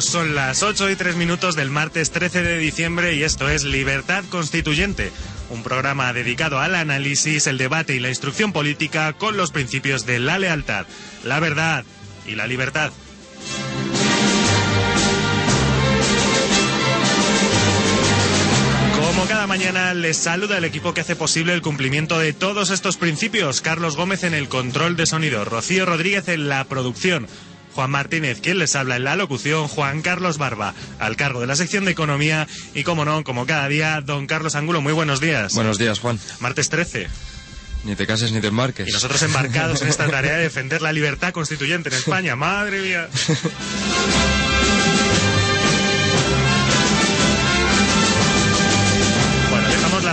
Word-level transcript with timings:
Son 0.00 0.34
las 0.34 0.62
8 0.62 0.90
y 0.90 0.96
3 0.96 1.16
minutos 1.16 1.56
del 1.56 1.70
martes 1.70 2.10
13 2.10 2.42
de 2.42 2.58
diciembre 2.58 3.14
y 3.14 3.22
esto 3.22 3.48
es 3.48 3.64
Libertad 3.64 4.24
Constituyente, 4.28 5.10
un 5.48 5.62
programa 5.62 6.12
dedicado 6.12 6.60
al 6.60 6.74
análisis, 6.74 7.46
el 7.46 7.56
debate 7.56 7.94
y 7.94 8.00
la 8.00 8.10
instrucción 8.10 8.52
política 8.52 9.14
con 9.14 9.38
los 9.38 9.52
principios 9.52 10.04
de 10.04 10.18
la 10.18 10.38
lealtad, 10.38 10.84
la 11.24 11.40
verdad 11.40 11.84
y 12.26 12.34
la 12.34 12.46
libertad. 12.46 12.92
Como 18.96 19.26
cada 19.26 19.46
mañana 19.46 19.94
les 19.94 20.18
saluda 20.18 20.58
el 20.58 20.64
equipo 20.64 20.92
que 20.92 21.00
hace 21.00 21.16
posible 21.16 21.54
el 21.54 21.62
cumplimiento 21.62 22.18
de 22.18 22.34
todos 22.34 22.68
estos 22.68 22.98
principios. 22.98 23.62
Carlos 23.62 23.96
Gómez 23.96 24.24
en 24.24 24.34
el 24.34 24.48
control 24.48 24.94
de 24.96 25.06
sonido, 25.06 25.46
Rocío 25.46 25.86
Rodríguez 25.86 26.28
en 26.28 26.50
la 26.50 26.64
producción, 26.64 27.26
Juan 27.76 27.90
Martínez, 27.90 28.40
quien 28.40 28.58
les 28.58 28.74
habla 28.74 28.96
en 28.96 29.04
la 29.04 29.16
locución, 29.16 29.68
Juan 29.68 30.00
Carlos 30.00 30.38
Barba, 30.38 30.72
al 30.98 31.14
cargo 31.14 31.42
de 31.42 31.46
la 31.46 31.56
sección 31.56 31.84
de 31.84 31.90
economía 31.90 32.48
y, 32.72 32.84
como 32.84 33.04
no, 33.04 33.22
como 33.22 33.44
cada 33.44 33.68
día, 33.68 34.00
don 34.00 34.26
Carlos 34.26 34.54
Angulo. 34.54 34.80
Muy 34.80 34.94
buenos 34.94 35.20
días. 35.20 35.52
Buenos 35.52 35.76
días, 35.76 35.98
Juan. 35.98 36.18
Martes 36.40 36.70
13. 36.70 37.06
Ni 37.84 37.94
te 37.94 38.06
cases 38.06 38.32
ni 38.32 38.40
te 38.40 38.46
embarques. 38.46 38.88
Y 38.88 38.92
nosotros 38.92 39.20
embarcados 39.20 39.82
en 39.82 39.88
esta 39.88 40.08
tarea 40.08 40.38
de 40.38 40.44
defender 40.44 40.80
la 40.80 40.94
libertad 40.94 41.34
constituyente 41.34 41.90
en 41.90 41.96
España. 41.96 42.34
Madre 42.36 42.80
mía. 42.80 43.10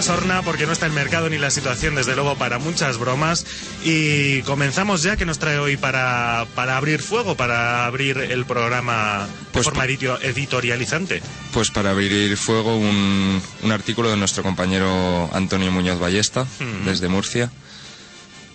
Sorna 0.03 0.41
porque 0.41 0.65
no 0.65 0.73
está 0.73 0.85
el 0.85 0.91
mercado 0.91 1.29
ni 1.29 1.37
la 1.37 1.49
situación, 1.49 1.95
desde 1.95 2.13
luego, 2.15 2.35
para 2.35 2.59
muchas 2.59 2.97
bromas. 2.97 3.45
Y 3.83 4.41
comenzamos 4.41 5.01
ya, 5.03 5.15
que 5.17 5.25
nos 5.25 5.39
trae 5.39 5.57
hoy 5.57 5.77
para, 5.77 6.45
para 6.55 6.77
abrir 6.77 7.01
fuego, 7.01 7.35
para 7.35 7.85
abrir 7.85 8.17
el 8.17 8.45
programa 8.45 9.27
de 9.27 9.51
Pues- 9.53 9.65
forma 9.65 9.85
editorializante. 9.85 11.21
Pues 11.53 11.71
para 11.71 11.91
abrir 11.91 12.35
fuego 12.37 12.75
un, 12.77 13.41
un 13.61 13.71
artículo 13.71 14.09
de 14.09 14.17
nuestro 14.17 14.43
compañero 14.43 15.29
Antonio 15.33 15.71
Muñoz 15.71 15.99
Ballesta, 15.99 16.45
desde 16.85 17.07
Murcia, 17.07 17.51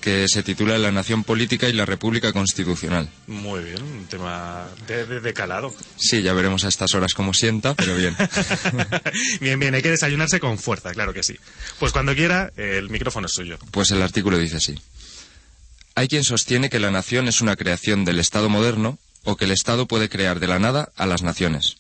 que 0.08 0.26
se 0.26 0.42
titula 0.42 0.78
La 0.78 0.90
nación 0.90 1.22
política 1.22 1.68
y 1.68 1.74
la 1.74 1.84
república 1.84 2.32
constitucional. 2.32 3.10
Muy 3.26 3.62
bien, 3.62 3.82
un 3.82 4.06
tema 4.06 4.66
de, 4.86 5.04
de- 5.04 5.20
de 5.20 5.34
calado. 5.34 5.74
Sí, 5.98 6.22
ya 6.22 6.32
veremos 6.32 6.64
a 6.64 6.68
estas 6.68 6.94
horas 6.94 7.12
cómo 7.12 7.34
sienta, 7.34 7.74
pero 7.74 7.94
bien. 7.94 8.16
bien, 9.42 9.60
bien, 9.60 9.74
hay 9.74 9.82
que 9.82 9.90
desayunarse 9.90 10.40
con 10.40 10.56
fuerza, 10.58 10.92
claro 10.92 11.12
que 11.12 11.22
sí. 11.22 11.36
Pues 11.78 11.92
cuando 11.92 12.14
quiera, 12.14 12.50
el 12.56 12.88
micrófono 12.88 13.26
es 13.26 13.34
suyo. 13.34 13.58
Pues 13.70 13.90
el 13.90 14.00
artículo 14.00 14.38
dice 14.38 14.56
así. 14.56 14.80
Hay 15.94 16.08
quien 16.08 16.24
sostiene 16.24 16.70
que 16.70 16.80
la 16.80 16.90
nación 16.90 17.28
es 17.28 17.42
una 17.42 17.56
creación 17.56 18.06
del 18.06 18.18
Estado 18.18 18.48
moderno 18.48 18.98
o 19.24 19.36
que 19.36 19.44
el 19.44 19.50
Estado 19.50 19.86
puede 19.86 20.08
crear 20.08 20.40
de 20.40 20.46
la 20.46 20.58
nada 20.58 20.90
a 20.96 21.04
las 21.04 21.22
naciones. 21.22 21.76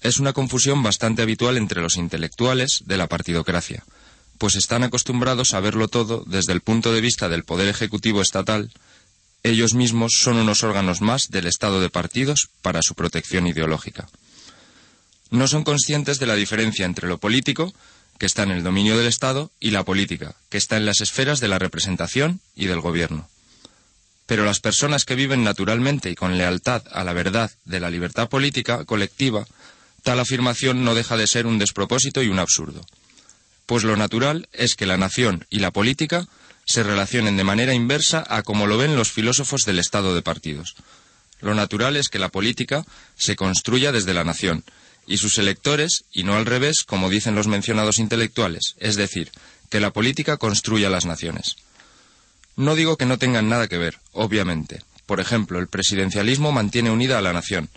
Es 0.00 0.20
una 0.20 0.32
confusión 0.32 0.84
bastante 0.84 1.22
habitual 1.22 1.56
entre 1.56 1.82
los 1.82 1.96
intelectuales 1.96 2.82
de 2.86 2.96
la 2.98 3.08
partidocracia, 3.08 3.82
pues 4.38 4.54
están 4.54 4.84
acostumbrados 4.84 5.52
a 5.52 5.60
verlo 5.60 5.88
todo 5.88 6.24
desde 6.26 6.52
el 6.52 6.60
punto 6.60 6.92
de 6.92 7.00
vista 7.00 7.28
del 7.28 7.44
poder 7.44 7.68
ejecutivo 7.68 8.22
estatal. 8.22 8.70
Ellos 9.42 9.74
mismos 9.74 10.12
son 10.20 10.36
unos 10.36 10.62
órganos 10.62 11.00
más 11.00 11.28
del 11.30 11.46
Estado 11.46 11.80
de 11.80 11.90
partidos 11.90 12.48
para 12.62 12.82
su 12.82 12.94
protección 12.94 13.46
ideológica. 13.46 14.08
No 15.30 15.46
son 15.46 15.64
conscientes 15.64 16.18
de 16.18 16.26
la 16.26 16.36
diferencia 16.36 16.86
entre 16.86 17.08
lo 17.08 17.18
político, 17.18 17.74
que 18.18 18.26
está 18.26 18.44
en 18.44 18.50
el 18.50 18.62
dominio 18.62 18.96
del 18.96 19.06
Estado, 19.06 19.50
y 19.60 19.70
la 19.70 19.84
política, 19.84 20.34
que 20.48 20.58
está 20.58 20.76
en 20.76 20.86
las 20.86 21.00
esferas 21.00 21.40
de 21.40 21.48
la 21.48 21.58
representación 21.58 22.40
y 22.56 22.66
del 22.66 22.80
gobierno. 22.80 23.28
Pero 24.26 24.44
las 24.44 24.60
personas 24.60 25.04
que 25.04 25.14
viven 25.14 25.44
naturalmente 25.44 26.10
y 26.10 26.14
con 26.14 26.36
lealtad 26.36 26.82
a 26.92 27.04
la 27.04 27.12
verdad 27.12 27.50
de 27.64 27.80
la 27.80 27.90
libertad 27.90 28.28
política 28.28 28.84
colectiva, 28.84 29.46
tal 30.02 30.20
afirmación 30.20 30.84
no 30.84 30.94
deja 30.94 31.16
de 31.16 31.26
ser 31.26 31.46
un 31.46 31.58
despropósito 31.58 32.22
y 32.22 32.28
un 32.28 32.38
absurdo. 32.38 32.84
Pues 33.68 33.84
lo 33.84 33.98
natural 33.98 34.48
es 34.54 34.76
que 34.76 34.86
la 34.86 34.96
nación 34.96 35.44
y 35.50 35.58
la 35.58 35.72
política 35.72 36.26
se 36.64 36.82
relacionen 36.82 37.36
de 37.36 37.44
manera 37.44 37.74
inversa 37.74 38.24
a 38.26 38.42
como 38.42 38.66
lo 38.66 38.78
ven 38.78 38.96
los 38.96 39.12
filósofos 39.12 39.66
del 39.66 39.78
Estado 39.78 40.14
de 40.14 40.22
partidos. 40.22 40.74
Lo 41.42 41.54
natural 41.54 41.94
es 41.96 42.08
que 42.08 42.18
la 42.18 42.30
política 42.30 42.86
se 43.18 43.36
construya 43.36 43.92
desde 43.92 44.14
la 44.14 44.24
nación 44.24 44.64
y 45.06 45.18
sus 45.18 45.36
electores, 45.36 46.04
y 46.10 46.22
no 46.22 46.34
al 46.34 46.46
revés, 46.46 46.82
como 46.82 47.10
dicen 47.10 47.34
los 47.34 47.46
mencionados 47.46 47.98
intelectuales, 47.98 48.74
es 48.78 48.96
decir, 48.96 49.30
que 49.68 49.80
la 49.80 49.90
política 49.90 50.38
construya 50.38 50.88
las 50.88 51.04
naciones. 51.04 51.56
No 52.56 52.74
digo 52.74 52.96
que 52.96 53.04
no 53.04 53.18
tengan 53.18 53.50
nada 53.50 53.68
que 53.68 53.76
ver, 53.76 53.98
obviamente. 54.12 54.80
Por 55.04 55.20
ejemplo, 55.20 55.58
el 55.58 55.68
presidencialismo 55.68 56.52
mantiene 56.52 56.90
unida 56.90 57.18
a 57.18 57.22
la 57.22 57.34
nación, 57.34 57.68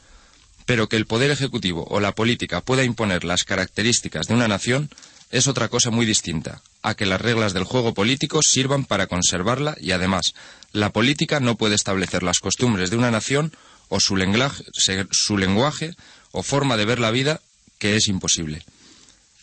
pero 0.66 0.88
que 0.88 0.96
el 0.96 1.06
poder 1.06 1.32
ejecutivo 1.32 1.86
o 1.90 2.00
la 2.00 2.16
política 2.16 2.62
pueda 2.62 2.86
imponer 2.86 3.26
las 3.26 3.44
características 3.44 4.28
de 4.28 4.36
una 4.36 4.48
nación 4.48 4.90
es 5.32 5.48
otra 5.48 5.70
cosa 5.70 5.90
muy 5.90 6.06
distinta, 6.06 6.62
a 6.82 6.94
que 6.94 7.06
las 7.06 7.22
reglas 7.22 7.54
del 7.54 7.64
juego 7.64 7.94
político 7.94 8.42
sirvan 8.44 8.86
para 8.86 9.08
conservarla 9.08 9.76
y 9.80 9.92
además, 9.92 10.34
la 10.74 10.92
política 10.92 11.40
no 11.40 11.56
puede 11.58 11.76
establecer 11.76 12.24
las 12.24 12.40
costumbres 12.40 12.90
de 12.90 12.98
una 12.98 13.12
nación 13.12 13.54
o 13.90 14.00
su 14.00 14.16
lenguaje, 14.16 14.64
su 15.12 15.38
lenguaje 15.38 15.96
o 16.32 16.44
forma 16.44 16.78
de 16.78 16.86
ver 16.86 17.00
la 17.00 17.12
vida 17.12 17.42
que 17.80 17.96
es 17.96 18.08
imposible. 18.08 18.64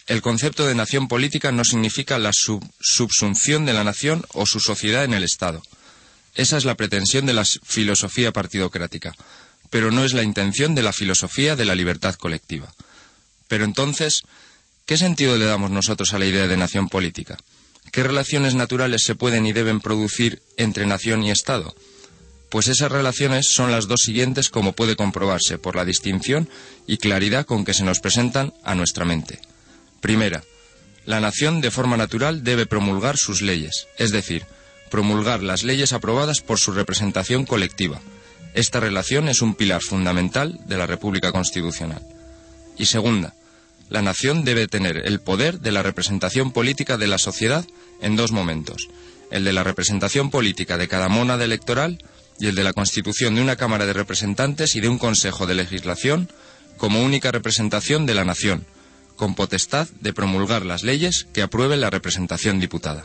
El 0.06 0.22
concepto 0.22 0.66
de 0.66 0.74
nación 0.74 1.06
política 1.08 1.52
no 1.52 1.64
significa 1.64 2.18
la 2.18 2.30
sub- 2.32 2.66
subsunción 2.80 3.66
de 3.66 3.74
la 3.74 3.84
nación 3.84 4.24
o 4.32 4.46
su 4.46 4.58
sociedad 4.60 5.04
en 5.04 5.12
el 5.12 5.22
Estado. 5.22 5.62
Esa 6.34 6.56
es 6.56 6.64
la 6.64 6.76
pretensión 6.76 7.26
de 7.26 7.34
la 7.34 7.44
filosofía 7.44 8.32
partidocrática, 8.32 9.14
pero 9.68 9.90
no 9.90 10.04
es 10.04 10.14
la 10.14 10.22
intención 10.22 10.74
de 10.74 10.82
la 10.82 10.92
filosofía 10.94 11.56
de 11.56 11.66
la 11.66 11.74
libertad 11.74 12.14
colectiva. 12.14 12.72
Pero 13.48 13.64
entonces, 13.64 14.22
¿qué 14.88 14.96
sentido 14.96 15.36
le 15.36 15.44
damos 15.44 15.70
nosotros 15.70 16.14
a 16.14 16.18
la 16.18 16.24
idea 16.24 16.48
de 16.48 16.56
nación 16.56 16.88
política? 16.88 17.36
¿Qué 17.92 18.02
relaciones 18.02 18.54
naturales 18.54 19.02
se 19.02 19.14
pueden 19.14 19.44
y 19.44 19.52
deben 19.52 19.80
producir 19.80 20.40
entre 20.56 20.86
nación 20.86 21.22
y 21.22 21.30
Estado? 21.30 21.76
Pues 22.48 22.68
esas 22.68 22.90
relaciones 22.90 23.48
son 23.48 23.70
las 23.70 23.86
dos 23.86 24.00
siguientes 24.02 24.48
como 24.48 24.72
puede 24.72 24.96
comprobarse 24.96 25.58
por 25.58 25.76
la 25.76 25.84
distinción 25.84 26.48
y 26.86 26.96
claridad 26.96 27.44
con 27.44 27.66
que 27.66 27.74
se 27.74 27.84
nos 27.84 28.00
presentan 28.00 28.54
a 28.64 28.74
nuestra 28.74 29.04
mente. 29.04 29.40
Primera, 30.00 30.42
la 31.04 31.20
nación 31.20 31.60
de 31.60 31.70
forma 31.70 31.98
natural 31.98 32.42
debe 32.42 32.64
promulgar 32.64 33.18
sus 33.18 33.42
leyes, 33.42 33.88
es 33.98 34.10
decir, 34.10 34.46
promulgar 34.90 35.42
las 35.42 35.64
leyes 35.64 35.92
aprobadas 35.92 36.40
por 36.40 36.58
su 36.58 36.72
representación 36.72 37.44
colectiva. 37.44 38.00
Esta 38.54 38.80
relación 38.80 39.28
es 39.28 39.42
un 39.42 39.54
pilar 39.54 39.82
fundamental 39.82 40.58
de 40.66 40.78
la 40.78 40.86
República 40.86 41.30
Constitucional. 41.30 42.02
Y 42.78 42.86
segunda, 42.86 43.34
la 43.88 44.02
nación 44.02 44.44
debe 44.44 44.68
tener 44.68 45.06
el 45.06 45.20
poder 45.20 45.60
de 45.60 45.72
la 45.72 45.82
representación 45.82 46.52
política 46.52 46.96
de 46.96 47.06
la 47.06 47.18
sociedad 47.18 47.64
en 48.00 48.16
dos 48.16 48.32
momentos, 48.32 48.88
el 49.30 49.44
de 49.44 49.52
la 49.52 49.64
representación 49.64 50.30
política 50.30 50.76
de 50.76 50.88
cada 50.88 51.08
mónada 51.08 51.44
electoral 51.44 51.98
y 52.38 52.46
el 52.46 52.54
de 52.54 52.64
la 52.64 52.72
constitución 52.72 53.34
de 53.34 53.42
una 53.42 53.56
Cámara 53.56 53.86
de 53.86 53.92
Representantes 53.92 54.76
y 54.76 54.80
de 54.80 54.88
un 54.88 54.98
Consejo 54.98 55.46
de 55.46 55.54
Legislación 55.54 56.28
como 56.76 57.02
única 57.02 57.32
representación 57.32 58.06
de 58.06 58.14
la 58.14 58.24
nación, 58.24 58.64
con 59.16 59.34
potestad 59.34 59.88
de 60.00 60.12
promulgar 60.12 60.64
las 60.64 60.84
leyes 60.84 61.26
que 61.34 61.42
apruebe 61.42 61.76
la 61.76 61.90
representación 61.90 62.60
diputada. 62.60 63.02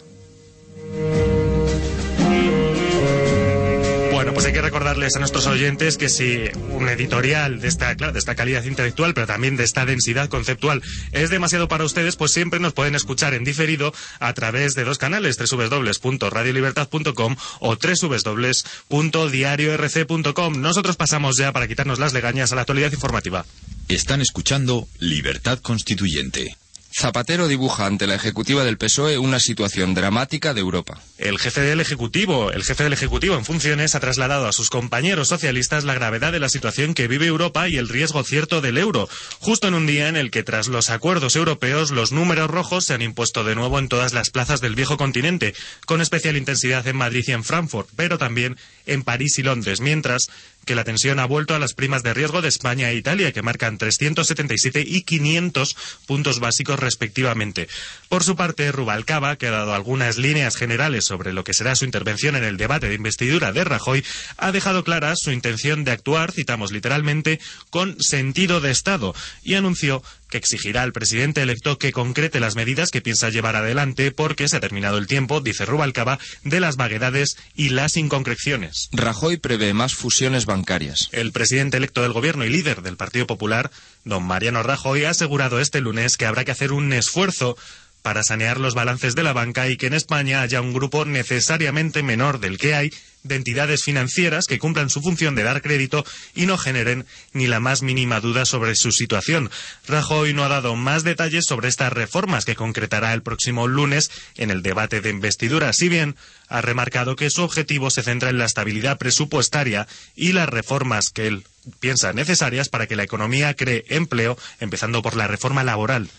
Pues 4.34 4.46
hay 4.46 4.54
que 4.54 4.62
recordarles 4.62 5.16
a 5.16 5.20
nuestros 5.20 5.46
oyentes 5.46 5.98
que 5.98 6.10
si 6.10 6.46
un 6.70 6.90
editorial 6.90 7.62
de 7.62 7.68
esta, 7.68 7.94
de 7.94 8.18
esta 8.18 8.34
calidad 8.36 8.64
intelectual, 8.64 9.14
pero 9.14 9.28
también 9.28 9.58
de 9.58 9.64
esta 9.64 9.86
densidad 9.86 10.28
conceptual, 10.28 10.82
es 11.12 11.30
demasiado 11.30 11.68
para 11.68 11.84
ustedes, 11.84 12.16
pues 12.16 12.34
siempre 12.34 12.60
nos 12.60 12.74
pueden 12.74 12.96
escuchar 12.96 13.36
en 13.36 13.44
diferido 13.44 13.94
a 14.20 14.34
través 14.34 14.74
de 14.74 14.86
dos 14.86 14.98
canales, 14.98 15.38
www.radiolibertad.com 15.38 17.36
o 17.60 17.76
www.diariorc.com. 17.76 20.62
Nosotros 20.62 20.96
pasamos 20.96 21.38
ya 21.38 21.52
para 21.52 21.68
quitarnos 21.68 22.00
las 22.00 22.14
legañas 22.14 22.52
a 22.52 22.56
la 22.56 22.62
actualidad 22.62 22.92
informativa. 22.92 23.46
Están 23.88 24.22
escuchando 24.22 24.88
Libertad 25.00 25.60
Constituyente. 25.60 26.58
Zapatero 26.96 27.48
dibuja 27.48 27.88
ante 27.88 28.06
la 28.06 28.14
ejecutiva 28.14 28.64
del 28.64 28.78
PSOE 28.78 29.18
una 29.18 29.40
situación 29.40 29.96
dramática 29.96 30.54
de 30.54 30.62
Europa. 30.62 31.02
El 31.18 31.40
jefe 31.40 31.62
del 31.62 31.80
Ejecutivo, 31.80 32.52
el 32.52 32.64
jefe 32.64 32.84
del 32.84 32.94
Ejecutivo 32.94 33.36
en 33.36 33.46
funciones 33.46 33.96
ha 33.96 34.00
trasladado 34.00 34.48
a 34.48 34.52
sus 34.52 34.70
compañeros 34.70 35.28
socialistas 35.28 35.86
la 35.86 35.96
gravedad 35.96 36.32
de 36.32 36.40
la 36.40 36.50
situación 36.50 36.94
que 36.94 37.08
vive 37.08 37.26
Europa 37.26 37.68
y 37.68 37.78
el 37.78 37.90
riesgo 37.90 38.24
cierto 38.24 38.62
del 38.62 38.78
euro, 38.78 39.10
justo 39.40 39.68
en 39.68 39.74
un 39.74 39.88
día 39.88 40.08
en 40.08 40.16
el 40.16 40.30
que 40.30 40.44
tras 40.44 40.68
los 40.68 40.92
acuerdos 40.92 41.36
europeos 41.36 41.90
los 41.90 42.12
números 42.12 42.52
rojos 42.52 42.86
se 42.86 42.94
han 42.94 43.02
impuesto 43.02 43.44
de 43.44 43.56
nuevo 43.56 43.80
en 43.80 43.90
todas 43.90 44.14
las 44.14 44.30
plazas 44.30 44.62
del 44.62 44.76
viejo 44.76 44.96
continente, 44.96 45.56
con 45.88 46.00
especial 46.00 46.38
intensidad 46.38 46.86
en 46.86 46.98
Madrid 46.98 47.24
y 47.28 47.32
en 47.32 47.44
Frankfurt, 47.44 47.90
pero 47.96 48.20
también 48.20 48.56
en 48.86 49.02
París 49.02 49.40
y 49.40 49.44
Londres, 49.44 49.82
mientras 49.82 50.30
que 50.66 50.76
la 50.76 50.84
tensión 50.84 51.20
ha 51.20 51.26
vuelto 51.26 51.56
a 51.56 51.60
las 51.60 51.74
primas 51.74 52.04
de 52.04 52.14
riesgo 52.14 52.42
de 52.42 52.50
España 52.50 52.90
e 52.90 52.96
Italia, 52.96 53.32
que 53.32 53.42
marcan 53.42 53.78
377 53.78 54.84
y 54.86 55.04
500 55.04 55.76
puntos 56.06 56.40
básicos 56.40 56.80
respectivamente. 56.80 57.68
Por 58.10 58.24
su 58.24 58.36
parte, 58.36 58.72
Rubalcaba, 58.72 59.36
que 59.36 59.48
ha 59.48 59.52
dado 59.52 59.74
algunas 59.74 60.18
líneas 60.18 60.56
generales 60.56 61.06
sobre 61.06 61.34
lo 61.34 61.44
que 61.44 61.54
será 61.54 61.76
su 61.76 61.86
intervención 61.86 62.36
en 62.36 62.44
el 62.44 62.58
debate 62.58 62.88
de 62.88 62.96
investidura 62.96 63.52
de 63.52 63.64
Rajoy, 63.64 64.04
ha 64.38 64.52
dejado 64.52 64.84
clara 64.84 65.16
su 65.16 65.32
intención 65.32 65.84
de 65.84 65.92
actuar, 65.92 66.32
citamos 66.32 66.72
literalmente, 66.72 67.40
con 67.70 68.02
sentido 68.02 68.62
de 68.62 68.72
Estado 68.72 69.14
y 69.44 69.56
anunció 69.56 70.04
que 70.34 70.40
exigirá 70.40 70.82
al 70.82 70.94
presidente 70.94 71.44
electo 71.44 71.78
que 71.78 71.92
concrete 71.92 72.40
las 72.40 72.56
medidas 72.56 72.90
que 72.90 73.02
piensa 73.02 73.30
llevar 73.30 73.56
adelante 73.56 74.12
porque 74.12 74.48
se 74.48 74.58
ha 74.58 74.60
terminado 74.60 74.98
el 74.98 75.06
tiempo, 75.06 75.42
dice 75.42 75.64
Rubalcaba, 75.64 76.18
de 76.44 76.60
las 76.60 76.76
vaguedades 76.76 77.38
y 77.54 77.70
las 77.70 77.98
inconcreciones. 77.98 78.90
Rajoy 78.94 79.38
prevé 79.38 79.76
más 79.76 79.94
fusiones 79.94 80.48
bancarias. 80.48 81.10
El 81.12 81.34
presidente 81.34 81.78
electo 81.78 82.02
del 82.02 82.14
gobierno 82.14 82.46
y 82.46 82.50
líder 82.50 82.82
del 82.82 82.98
Partido 82.98 83.28
Popular, 83.28 83.70
don 84.06 84.24
Mariano 84.24 84.64
Rajoy, 84.64 85.06
ha 85.06 85.12
asegurado 85.12 85.60
este 85.60 85.82
lunes 85.82 86.18
que 86.18 86.26
habrá 86.26 86.44
que 86.46 86.52
hacer 86.52 86.72
un 86.72 86.94
esfuerzo 86.94 87.56
para 88.04 88.22
sanear 88.22 88.60
los 88.60 88.76
balances 88.76 89.16
de 89.16 89.24
la 89.24 89.34
banca 89.34 89.68
y 89.70 89.78
que 89.78 89.88
en 89.88 89.94
España 89.94 90.42
haya 90.42 90.62
un 90.62 90.74
grupo 90.74 91.06
necesariamente 91.06 92.04
menor 92.04 92.40
del 92.40 92.60
que 92.60 92.76
hay 92.76 92.92
de 93.24 93.36
entidades 93.36 93.84
financieras 93.84 94.48
que 94.48 94.60
cumplan 94.60 94.90
su 94.90 95.02
función 95.02 95.34
de 95.34 95.44
dar 95.44 95.62
crédito 95.62 96.06
y 96.36 96.46
no 96.46 96.58
generen 96.58 97.06
ni 97.32 97.48
la 97.48 97.62
más 97.62 97.82
mínima 97.82 98.20
duda 98.20 98.46
sobre 98.46 98.76
su 98.76 98.92
situación. 98.92 99.50
Rajoy 99.88 100.34
no 100.34 100.44
ha 100.44 100.50
dado 100.50 100.76
más 100.76 101.04
detalles 101.04 101.46
sobre 101.46 101.70
estas 101.70 101.94
reformas 101.94 102.46
que 102.46 102.56
concretará 102.56 103.14
el 103.14 103.24
próximo 103.24 103.68
lunes 103.68 104.12
en 104.36 104.52
el 104.52 104.62
debate 104.62 105.00
de 105.00 105.10
investidura, 105.10 105.72
si 105.72 105.88
bien 105.88 106.18
ha 106.50 106.62
remarcado 106.62 107.16
que 107.16 107.30
su 107.30 107.42
objetivo 107.42 107.90
se 107.90 108.04
centra 108.04 108.30
en 108.30 108.38
la 108.38 108.46
estabilidad 108.46 108.98
presupuestaria 108.98 109.88
y 110.16 110.34
las 110.34 110.50
reformas 110.50 111.10
que 111.10 111.28
él 111.28 111.46
piensa 111.80 112.12
necesarias 112.12 112.68
para 112.68 112.88
que 112.88 112.98
la 112.98 113.04
economía 113.04 113.54
cree 113.54 113.86
empleo, 113.88 114.38
empezando 114.60 115.02
por 115.02 115.16
la 115.16 115.28
reforma 115.28 115.64
laboral. 115.64 116.10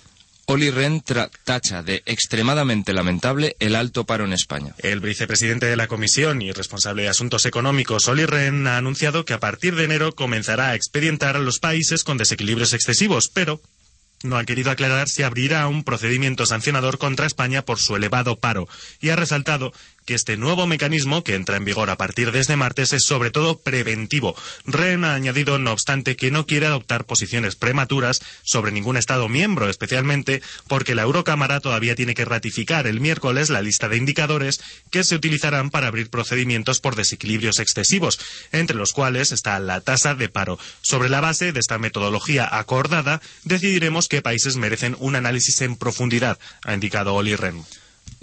Oli 0.47 0.71
Rehn 0.71 1.03
tacha 1.45 1.83
de 1.83 2.03
extremadamente 2.07 2.93
lamentable 2.93 3.57
el 3.61 3.75
alto 3.75 4.05
paro 4.05 4.25
en 4.25 4.33
España. 4.33 4.75
El 4.79 5.01
vicepresidente 5.01 5.67
de 5.67 5.77
la 5.77 5.87
Comisión 5.87 6.43
y 6.43 6.53
responsable 6.53 7.05
de 7.05 7.09
Asuntos 7.09 7.47
Económicos, 7.47 8.09
Oli 8.09 8.27
Rehn, 8.27 8.67
ha 8.67 8.77
anunciado 8.77 9.25
que 9.25 9.33
a 9.33 9.41
partir 9.41 9.75
de 9.75 9.85
enero 9.85 10.15
comenzará 10.15 10.71
a 10.71 10.75
expedientar 10.75 11.37
a 11.37 11.41
los 11.41 11.59
países 11.59 12.05
con 12.05 12.19
desequilibrios 12.19 12.75
excesivos, 12.75 13.31
pero 13.33 13.61
no 14.25 14.39
ha 14.39 14.45
querido 14.45 14.71
aclarar 14.71 15.09
si 15.09 15.23
abrirá 15.23 15.69
un 15.69 15.85
procedimiento 15.85 16.47
sancionador 16.47 16.99
contra 16.99 17.27
España 17.27 17.63
por 17.65 17.79
su 17.79 17.95
elevado 17.95 18.37
paro 18.37 18.69
y 19.01 19.11
ha 19.11 19.17
resaltado 19.17 19.73
que 20.05 20.15
este 20.15 20.37
nuevo 20.37 20.67
mecanismo, 20.67 21.25
que 21.25 21.35
entra 21.35 21.57
en 21.57 21.65
vigor 21.65 21.91
a 21.91 21.97
partir 21.97 22.33
de 22.33 22.41
este 22.41 22.57
martes, 22.57 22.93
es 22.93 23.05
sobre 23.05 23.31
todo 23.31 23.59
preventivo. 23.59 24.37
Ren 24.67 25.05
ha 25.05 25.15
añadido, 25.15 25.59
no 25.59 25.73
obstante, 25.73 26.17
que 26.17 26.31
no 26.31 26.47
quiere 26.47 26.67
adoptar 26.67 27.05
posiciones 27.05 27.57
prematuras 27.57 28.21
sobre 28.43 28.73
ningún 28.73 28.97
Estado 28.97 29.29
miembro, 29.29 29.69
especialmente 29.69 30.43
porque 30.69 30.95
la 30.95 31.03
Eurocámara 31.03 31.61
todavía 31.61 31.95
tiene 31.95 32.15
que 32.15 32.25
ratificar 32.25 32.87
el 32.87 33.01
miércoles 33.01 33.51
la 33.51 33.63
lista 33.63 33.89
de 33.89 33.97
indicadores 33.97 34.61
que 34.91 35.05
se 35.05 35.15
utilizarán 35.15 35.71
para 35.71 35.89
abrir 35.89 36.11
procedimientos 36.11 36.81
por 36.81 36.97
desequilibrios 36.97 37.59
excesivos, 37.59 38.19
entre 38.53 38.77
los 38.77 38.93
cuales 38.93 39.33
está 39.33 39.59
la 39.59 39.81
tasa 39.81 40.15
de 40.15 40.29
paro. 40.29 40.59
Sobre 40.83 41.09
la 41.09 41.21
base 41.21 41.53
de 41.53 41.61
esta 41.61 41.79
metodología 41.79 42.49
acordada, 42.51 43.21
decidiremos 43.45 44.09
qué 44.09 44.23
países 44.23 44.57
merecen 44.57 44.97
un 44.99 45.17
análisis 45.17 45.61
en 45.63 45.77
profundidad, 45.77 46.39
ha 46.65 46.75
indicado 46.75 47.15
Oli 47.15 47.37
Ren. 47.37 47.65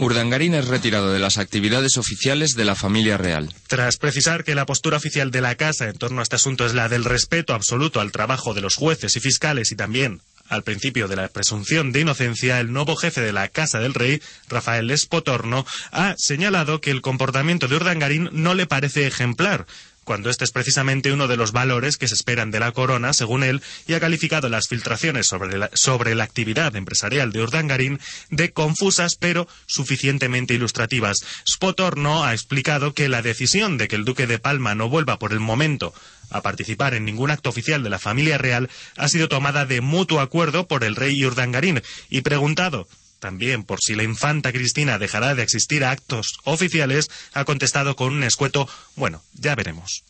Urdangarín 0.01 0.56
es 0.56 0.68
retirado 0.68 1.13
de 1.13 1.19
las 1.19 1.38
actividades 1.38 1.98
oficiales 1.98 2.56
de 2.56 2.65
la 2.65 2.75
familia 2.75 3.18
real. 3.18 3.53
Tras 3.68 3.98
precisar 3.98 4.44
que 4.44 4.56
la 4.56 4.65
postura 4.65 4.98
oficial 4.98 5.30
de 5.30 5.42
la 5.42 5.56
Casa 5.56 5.88
en 5.88 5.98
torno 5.98 6.19
a 6.19 6.24
este 6.24 6.38
asunto 6.38 6.65
es 6.65 6.74
la 6.74 6.89
del 6.89 7.06
respeto 7.06 7.53
absoluto 7.53 8.01
al 8.01 8.12
trabajo 8.12 8.53
de 8.53 8.62
los 8.62 8.75
jueces 8.75 9.15
y 9.15 9.19
fiscales 9.19 9.71
y 9.71 9.75
también 9.75 10.21
al 10.51 10.63
principio 10.63 11.07
de 11.07 11.15
la 11.15 11.30
presunción 11.30 11.94
de 11.94 12.01
inocencia, 12.01 12.59
el 12.59 12.74
nuevo 12.74 12.98
jefe 12.98 13.21
de 13.21 13.31
la 13.31 13.48
Casa 13.48 13.80
del 13.80 13.94
Rey, 13.94 14.21
Rafael 14.50 14.92
Espotorno, 14.92 15.65
ha 15.92 16.13
señalado 16.18 16.81
que 16.81 16.92
el 16.92 17.01
comportamiento 17.01 17.69
de 17.69 17.77
Urdangarín 17.77 18.30
no 18.33 18.54
le 18.54 18.65
parece 18.65 19.07
ejemplar 19.07 19.65
cuando 20.12 20.30
este 20.30 20.44
es 20.44 20.52
precisamente 20.52 21.13
uno 21.13 21.30
de 21.30 21.38
los 21.38 21.54
valores 21.54 21.96
que 21.96 22.10
se 22.10 22.16
esperan 22.16 22.52
de 22.52 22.60
la 22.60 22.74
corona, 22.74 23.13
según 23.13 23.46
él, 23.46 23.62
y 23.88 23.94
ha 23.94 24.02
calificado 24.02 24.50
las 24.50 24.68
filtraciones 24.68 25.25
sobre 25.25 25.58
la, 25.58 25.69
sobre 25.74 26.16
la 26.16 26.25
actividad 26.25 26.75
empresarial 26.75 27.31
de 27.31 27.42
Urdangarín 27.42 27.98
de 28.30 28.52
confusas 28.52 29.16
pero 29.16 29.48
suficientemente 29.68 30.54
ilustrativas. 30.54 31.24
Spotorno 31.48 32.25
ha 32.25 32.34
explicado 32.34 32.94
que 32.94 33.08
la 33.08 33.22
decisión 33.22 33.78
de 33.78 33.88
que 33.88 33.96
el 33.96 34.04
duque 34.04 34.28
de 34.28 34.38
Palma 34.38 34.75
no 34.75 34.90
vuelva 34.90 35.18
por 35.18 35.31
el 35.31 35.40
momento 35.40 35.94
a 36.30 36.42
participar 36.42 36.94
en 36.94 37.06
ningún 37.06 37.31
acto 37.31 37.48
oficial 37.48 37.81
de 37.81 37.90
la 37.90 37.98
familia 37.98 38.38
real 38.38 38.69
ha 38.98 39.07
sido 39.07 39.30
tomada 39.30 39.66
de 39.66 39.80
mutuo 39.80 40.19
acuerdo 40.19 40.68
por 40.68 40.84
el 40.84 40.98
rey 40.98 41.24
Urdangarín 41.24 41.81
y 42.10 42.19
preguntado 42.19 42.86
también 43.22 43.64
por 43.64 43.80
si 43.81 43.95
la 43.95 44.04
infanta 44.04 44.52
Cristina 44.52 44.97
dejará 44.97 45.35
de 45.35 45.44
existir 45.44 45.85
a 45.85 45.92
actos 45.92 46.40
oficiales, 46.44 47.09
ha 47.33 47.45
contestado 47.45 47.95
con 47.95 48.14
un 48.14 48.24
escueto, 48.24 48.68
bueno, 48.95 49.24
ya 49.33 49.56
veremos. 49.56 50.04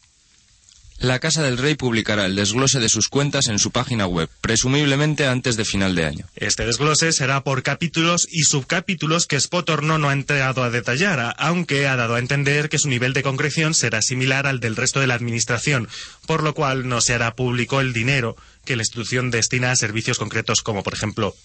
La 1.01 1.17
Casa 1.17 1.41
del 1.41 1.57
Rey 1.57 1.73
publicará 1.73 2.27
el 2.27 2.35
desglose 2.35 2.79
de 2.79 2.87
sus 2.87 3.09
cuentas 3.09 3.47
en 3.47 3.57
su 3.57 3.71
página 3.71 4.05
web, 4.05 4.29
presumiblemente 4.39 5.25
antes 5.25 5.57
de 5.57 5.65
final 5.65 5.95
de 5.95 6.05
año. 6.05 6.27
Este 6.35 6.63
desglose 6.63 7.11
será 7.11 7.43
por 7.43 7.63
capítulos 7.63 8.27
y 8.31 8.43
subcapítulos 8.43 9.25
que 9.25 9.39
Spotorno 9.39 9.97
no 9.97 10.09
ha 10.09 10.13
entrado 10.13 10.63
a 10.63 10.69
detallar, 10.69 11.33
aunque 11.39 11.87
ha 11.87 11.95
dado 11.95 12.13
a 12.13 12.19
entender 12.19 12.69
que 12.69 12.77
su 12.77 12.87
nivel 12.87 13.13
de 13.13 13.23
concreción 13.23 13.73
será 13.73 14.03
similar 14.03 14.45
al 14.45 14.59
del 14.59 14.75
resto 14.75 14.99
de 14.99 15.07
la 15.07 15.15
Administración, 15.15 15.89
por 16.27 16.43
lo 16.43 16.53
cual 16.53 16.87
no 16.87 17.01
se 17.01 17.15
hará 17.15 17.35
público 17.35 17.81
el 17.81 17.93
dinero 17.93 18.35
que 18.63 18.75
la 18.75 18.83
institución 18.83 19.31
destina 19.31 19.71
a 19.71 19.75
servicios 19.75 20.19
concretos 20.19 20.61
como, 20.61 20.83
por 20.83 20.93
ejemplo, 20.93 21.35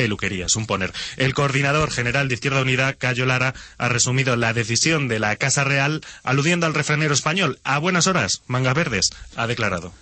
peluquería, 0.00 0.46
poner. 0.66 0.94
El 1.18 1.34
coordinador 1.34 1.90
general 1.90 2.28
de 2.28 2.34
Izquierda 2.34 2.62
Unida, 2.62 2.94
Cayo 2.94 3.26
Lara, 3.26 3.52
ha 3.76 3.88
resumido 3.90 4.34
la 4.34 4.54
decisión 4.54 5.08
de 5.08 5.18
la 5.18 5.36
Casa 5.36 5.62
Real 5.62 6.00
aludiendo 6.22 6.64
al 6.64 6.72
refranero 6.72 7.12
español. 7.12 7.58
A 7.64 7.76
buenas 7.78 8.06
horas, 8.06 8.40
mangas 8.46 8.74
verdes, 8.74 9.10
ha 9.36 9.46
declarado. 9.46 9.92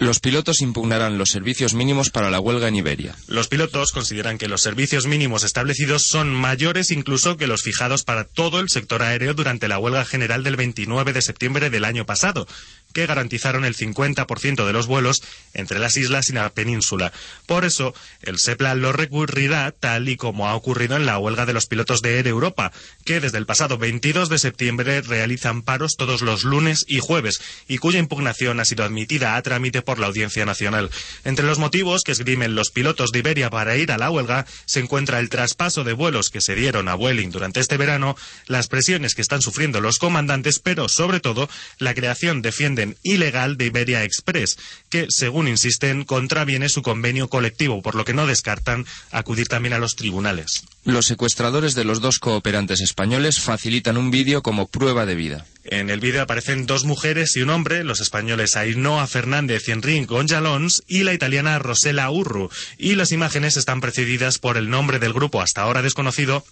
Los 0.00 0.18
pilotos 0.18 0.62
impugnarán 0.62 1.18
los 1.18 1.28
servicios 1.28 1.74
mínimos 1.74 2.08
para 2.08 2.30
la 2.30 2.40
huelga 2.40 2.68
en 2.68 2.76
Iberia. 2.76 3.14
Los 3.26 3.48
pilotos 3.48 3.92
consideran 3.92 4.38
que 4.38 4.48
los 4.48 4.62
servicios 4.62 5.06
mínimos 5.06 5.44
establecidos 5.44 6.04
son 6.04 6.32
mayores 6.32 6.90
incluso 6.90 7.36
que 7.36 7.46
los 7.46 7.60
fijados 7.60 8.02
para 8.04 8.24
todo 8.24 8.60
el 8.60 8.70
sector 8.70 9.02
aéreo 9.02 9.34
durante 9.34 9.68
la 9.68 9.78
huelga 9.78 10.06
general 10.06 10.42
del 10.42 10.56
29 10.56 11.12
de 11.12 11.20
septiembre 11.20 11.68
del 11.68 11.84
año 11.84 12.06
pasado 12.06 12.46
que 12.92 13.06
garantizaron 13.06 13.64
el 13.64 13.76
50% 13.76 14.66
de 14.66 14.72
los 14.72 14.86
vuelos 14.86 15.22
entre 15.54 15.78
las 15.78 15.96
islas 15.96 16.30
y 16.30 16.32
la 16.32 16.50
península. 16.50 17.12
Por 17.46 17.64
eso, 17.64 17.94
el 18.22 18.38
SEPLA 18.38 18.74
lo 18.74 18.92
recurrirá 18.92 19.72
tal 19.72 20.08
y 20.08 20.16
como 20.16 20.48
ha 20.48 20.54
ocurrido 20.54 20.96
en 20.96 21.06
la 21.06 21.18
huelga 21.18 21.46
de 21.46 21.52
los 21.52 21.66
pilotos 21.66 22.02
de 22.02 22.18
Air 22.18 22.28
Europa, 22.28 22.72
que 23.04 23.20
desde 23.20 23.38
el 23.38 23.46
pasado 23.46 23.78
22 23.78 24.28
de 24.28 24.38
septiembre 24.38 25.02
realizan 25.02 25.62
paros 25.62 25.96
todos 25.96 26.22
los 26.22 26.44
lunes 26.44 26.84
y 26.86 27.00
jueves 27.00 27.40
y 27.68 27.78
cuya 27.78 27.98
impugnación 27.98 28.60
ha 28.60 28.64
sido 28.64 28.84
admitida 28.84 29.36
a 29.36 29.42
trámite 29.42 29.82
por 29.82 29.98
la 29.98 30.06
Audiencia 30.06 30.44
Nacional. 30.44 30.90
Entre 31.24 31.46
los 31.46 31.58
motivos 31.58 32.02
que 32.02 32.12
esgrimen 32.12 32.54
los 32.54 32.70
pilotos 32.70 33.10
de 33.12 33.20
Iberia 33.20 33.50
para 33.50 33.76
ir 33.76 33.92
a 33.92 33.98
la 33.98 34.10
huelga 34.10 34.46
se 34.64 34.80
encuentra 34.80 35.18
el 35.18 35.28
traspaso 35.28 35.84
de 35.84 35.92
vuelos 35.92 36.30
que 36.30 36.40
se 36.40 36.54
dieron 36.54 36.88
a 36.88 36.94
Vueling 36.94 37.30
durante 37.30 37.60
este 37.60 37.76
verano, 37.76 38.16
las 38.46 38.68
presiones 38.68 39.14
que 39.14 39.22
están 39.22 39.42
sufriendo 39.42 39.80
los 39.80 39.98
comandantes, 39.98 40.58
pero 40.58 40.88
sobre 40.88 41.20
todo 41.20 41.48
la 41.78 41.94
creación 41.94 42.42
defiende 42.42 42.79
ilegal 43.02 43.56
de 43.56 43.66
Iberia 43.66 44.04
Express, 44.04 44.58
que, 44.88 45.06
según 45.08 45.48
insisten, 45.48 46.04
contraviene 46.04 46.68
su 46.68 46.82
convenio 46.82 47.28
colectivo, 47.28 47.82
por 47.82 47.94
lo 47.94 48.04
que 48.04 48.14
no 48.14 48.26
descartan 48.26 48.86
acudir 49.10 49.48
también 49.48 49.74
a 49.74 49.78
los 49.78 49.96
tribunales. 49.96 50.64
Los 50.84 51.06
secuestradores 51.06 51.74
de 51.74 51.84
los 51.84 52.00
dos 52.00 52.18
cooperantes 52.18 52.80
españoles 52.80 53.40
facilitan 53.40 53.96
un 53.96 54.10
vídeo 54.10 54.42
como 54.42 54.66
prueba 54.66 55.06
de 55.06 55.14
vida. 55.14 55.46
En 55.64 55.90
el 55.90 56.00
vídeo 56.00 56.22
aparecen 56.22 56.66
dos 56.66 56.84
mujeres 56.84 57.36
y 57.36 57.42
un 57.42 57.50
hombre, 57.50 57.84
los 57.84 58.00
españoles 58.00 58.56
Ainhoa 58.56 59.06
Fernández 59.06 59.68
y 59.68 59.72
Enrique 59.72 60.06
Gonjalons 60.06 60.82
y 60.86 61.04
la 61.04 61.12
italiana 61.12 61.58
Rosela 61.58 62.10
Urru, 62.10 62.50
y 62.78 62.94
las 62.94 63.12
imágenes 63.12 63.56
están 63.56 63.80
precedidas 63.80 64.38
por 64.38 64.56
el 64.56 64.70
nombre 64.70 64.98
del 64.98 65.12
grupo 65.12 65.42
hasta 65.42 65.62
ahora 65.62 65.82
desconocido 65.82 66.44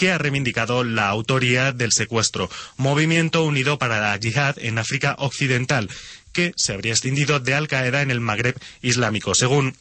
que 0.00 0.10
ha 0.10 0.16
reivindicado 0.16 0.82
la 0.82 1.10
autoría 1.10 1.72
del 1.72 1.92
secuestro, 1.92 2.48
Movimiento 2.78 3.44
Unido 3.44 3.76
para 3.78 4.00
la 4.00 4.16
Yihad 4.16 4.56
en 4.58 4.78
África 4.78 5.14
Occidental, 5.18 5.90
que 6.32 6.54
se 6.56 6.72
habría 6.72 6.94
extendido 6.94 7.38
de 7.38 7.52
Al 7.52 7.68
Qaeda 7.68 8.00
en 8.00 8.10
el 8.10 8.18
Magreb 8.18 8.56
Islámico, 8.80 9.34
según 9.34 9.76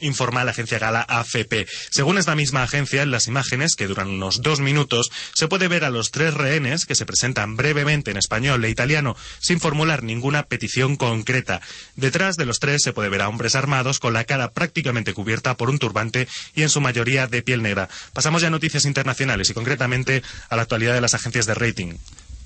informa 0.00 0.44
la 0.44 0.50
agencia 0.50 0.78
gala 0.78 1.04
AFP. 1.08 1.66
Según 1.90 2.18
esta 2.18 2.34
misma 2.34 2.62
agencia, 2.62 3.02
en 3.02 3.10
las 3.10 3.26
imágenes, 3.26 3.76
que 3.76 3.86
duran 3.86 4.08
unos 4.08 4.42
dos 4.42 4.60
minutos, 4.60 5.10
se 5.34 5.48
puede 5.48 5.68
ver 5.68 5.84
a 5.84 5.90
los 5.90 6.10
tres 6.10 6.34
rehenes 6.34 6.86
que 6.86 6.94
se 6.94 7.06
presentan 7.06 7.56
brevemente 7.56 8.10
en 8.10 8.16
español 8.16 8.64
e 8.64 8.70
italiano 8.70 9.16
sin 9.38 9.60
formular 9.60 10.02
ninguna 10.02 10.44
petición 10.44 10.96
concreta. 10.96 11.60
Detrás 11.96 12.36
de 12.36 12.46
los 12.46 12.58
tres 12.58 12.82
se 12.82 12.92
puede 12.92 13.08
ver 13.08 13.22
a 13.22 13.28
hombres 13.28 13.54
armados 13.54 13.98
con 13.98 14.12
la 14.12 14.24
cara 14.24 14.52
prácticamente 14.52 15.14
cubierta 15.14 15.56
por 15.56 15.70
un 15.70 15.78
turbante 15.78 16.28
y 16.54 16.62
en 16.62 16.68
su 16.68 16.80
mayoría 16.80 17.26
de 17.26 17.42
piel 17.42 17.62
negra. 17.62 17.88
Pasamos 18.12 18.42
ya 18.42 18.48
a 18.48 18.50
noticias 18.50 18.84
internacionales 18.84 19.50
y 19.50 19.54
concretamente 19.54 20.22
a 20.48 20.56
la 20.56 20.62
actualidad 20.62 20.94
de 20.94 21.00
las 21.00 21.14
agencias 21.14 21.46
de 21.46 21.54
rating. 21.54 21.94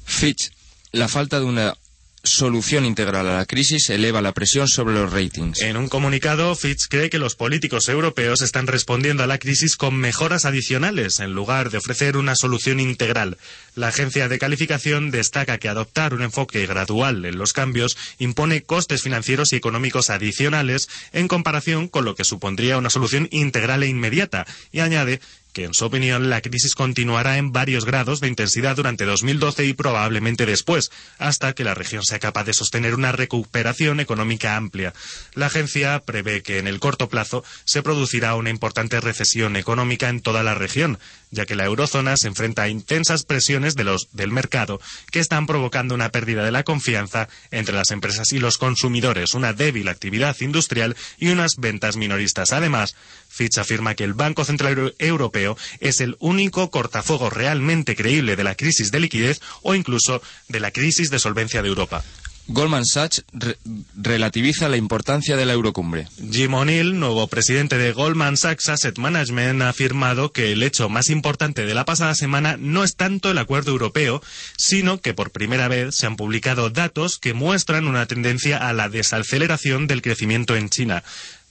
Fitch, 0.05 0.51
la 0.93 1.09
falta 1.09 1.39
de 1.39 1.47
una 1.47 1.75
solución 2.25 2.85
integral 2.85 3.29
a 3.29 3.37
la 3.37 3.47
crisis 3.47 3.91
eleva 3.91 4.23
la 4.23 4.33
presión 4.33 4.67
sobre 4.67 4.95
los 4.95 5.13
ratings. 5.13 5.61
En 5.61 5.77
un 5.77 5.89
comunicado, 5.89 6.55
Fitch 6.55 6.89
cree 6.89 7.11
que 7.11 7.19
los 7.19 7.37
políticos 7.37 7.89
europeos 7.89 8.41
están 8.41 8.67
respondiendo 8.67 9.23
a 9.23 9.27
la 9.27 9.39
crisis 9.39 9.77
con 9.77 9.97
mejoras 9.97 10.45
adicionales 10.45 11.21
en 11.21 11.33
lugar 11.35 11.71
de 11.71 11.79
ofrecer 11.79 12.17
una 12.17 12.35
solución 12.35 12.81
integral. 12.81 13.37
La 13.75 13.89
agencia 13.89 14.29
de 14.29 14.39
calificación 14.39 15.11
destaca 15.11 15.59
que 15.59 15.69
adoptar 15.69 16.15
un 16.15 16.23
enfoque 16.23 16.67
gradual 16.67 17.25
en 17.25 17.39
los 17.39 17.53
cambios 17.53 17.97
impone 18.19 18.63
costes 18.63 19.03
financieros 19.03 19.53
y 19.53 19.57
económicos 19.57 20.11
adicionales 20.11 20.89
en 21.13 21.29
comparación 21.29 21.89
con 21.89 22.05
lo 22.05 22.15
que 22.15 22.25
supondría 22.25 22.79
una 22.79 22.91
solución 22.91 23.29
integral 23.31 23.83
e 23.83 23.89
inmediata 23.89 24.47
y 24.73 24.81
añade 24.81 25.21
que 25.55 25.65
en 25.65 25.73
su 25.73 25.87
opinión 25.87 26.29
la 26.29 26.43
crisis 26.43 26.75
continuará 26.75 27.39
en 27.39 27.53
varios 27.53 27.87
grados 27.87 28.21
de 28.21 28.29
intensidad 28.29 28.77
durante 28.77 29.07
2012 29.07 29.65
y 29.65 29.73
probablemente 29.73 30.45
después, 30.45 30.91
hasta 31.19 31.55
que 31.55 31.65
la 31.65 31.73
región 31.73 32.03
sea 32.03 32.19
capaz 32.19 32.45
de 32.45 32.53
sostener 32.53 32.95
una 32.95 33.13
recuperación 33.13 34.01
económica 34.01 34.57
amplia. 34.57 34.93
La 35.35 35.47
agencia 35.47 36.01
prevé 36.01 36.43
que 36.43 36.59
en 36.59 36.67
el 36.67 36.81
corto 36.81 37.09
plazo 37.09 37.45
se 37.65 37.83
producirá 37.83 38.35
una 38.35 38.51
importante 38.51 39.01
recesión 39.01 39.57
económica 39.57 40.09
en 40.09 40.21
toda 40.21 40.43
la 40.43 40.55
región, 40.55 40.99
ya 41.35 41.45
que 41.47 41.55
la 41.57 41.65
eurozona 41.65 42.17
se 42.17 42.29
enfrenta 42.29 42.63
a 42.63 42.69
intensas 42.69 43.25
presiones 43.25 43.75
de 43.75 43.85
los, 43.85 44.09
del 44.13 44.31
mercado 44.31 44.81
que 45.11 45.21
están 45.21 45.47
provocando 45.47 45.95
una 45.95 46.11
pérdida 46.11 46.45
de 46.45 46.53
la 46.53 46.63
confianza 46.63 47.29
entre 47.51 47.75
las 47.75 47.91
empresas 47.91 48.33
y 48.33 48.39
los 48.39 48.57
consumidores, 48.57 49.35
una 49.35 49.53
débil 49.53 49.89
actividad 49.89 50.37
industrial 50.41 50.97
y 51.19 51.29
unas 51.29 51.57
ventas 51.59 51.97
minoristas. 51.97 52.53
Además, 52.53 52.95
Fitch 53.29 53.59
afirma 53.59 53.95
que 53.95 54.05
el 54.05 54.15
Banco 54.15 54.45
Central 54.45 54.95
Europeo 54.99 55.57
es 55.81 56.01
el 56.01 56.17
único 56.21 56.71
cortafuego 56.71 57.31
realmente 57.31 57.97
creíble 57.97 58.37
de 58.37 58.45
la 58.45 58.55
crisis 58.55 58.91
de 58.91 59.01
liquidez 59.01 59.41
o 59.63 59.75
incluso 59.75 60.23
de 60.49 60.61
la 60.61 60.71
crisis 60.71 61.11
de 61.11 61.19
solvencia 61.19 61.63
de 61.63 61.69
Europa. 61.69 62.05
Goldman 62.47 62.85
Sachs 62.85 63.25
re- 63.33 63.57
relativiza 63.97 64.69
la 64.69 64.77
importancia 64.77 65.37
de 65.37 65.47
la 65.47 65.55
eurocumbre. 65.55 66.07
Jim 66.31 66.53
O'Neill, 66.55 66.99
nuevo 66.99 67.27
presidente 67.27 67.79
de 67.79 67.93
Goldman 67.93 68.37
Sachs 68.37 68.69
Asset 68.69 68.99
Management, 68.99 69.63
ha 69.63 69.71
afirmado 69.71 70.31
que 70.33 70.53
el 70.53 70.63
hecho 70.63 70.89
más 70.91 71.09
importante 71.09 71.65
de 71.65 71.75
la 71.75 71.85
pasada 71.87 72.15
semana 72.15 72.57
no 72.59 72.85
es 72.85 72.97
tanto 72.97 73.31
el 73.31 73.39
acuerdo 73.39 73.71
europeo, 73.71 74.23
sino 74.59 75.01
que 75.01 75.15
por 75.15 75.31
primera 75.31 75.69
vez 75.69 75.97
se 75.97 76.07
han 76.07 76.17
publicado 76.17 76.69
datos 76.69 77.19
que 77.19 77.33
muestran 77.33 77.87
una 77.87 78.07
tendencia 78.07 78.59
a 78.59 78.73
la 78.75 78.89
desaceleración 78.91 79.87
del 79.87 80.03
crecimiento 80.03 80.55
en 80.55 80.69
China. 80.69 81.03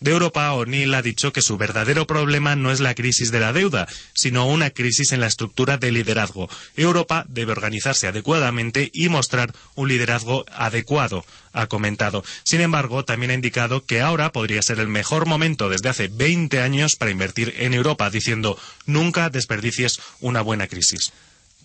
De 0.03 0.11
Europa, 0.11 0.51
O'Neill 0.51 0.93
ha 0.95 1.01
dicho 1.01 1.31
que 1.31 1.41
su 1.41 1.57
verdadero 1.57 2.05
problema 2.05 2.57
no 2.57 2.73
es 2.73 2.81
la 2.81 2.93
crisis 2.93 3.31
de 3.31 3.39
la 3.39 3.53
deuda, 3.53 3.87
sino 4.13 4.45
una 4.45 4.69
crisis 4.69 5.13
en 5.13 5.21
la 5.21 5.27
estructura 5.27 5.77
de 5.77 5.93
liderazgo. 5.93 6.49
Europa 6.75 7.23
debe 7.29 7.53
organizarse 7.53 8.07
adecuadamente 8.07 8.91
y 8.93 9.07
mostrar 9.07 9.53
un 9.75 9.87
liderazgo 9.87 10.43
adecuado, 10.51 11.23
ha 11.53 11.67
comentado. 11.67 12.25
Sin 12.43 12.59
embargo, 12.59 13.05
también 13.05 13.31
ha 13.31 13.35
indicado 13.35 13.85
que 13.85 14.01
ahora 14.01 14.33
podría 14.33 14.61
ser 14.61 14.81
el 14.81 14.89
mejor 14.89 15.25
momento 15.25 15.69
desde 15.69 15.87
hace 15.87 16.09
20 16.09 16.59
años 16.59 16.97
para 16.97 17.11
invertir 17.11 17.53
en 17.59 17.73
Europa, 17.73 18.09
diciendo 18.09 18.59
nunca 18.85 19.29
desperdicies 19.29 20.01
una 20.19 20.41
buena 20.41 20.67
crisis. 20.67 21.13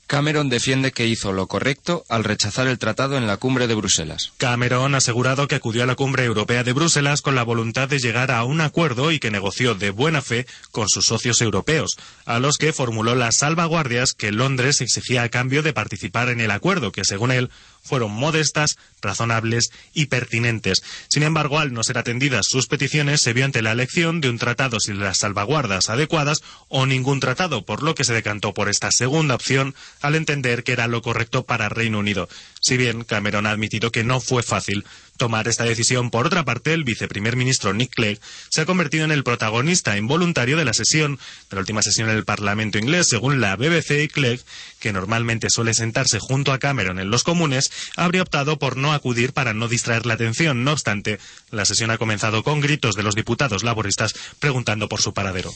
Cameron 0.08 0.48
defiende 0.48 0.90
que 0.90 1.06
hizo 1.06 1.34
lo 1.34 1.48
correcto 1.48 2.02
al 2.08 2.24
rechazar 2.24 2.66
el 2.66 2.78
tratado 2.78 3.18
en 3.18 3.26
la 3.26 3.36
cumbre 3.36 3.66
de 3.66 3.74
Bruselas. 3.74 4.32
Cameron 4.38 4.94
ha 4.94 4.98
asegurado 4.98 5.46
que 5.48 5.54
acudió 5.54 5.82
a 5.82 5.86
la 5.86 5.96
cumbre 5.96 6.24
europea 6.24 6.64
de 6.64 6.72
Bruselas 6.72 7.20
con 7.20 7.34
la 7.34 7.42
voluntad 7.42 7.90
de 7.90 7.98
llegar 7.98 8.30
a 8.30 8.42
un 8.44 8.62
acuerdo 8.62 9.12
y 9.12 9.18
que 9.18 9.30
negoció 9.30 9.74
de 9.74 9.90
buena 9.90 10.22
fe 10.22 10.46
con 10.70 10.88
sus 10.88 11.04
socios 11.04 11.42
europeos, 11.42 11.98
a 12.24 12.38
los 12.38 12.56
que 12.56 12.72
formuló 12.72 13.14
las 13.16 13.36
salvaguardias 13.36 14.14
que 14.14 14.32
Londres 14.32 14.80
exigía 14.80 15.24
a 15.24 15.28
cambio 15.28 15.62
de 15.62 15.74
participar 15.74 16.30
en 16.30 16.40
el 16.40 16.52
acuerdo, 16.52 16.90
que 16.90 17.04
según 17.04 17.30
él 17.30 17.50
fueron 17.82 18.12
modestas, 18.12 18.76
razonables 19.00 19.70
y 19.94 20.06
pertinentes. 20.06 20.82
Sin 21.08 21.23
embargo, 21.23 21.58
al 21.58 21.73
no 21.73 21.82
ser 21.82 21.99
atendidas 21.99 22.47
sus 22.47 22.66
peticiones, 22.66 23.20
se 23.20 23.32
vio 23.32 23.44
ante 23.44 23.62
la 23.62 23.73
elección 23.73 24.20
de 24.20 24.28
un 24.28 24.38
tratado 24.38 24.80
sin 24.80 25.00
las 25.00 25.18
salvaguardas 25.18 25.88
adecuadas 25.88 26.42
o 26.68 26.87
ningún 26.87 27.20
tratado, 27.20 27.64
por 27.64 27.82
lo 27.82 27.94
que 27.94 28.04
se 28.04 28.14
decantó 28.14 28.54
por 28.54 28.68
esta 28.68 28.90
segunda 28.90 29.35
opción 29.35 29.75
al 30.00 30.14
entender 30.14 30.64
que 30.64 30.73
era 30.73 30.87
lo 30.87 31.02
correcto 31.02 31.44
para 31.44 31.68
Reino 31.68 31.99
Unido. 31.99 32.28
Si 32.61 32.76
bien 32.76 33.04
Cameron 33.04 33.47
ha 33.47 33.50
admitido 33.50 33.90
que 33.90 34.04
no 34.04 34.20
fue 34.20 34.42
fácil 34.42 34.85
tomar 35.18 35.48
esta 35.48 35.64
decisión, 35.64 36.10
por 36.10 36.26
otra 36.26 36.44
parte, 36.44 36.72
el 36.72 36.84
viceprimer 36.84 37.37
ministro 37.37 37.75
Nick 37.75 37.92
Clegg 37.94 38.20
se 38.48 38.62
ha 38.62 38.66
convertido 38.66 39.04
en 39.04 39.10
el 39.10 39.25
protagonista 39.25 39.98
involuntario 39.98 40.56
de 40.56 40.64
la 40.64 40.72
sesión, 40.72 41.18
de 41.50 41.56
la 41.56 41.60
última 41.60 41.82
sesión 41.82 42.08
en 42.08 42.16
el 42.16 42.25
Parlamento 42.25 42.78
inglés, 42.78 43.08
según 43.08 43.40
la 43.42 43.56
BBC 43.56 44.10
Clegg, 44.10 44.40
que 44.80 44.92
normalmente 44.92 45.50
suele 45.50 45.75
sentarse 45.75 46.18
junto 46.18 46.52
a 46.52 46.58
Cameron 46.58 46.98
en 46.98 47.10
los 47.10 47.25
comunes, 47.25 47.70
habría 47.96 48.22
optado 48.22 48.58
por 48.58 48.76
no 48.76 48.92
acudir 48.94 49.32
para 49.34 49.52
no 49.52 49.68
distraer 49.68 50.06
la 50.06 50.14
atención. 50.14 50.64
No 50.64 50.72
obstante, 50.72 51.18
la 51.50 51.64
sesión 51.64 51.90
ha 51.90 51.98
comenzado 51.98 52.42
con 52.42 52.60
gritos 52.60 52.94
de 52.94 53.02
los 53.02 53.14
diputados 53.14 53.64
laboristas 53.64 54.14
preguntando 54.38 54.88
por 54.88 55.02
su 55.02 55.12
paradero. 55.12 55.52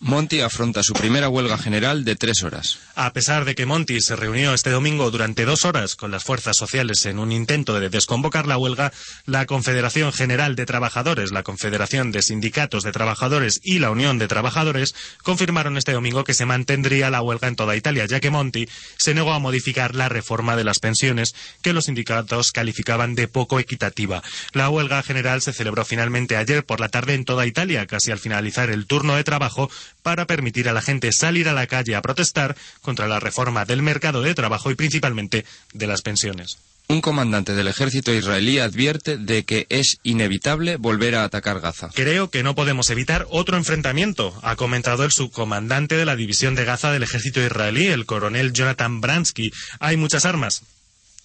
Monti 0.00 0.40
afronta 0.40 0.82
su 0.82 0.92
primera 0.92 1.28
huelga 1.28 1.56
general 1.56 2.04
de 2.04 2.16
tres 2.16 2.42
horas. 2.42 2.78
A 2.94 3.12
pesar 3.12 3.44
de 3.44 3.54
que 3.54 3.64
Monti 3.64 4.00
se 4.00 4.16
reunió 4.16 4.52
este 4.52 4.70
domingo 4.70 5.10
durante 5.10 5.44
dos 5.44 5.64
horas 5.64 5.96
con 5.96 6.10
las 6.10 6.24
fuerzas 6.24 6.56
sociales 6.56 7.06
en 7.06 7.18
un 7.18 7.32
intento 7.32 7.78
de 7.80 7.88
desconvocar 7.88 8.46
la 8.46 8.58
huelga, 8.58 8.92
la 9.24 9.46
Confederación 9.46 10.12
General 10.12 10.56
de 10.56 10.66
Trabajadores, 10.66 11.32
la 11.32 11.42
Confederación 11.42 12.12
de 12.12 12.22
Sindicatos 12.22 12.84
de 12.84 12.92
Trabajadores 12.92 13.60
y 13.62 13.78
la 13.78 13.90
Unión 13.90 14.18
de 14.18 14.28
Trabajadores 14.28 14.94
confirmaron 15.22 15.76
este 15.76 15.92
domingo 15.92 16.24
que 16.24 16.34
se 16.34 16.44
mantendría 16.44 17.10
la 17.10 17.22
huelga 17.22 17.48
en 17.48 17.56
toda 17.56 17.76
Italia, 17.76 18.04
ya 18.06 18.20
que 18.20 18.30
Monti 18.30 18.68
se 18.98 19.14
negó 19.14 19.32
a 19.32 19.38
modificar 19.38 19.94
la 19.94 20.08
reforma 20.08 20.56
de 20.56 20.64
las 20.64 20.80
pensiones 20.80 21.34
que 21.62 21.72
los 21.72 21.86
sindicatos 21.86 22.52
calificaban 22.52 23.14
de 23.14 23.28
poco 23.28 23.58
equitativa. 23.58 24.22
La 24.52 24.68
huelga 24.68 25.02
general 25.02 25.40
se 25.40 25.52
celebró 25.52 25.84
finalmente 25.84 26.36
ayer 26.36 26.64
por 26.64 26.80
la 26.80 26.88
tarde 26.88 27.14
en 27.14 27.24
toda 27.24 27.46
Italia, 27.46 27.86
casi 27.86 28.10
al 28.10 28.18
finalizar 28.18 28.70
el 28.70 28.86
turno 28.86 29.16
de 29.16 29.24
trabajo 29.24 29.70
para 30.02 30.26
permitir 30.26 30.68
a 30.68 30.72
la 30.72 30.82
gente 30.82 31.12
salir 31.12 31.48
a 31.48 31.52
la 31.52 31.66
calle 31.66 31.94
a 31.94 32.02
protestar 32.02 32.56
contra 32.82 33.08
la 33.08 33.20
reforma 33.20 33.64
del 33.64 33.82
mercado 33.82 34.22
de 34.22 34.34
trabajo 34.34 34.70
y 34.70 34.74
principalmente 34.74 35.44
de 35.72 35.86
las 35.86 36.02
pensiones. 36.02 36.58
Un 36.86 37.00
comandante 37.00 37.54
del 37.54 37.68
ejército 37.68 38.12
israelí 38.12 38.58
advierte 38.58 39.16
de 39.16 39.44
que 39.44 39.66
es 39.70 40.00
inevitable 40.02 40.76
volver 40.76 41.14
a 41.14 41.24
atacar 41.24 41.60
Gaza. 41.60 41.88
Creo 41.94 42.28
que 42.28 42.42
no 42.42 42.54
podemos 42.54 42.90
evitar 42.90 43.26
otro 43.30 43.56
enfrentamiento, 43.56 44.38
ha 44.42 44.54
comentado 44.56 45.04
el 45.04 45.10
subcomandante 45.10 45.96
de 45.96 46.04
la 46.04 46.14
división 46.14 46.54
de 46.54 46.66
Gaza 46.66 46.92
del 46.92 47.02
ejército 47.02 47.40
israelí, 47.40 47.86
el 47.86 48.04
coronel 48.04 48.52
Jonathan 48.52 49.00
Bransky. 49.00 49.50
Hay 49.80 49.96
muchas 49.96 50.26
armas. 50.26 50.62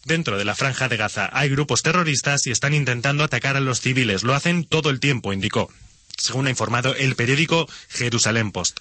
Dentro 0.05 0.37
de 0.37 0.45
la 0.45 0.55
franja 0.55 0.87
de 0.87 0.95
Gaza 0.95 1.29
hay 1.33 1.49
grupos 1.49 1.83
terroristas 1.83 2.47
y 2.47 2.51
están 2.51 2.73
intentando 2.73 3.25
atacar 3.25 3.57
a 3.57 3.59
los 3.59 3.81
civiles. 3.81 4.23
Lo 4.23 4.35
hacen 4.35 4.63
todo 4.63 4.89
el 4.89 5.01
tiempo, 5.01 5.33
indicó 5.33 5.69
según 6.19 6.47
ha 6.47 6.49
informado 6.51 6.95
el 6.95 7.15
periódico 7.15 7.67
Jerusalén 7.89 8.51
Post. 8.51 8.79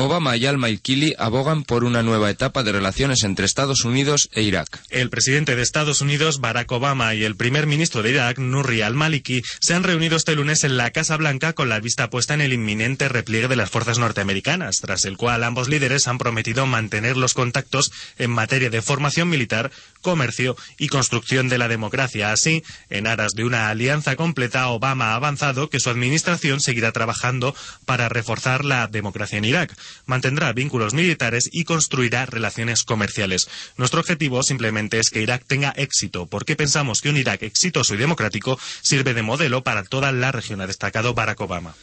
Obama 0.00 0.36
y 0.36 0.46
al-Maliki 0.46 1.14
abogan 1.18 1.64
por 1.64 1.82
una 1.82 2.04
nueva 2.04 2.30
etapa 2.30 2.62
de 2.62 2.70
relaciones 2.70 3.24
entre 3.24 3.44
Estados 3.44 3.84
Unidos 3.84 4.28
e 4.32 4.42
Irak. 4.42 4.80
El 4.90 5.10
presidente 5.10 5.56
de 5.56 5.62
Estados 5.62 6.00
Unidos, 6.00 6.38
Barack 6.38 6.70
Obama, 6.70 7.16
y 7.16 7.24
el 7.24 7.34
primer 7.34 7.66
ministro 7.66 8.04
de 8.04 8.10
Irak, 8.10 8.38
Nuri 8.38 8.80
al-Maliki, 8.80 9.42
se 9.58 9.74
han 9.74 9.82
reunido 9.82 10.16
este 10.16 10.36
lunes 10.36 10.62
en 10.62 10.76
la 10.76 10.92
Casa 10.92 11.16
Blanca 11.16 11.52
con 11.52 11.68
la 11.68 11.80
vista 11.80 12.10
puesta 12.10 12.34
en 12.34 12.42
el 12.42 12.52
inminente 12.52 13.08
repliegue 13.08 13.48
de 13.48 13.56
las 13.56 13.70
fuerzas 13.70 13.98
norteamericanas, 13.98 14.76
tras 14.76 15.04
el 15.04 15.16
cual 15.16 15.42
ambos 15.42 15.68
líderes 15.68 16.06
han 16.06 16.18
prometido 16.18 16.64
mantener 16.66 17.16
los 17.16 17.34
contactos 17.34 17.90
en 18.18 18.30
materia 18.30 18.70
de 18.70 18.82
formación 18.82 19.28
militar, 19.28 19.72
comercio 20.00 20.56
y 20.78 20.86
construcción 20.86 21.48
de 21.48 21.58
la 21.58 21.66
democracia. 21.66 22.30
Así, 22.30 22.62
en 22.88 23.08
aras 23.08 23.32
de 23.32 23.42
una 23.42 23.68
alianza 23.68 24.14
completa, 24.14 24.68
Obama 24.68 25.10
ha 25.10 25.16
avanzado 25.16 25.68
que 25.68 25.80
su 25.80 25.90
administración 25.90 26.60
seguirá 26.60 26.92
trabajando 26.92 27.52
para 27.84 28.08
reforzar 28.08 28.64
la 28.64 28.86
democracia 28.86 29.38
en 29.38 29.44
Irak 29.44 29.76
mantendrá 30.06 30.52
vínculos 30.52 30.94
militares 30.94 31.48
y 31.52 31.64
construirá 31.64 32.26
relaciones 32.26 32.82
comerciales. 32.82 33.48
Nuestro 33.76 34.00
objetivo 34.00 34.42
simplemente 34.42 34.98
es 34.98 35.10
que 35.10 35.22
Irak 35.22 35.44
tenga 35.46 35.70
éxito, 35.76 36.26
porque 36.26 36.56
pensamos 36.56 37.00
que 37.00 37.10
un 37.10 37.16
Irak 37.16 37.42
exitoso 37.42 37.94
y 37.94 37.98
democrático 37.98 38.58
sirve 38.82 39.14
de 39.14 39.22
modelo 39.22 39.62
para 39.62 39.84
toda 39.84 40.12
la 40.12 40.32
región, 40.32 40.60
ha 40.60 40.66
destacado 40.66 41.14
Barack 41.14 41.40
Obama. 41.40 41.74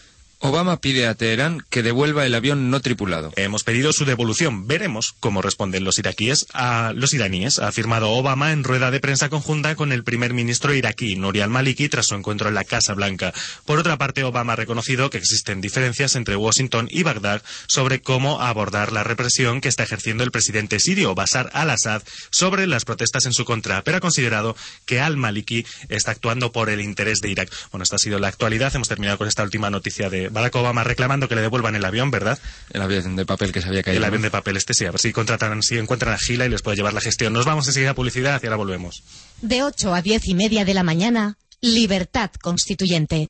Obama 0.46 0.80
pide 0.80 1.08
a 1.08 1.16
Teherán 1.16 1.66
que 1.72 1.82
devuelva 1.82 2.24
el 2.24 2.36
avión 2.36 2.70
no 2.70 2.80
tripulado. 2.80 3.34
Hemos 3.36 3.64
pedido 3.64 3.92
su 3.94 4.06
devolución. 4.06 4.68
Veremos 4.68 5.16
cómo 5.20 5.42
responden 5.42 5.84
los 5.84 5.98
iraquíes 5.98 6.46
a 6.54 6.94
los 6.94 7.16
iraníes, 7.16 7.58
ha 7.58 7.68
afirmado 7.68 8.12
Obama 8.12 8.52
en 8.52 8.64
rueda 8.64 8.92
de 8.92 9.00
prensa 9.00 9.30
conjunta 9.30 9.76
con 9.76 9.92
el 9.92 10.04
primer 10.04 10.36
ministro 10.36 10.76
iraquí, 10.76 11.16
Nouri 11.16 11.42
al-Maliki, 11.42 11.90
tras 11.90 12.06
su 12.06 12.14
encuentro 12.14 12.48
en 12.48 12.54
la 12.54 12.64
Casa 12.64 12.94
Blanca. 12.94 13.34
Por 13.66 13.80
otra 13.80 13.98
parte, 13.98 14.24
Obama 14.24 14.54
ha 14.54 14.56
reconocido 14.56 15.10
que 15.10 15.18
existen 15.18 15.62
diferencias 15.62 16.16
entre 16.16 16.36
Washington 16.36 16.90
y 16.92 17.02
Bagdad 17.02 17.42
sobre 17.68 18.02
cómo 18.02 18.40
abordar 18.40 18.92
la 18.92 19.04
represión 19.04 19.62
que 19.62 19.70
está 19.70 19.82
ejerciendo 19.82 20.24
el 20.24 20.30
presidente 20.30 20.80
sirio, 20.80 21.16
Bashar 21.16 21.50
al-Assad, 21.54 22.04
sobre 22.30 22.68
las 22.68 22.86
protestas 22.86 23.26
en 23.26 23.34
su 23.34 23.46
contra, 23.46 23.84
pero 23.84 23.98
ha 23.98 24.02
considerado 24.02 24.56
que 24.86 25.02
al-Maliki 25.02 25.66
está 25.90 26.12
actuando 26.12 26.52
por 26.52 26.70
el 26.70 26.82
interés 26.82 27.20
de 27.22 27.32
Irak. 27.32 27.52
Bueno, 27.72 27.82
esta 27.82 27.96
ha 27.96 28.00
sido 28.00 28.20
la 28.20 28.28
actualidad. 28.28 28.76
Hemos 28.76 28.90
terminado 28.90 29.18
con 29.18 29.28
esta 29.28 29.42
última 29.42 29.72
noticia 29.72 30.12
de 30.12 30.35
Barack 30.36 30.56
Obama 30.56 30.84
reclamando 30.84 31.28
que 31.30 31.36
le 31.36 31.42
devuelvan 31.42 31.76
el 31.76 31.86
avión, 31.86 32.12
¿verdad? 32.12 32.38
El 32.72 32.82
avión 32.82 33.16
de 33.16 33.26
papel 33.26 33.54
que 33.54 33.62
se 33.62 33.70
había 33.70 33.82
caído. 33.82 33.98
El 33.98 34.04
avión 34.04 34.22
de 34.22 34.30
papel 34.30 34.58
este 34.58 34.74
sí, 34.74 34.86
a 34.86 34.92
ver 34.92 35.00
si 35.00 35.14
contratan, 35.14 35.64
si 35.64 35.78
encuentran 35.78 36.14
a 36.14 36.18
Gila 36.18 36.46
y 36.46 36.50
les 36.50 36.62
puede 36.62 36.76
llevar 36.76 36.94
la 36.94 37.02
gestión. 37.02 37.32
Nos 37.34 37.46
vamos 37.46 37.66
enseguida 37.68 37.92
a 37.92 37.96
publicidad 37.96 38.42
y 38.44 38.46
ahora 38.46 38.58
volvemos. 38.58 39.04
De 39.42 39.64
8 39.64 39.96
a 39.96 40.02
10 40.02 40.28
y 40.28 40.36
media 40.36 40.66
de 40.66 40.74
la 40.74 40.84
mañana, 40.84 41.38
Libertad 41.62 42.32
Constituyente. 42.42 43.30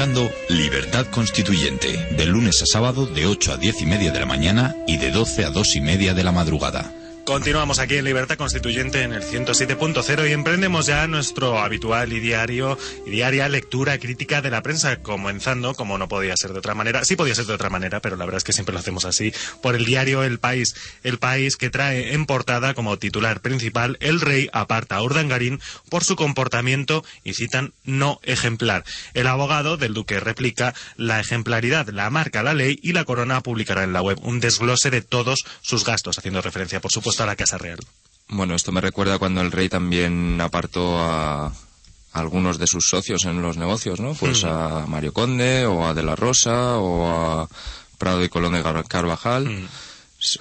Escuchando 0.00 0.32
Libertad 0.48 1.06
Constituyente, 1.10 2.06
de 2.16 2.24
lunes 2.24 2.62
a 2.62 2.66
sábado 2.66 3.04
de 3.04 3.26
8 3.26 3.52
a 3.52 3.56
10 3.58 3.82
y 3.82 3.86
media 3.86 4.10
de 4.10 4.20
la 4.20 4.24
mañana 4.24 4.74
y 4.86 4.96
de 4.96 5.10
12 5.10 5.44
a 5.44 5.50
2 5.50 5.76
y 5.76 5.80
media 5.82 6.14
de 6.14 6.24
la 6.24 6.32
madrugada. 6.32 6.90
Continuamos 7.30 7.78
aquí 7.78 7.94
en 7.94 8.04
Libertad 8.04 8.36
Constituyente 8.36 9.02
en 9.02 9.12
el 9.12 9.22
107.0 9.22 10.28
y 10.28 10.32
emprendemos 10.32 10.86
ya 10.86 11.06
nuestro 11.06 11.60
habitual 11.60 12.12
y 12.12 12.18
diario 12.18 12.76
y 13.06 13.10
diaria 13.10 13.48
lectura 13.48 13.96
crítica 14.00 14.42
de 14.42 14.50
la 14.50 14.62
prensa, 14.62 15.00
comenzando, 15.00 15.74
como 15.74 15.96
no 15.96 16.08
podía 16.08 16.36
ser 16.36 16.52
de 16.52 16.58
otra 16.58 16.74
manera, 16.74 17.04
sí 17.04 17.14
podía 17.14 17.36
ser 17.36 17.46
de 17.46 17.52
otra 17.52 17.70
manera, 17.70 18.00
pero 18.00 18.16
la 18.16 18.24
verdad 18.24 18.38
es 18.38 18.44
que 18.44 18.52
siempre 18.52 18.72
lo 18.72 18.80
hacemos 18.80 19.04
así, 19.04 19.32
por 19.62 19.76
el 19.76 19.84
diario 19.84 20.24
El 20.24 20.40
País, 20.40 20.74
el 21.04 21.18
país 21.20 21.56
que 21.56 21.70
trae 21.70 22.14
en 22.14 22.26
portada 22.26 22.74
como 22.74 22.98
titular 22.98 23.40
principal 23.40 23.96
El 24.00 24.20
rey 24.20 24.50
aparta 24.52 24.96
a 24.96 25.02
Urdangarín 25.04 25.60
por 25.88 26.02
su 26.02 26.16
comportamiento 26.16 27.04
y 27.22 27.34
citan 27.34 27.74
no 27.84 28.18
ejemplar. 28.24 28.82
El 29.14 29.28
abogado 29.28 29.76
del 29.76 29.94
duque 29.94 30.18
replica 30.18 30.74
la 30.96 31.20
ejemplaridad 31.20 31.90
la 31.90 32.10
marca 32.10 32.42
la 32.42 32.54
ley 32.54 32.80
y 32.82 32.92
la 32.92 33.04
corona 33.04 33.40
publicará 33.40 33.84
en 33.84 33.92
la 33.92 34.02
web 34.02 34.18
un 34.24 34.40
desglose 34.40 34.90
de 34.90 35.02
todos 35.02 35.44
sus 35.60 35.84
gastos, 35.84 36.18
haciendo 36.18 36.42
referencia 36.42 36.80
por 36.80 36.90
supuesto 36.90 37.19
a 37.22 37.26
la 37.26 37.36
Casa 37.36 37.58
Real. 37.58 37.78
Bueno, 38.28 38.54
esto 38.54 38.70
me 38.72 38.80
recuerda 38.80 39.18
cuando 39.18 39.40
el 39.40 39.50
rey 39.52 39.68
también 39.68 40.40
apartó 40.40 40.98
a 41.00 41.52
algunos 42.12 42.58
de 42.58 42.66
sus 42.66 42.88
socios 42.88 43.24
en 43.24 43.42
los 43.42 43.56
negocios, 43.56 44.00
¿no? 44.00 44.14
Pues 44.14 44.44
Mm. 44.44 44.48
a 44.48 44.86
Mario 44.86 45.12
Conde 45.12 45.66
o 45.66 45.86
a 45.86 45.94
De 45.94 46.02
la 46.02 46.16
Rosa 46.16 46.76
o 46.78 47.08
a 47.42 47.48
Prado 47.98 48.22
y 48.24 48.28
Colón 48.28 48.52
de 48.54 48.62
Carvajal. 48.88 49.46
Mm. 49.46 49.68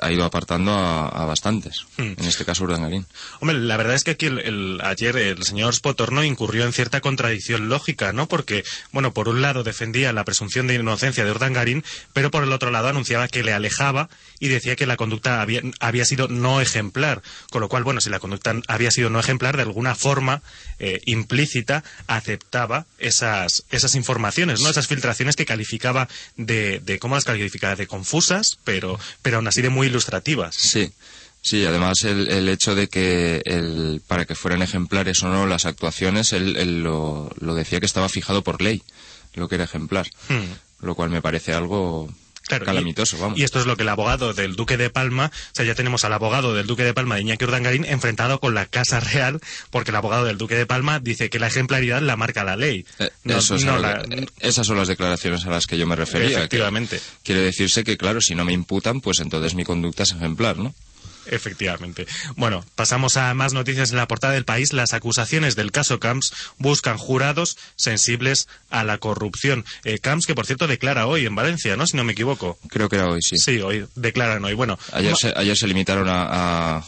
Ha 0.02 0.12
ido 0.12 0.26
apartando 0.26 0.74
a, 0.74 1.08
a 1.08 1.26
bastantes. 1.26 1.86
Mm. 1.98 2.14
En 2.18 2.26
este 2.26 2.44
caso 2.46 2.64
Urdangarín. 2.66 3.06
Hombre, 3.40 3.58
la 3.60 3.78
verdad 3.78 3.96
es 3.96 4.04
que 4.04 4.12
aquí 4.12 4.26
el, 4.26 4.40
el- 4.40 4.82
ayer 4.84 5.16
el 5.18 5.44
señor 5.44 5.74
Spotorno 5.74 6.24
incurrió 6.24 6.66
en 6.66 6.74
cierta 6.74 7.00
contradicción 7.02 7.70
lógica, 7.70 8.12
¿no? 8.12 8.28
Porque, 8.28 8.64
bueno, 8.92 9.14
por 9.14 9.30
un 9.30 9.42
lado 9.42 9.64
defendía 9.64 10.12
la 10.14 10.26
presunción 10.26 10.68
de 10.68 10.76
inocencia 10.76 11.24
de 11.24 11.32
Urdangarín, 11.32 11.84
pero 12.14 12.30
por 12.32 12.44
el 12.44 12.52
otro 12.52 12.72
lado 12.72 12.88
anunciaba 12.90 13.28
que 13.28 13.44
le 13.44 13.54
alejaba 13.54 14.10
y 14.40 14.48
decía 14.50 14.76
que 14.76 14.86
la 14.86 14.98
conducta 14.98 15.42
había, 15.42 15.62
había 15.80 16.06
sido 16.06 16.28
no 16.28 16.60
ejemplar. 16.62 17.22
Con 17.52 17.62
lo 17.62 17.70
cual, 17.70 17.84
bueno, 17.84 18.02
si 18.02 18.10
la 18.10 18.20
conducta 18.20 18.54
había 18.68 18.92
sido 18.92 19.10
no 19.10 19.20
ejemplar, 19.20 19.56
de 19.56 19.64
alguna 19.64 19.96
forma 19.96 20.42
eh, 20.80 21.00
implícita 21.06 21.84
aceptaba 22.08 22.86
esas, 22.98 23.64
esas 23.72 23.96
informaciones, 23.96 24.60
¿no? 24.62 24.70
Esas 24.70 24.88
filtraciones 24.88 25.36
que 25.36 25.46
calificaba 25.46 26.08
de, 26.36 26.80
de 26.80 27.00
¿cómo 27.00 27.16
las 27.16 27.24
calificaba? 27.24 27.76
De 27.76 27.88
confusas, 27.88 28.58
pero, 28.64 29.00
pero 29.22 29.38
aún 29.38 29.48
así 29.48 29.62
de 29.62 29.69
muy 29.70 29.88
ilustrativas. 29.88 30.56
Sí. 30.56 30.92
Sí, 31.42 31.66
además 31.66 32.04
el, 32.04 32.30
el 32.30 32.50
hecho 32.50 32.76
de 32.76 32.90
que 32.90 33.42
el, 33.46 34.02
para 34.06 34.26
que 34.26 34.36
fueran 34.36 34.62
ejemplares 34.62 35.24
o 35.24 35.30
no 35.30 35.48
las 35.48 35.66
actuaciones, 35.66 36.34
él, 36.34 36.58
él 36.58 36.84
lo, 36.84 37.32
lo 37.40 37.56
decía 37.56 37.80
que 37.80 37.86
estaba 37.86 38.10
fijado 38.10 38.44
por 38.44 38.62
ley, 38.62 38.84
lo 39.36 39.48
que 39.48 39.56
era 39.56 39.64
ejemplar. 39.64 40.10
Hmm. 40.28 40.86
Lo 40.86 40.96
cual 40.96 41.10
me 41.10 41.22
parece 41.22 41.54
algo 41.54 42.10
Claro, 42.58 42.66
calamitoso, 42.66 43.18
y, 43.18 43.20
vamos. 43.22 43.40
y 43.40 43.44
esto 43.44 43.60
es 43.60 43.66
lo 43.66 43.78
que 43.78 43.84
el 43.84 43.90
abogado 43.90 44.34
del 44.34 44.56
Duque 44.56 44.76
de 44.78 44.90
Palma, 44.90 45.32
o 45.34 45.56
sea, 45.56 45.66
ya 45.66 45.76
tenemos 45.76 46.04
al 46.06 46.14
abogado 46.14 46.54
del 46.54 46.68
Duque 46.68 46.84
de 46.84 46.94
Palma, 46.94 47.16
de 47.16 47.22
Iñaki 47.22 47.46
Urdangarín, 47.46 47.86
enfrentado 47.86 48.40
con 48.40 48.54
la 48.56 48.66
Casa 48.66 49.00
Real, 49.00 49.40
porque 49.70 49.92
el 49.92 49.96
abogado 49.96 50.26
del 50.26 50.38
Duque 50.38 50.56
de 50.56 50.66
Palma 50.66 51.00
dice 51.00 51.30
que 51.30 51.40
la 51.40 51.48
ejemplaridad 51.48 52.02
la 52.02 52.16
marca 52.16 52.44
la 52.44 52.56
ley. 52.58 52.86
Eh, 53.00 53.10
No- 53.24 53.38
eso 53.38 53.56
es 53.56 53.64
no 53.64 53.78
la- 53.78 54.04
que- 54.04 54.28
esas 54.40 54.66
son 54.68 54.78
las 54.78 54.88
declaraciones 54.88 55.46
a 55.46 55.50
las 55.50 55.66
que 55.68 55.78
yo 55.78 55.86
me 55.88 55.96
refería. 55.96 56.30
que 56.30 56.36
Efectivamente. 56.36 57.00
quiere 57.24 57.42
decirse 57.42 57.84
que, 57.84 57.98
claro, 57.98 58.22
si 58.22 58.36
no 58.36 58.46
me 58.46 58.54
imputan, 58.54 59.02
pues 59.02 59.20
entonces 59.20 59.56
mi 59.56 59.64
conducta 59.64 60.04
es 60.04 60.12
ejemplar, 60.12 60.58
¿no? 60.58 60.74
Efectivamente. 61.30 62.08
Bueno, 62.36 62.66
pasamos 62.76 63.18
a 63.18 63.34
más 63.34 63.54
noticias 63.54 63.92
en 63.92 63.98
la 63.98 64.08
portada 64.08 64.34
del 64.34 64.46
país. 64.46 64.74
Las 64.74 64.94
acusaciones 64.94 65.56
del 65.56 65.72
caso 65.72 66.00
Camps 66.00 66.34
buscan 66.58 66.98
jurados 66.98 67.58
sensibles 67.76 68.48
a 68.70 68.84
la 68.84 68.98
corrupción. 68.98 69.66
Eh, 69.84 70.00
Camps, 70.00 70.26
que 70.26 70.36
por 70.36 70.46
cierto 70.46 70.68
declara 70.68 71.08
hoy 71.08 71.26
en 71.26 71.36
Valencia, 71.36 71.78
¿no? 71.78 71.86
Si 71.88 71.96
no 71.96 72.04
me 72.04 72.14
equivoco. 72.14 72.58
Creo 72.70 72.90
que 72.90 72.98
era 72.98 73.08
hoy, 73.08 73.22
sí. 73.22 73.38
Sí, 73.38 73.60
hoy 73.62 73.86
declaran 73.96 74.44
hoy. 74.44 74.54
Bueno, 74.54 74.78
Ayer, 74.92 75.16
se, 75.16 75.34
ayer 75.36 75.56
se 75.56 75.68
limitaron 75.68 76.08
a, 76.10 76.78
a, 76.78 76.86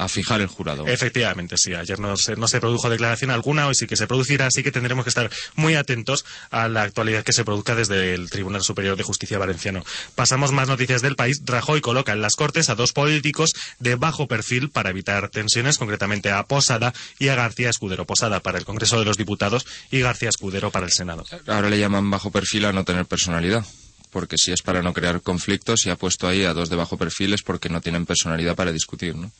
a 0.00 0.08
fijar 0.08 0.40
el 0.40 0.46
jurado. 0.46 0.86
Efectivamente, 0.86 1.56
sí. 1.58 1.74
Ayer 1.74 1.98
no 2.00 2.16
se, 2.16 2.34
no 2.36 2.48
se 2.48 2.58
produjo 2.60 2.88
declaración 2.88 3.30
alguna, 3.30 3.66
hoy 3.66 3.74
sí 3.74 3.86
que 3.86 3.96
se 3.96 4.06
producirá, 4.06 4.46
así 4.46 4.62
que 4.62 4.72
tendremos 4.72 5.04
que 5.04 5.10
estar 5.10 5.30
muy 5.56 5.74
atentos 5.74 6.24
a 6.50 6.68
la 6.68 6.82
actualidad 6.82 7.22
que 7.22 7.32
se 7.32 7.44
produzca 7.44 7.74
desde 7.74 8.14
el 8.14 8.30
Tribunal 8.30 8.62
Superior 8.62 8.96
de 8.96 9.02
Justicia 9.02 9.38
Valenciano. 9.38 9.84
Pasamos 10.14 10.52
más 10.52 10.68
noticias 10.68 11.02
del 11.02 11.16
país. 11.16 11.42
Rajoy 11.44 11.82
coloca 11.82 12.12
en 12.12 12.22
las 12.22 12.36
Cortes 12.36 12.70
a 12.70 12.74
dos 12.74 12.92
políticos 12.92 13.52
de 13.78 13.94
bajo 13.96 14.26
perfil 14.26 14.70
para 14.70 14.90
evitar 14.90 15.28
tensiones, 15.28 15.76
concretamente 15.76 16.30
a 16.30 16.42
Posada 16.44 16.94
y 17.18 17.28
a 17.28 17.34
García 17.34 17.68
Escudero. 17.68 18.06
Posada 18.06 18.40
para 18.40 18.58
el 18.58 18.64
Congreso 18.64 18.98
de 18.98 19.04
los 19.04 19.18
Diputados 19.18 19.66
y 19.90 20.00
García 20.00 20.30
Escudero 20.30 20.70
para 20.70 20.86
el 20.86 20.92
Senado. 20.92 21.24
Ahora 21.46 21.68
le 21.68 21.78
llaman 21.78 22.10
bajo 22.10 22.30
perfil 22.30 22.64
a 22.64 22.72
no 22.72 22.84
tener 22.84 23.04
personalidad. 23.04 23.64
Porque 24.10 24.38
si 24.38 24.50
es 24.50 24.62
para 24.62 24.82
no 24.82 24.92
crear 24.92 25.20
conflictos 25.20 25.86
y 25.86 25.90
ha 25.90 25.96
puesto 25.96 26.26
ahí 26.26 26.44
a 26.44 26.52
dos 26.52 26.68
de 26.68 26.74
bajo 26.74 26.96
perfil 26.98 27.32
es 27.32 27.42
porque 27.42 27.68
no 27.68 27.80
tienen 27.80 28.06
personalidad 28.06 28.56
para 28.56 28.72
discutir, 28.72 29.14
¿no? 29.14 29.30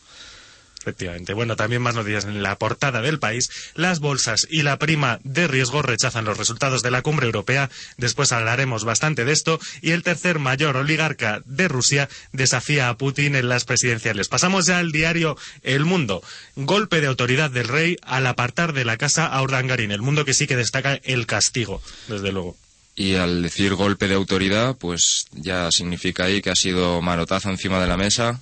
Efectivamente. 0.81 1.35
Bueno, 1.35 1.57
también 1.57 1.83
más 1.83 1.95
noticias 1.95 2.25
en 2.25 2.43
la 2.43 2.57
portada 2.57 3.03
del 3.03 3.19
país. 3.19 3.51
Las 3.75 4.01
bolsas 4.01 4.47
y 4.49 4.63
la 4.63 4.79
prima 4.79 5.21
de 5.25 5.47
riesgo 5.47 5.83
rechazan 5.83 6.25
los 6.25 6.39
resultados 6.39 6.83
de 6.83 6.91
la 6.91 7.03
cumbre 7.03 7.27
europea. 7.27 7.69
Después 7.99 8.33
hablaremos 8.33 8.85
bastante 8.85 9.27
de 9.27 9.33
esto. 9.33 9.61
Y 9.83 9.91
el 9.91 10.03
tercer 10.03 10.39
mayor 10.39 10.79
oligarca 10.79 11.43
de 11.45 11.69
Rusia 11.69 12.09
desafía 12.33 12.89
a 12.89 12.97
Putin 12.97 13.37
en 13.37 13.51
las 13.51 13.65
presidenciales. 13.65 14.29
Pasamos 14.29 14.67
ya 14.67 14.79
al 14.79 14.91
diario 14.91 15.37
El 15.63 15.85
Mundo. 15.85 16.23
Golpe 16.57 17.03
de 17.03 17.09
autoridad 17.09 17.51
del 17.51 17.69
rey 17.69 17.99
al 18.03 18.27
apartar 18.27 18.73
de 18.73 18.87
la 18.87 18.97
casa 18.97 19.27
a 19.27 19.43
Urdangarín. 19.43 19.91
El 19.91 20.01
Mundo 20.01 20.25
que 20.25 20.35
sí 20.35 20.47
que 20.47 20.57
destaca 20.57 20.95
el 21.05 21.27
castigo, 21.27 21.83
desde 22.09 22.33
luego. 22.33 22.57
Y 22.97 23.15
al 23.15 23.43
decir 23.43 23.75
golpe 23.75 24.09
de 24.09 24.15
autoridad, 24.15 24.77
pues 24.77 25.27
ya 25.33 25.71
significa 25.71 26.25
ahí 26.25 26.43
que 26.43 26.51
ha 26.51 26.57
sido 26.57 27.01
manotazo 27.01 27.51
encima 27.51 27.81
de 27.81 27.87
la 27.87 27.97
mesa. 27.97 28.41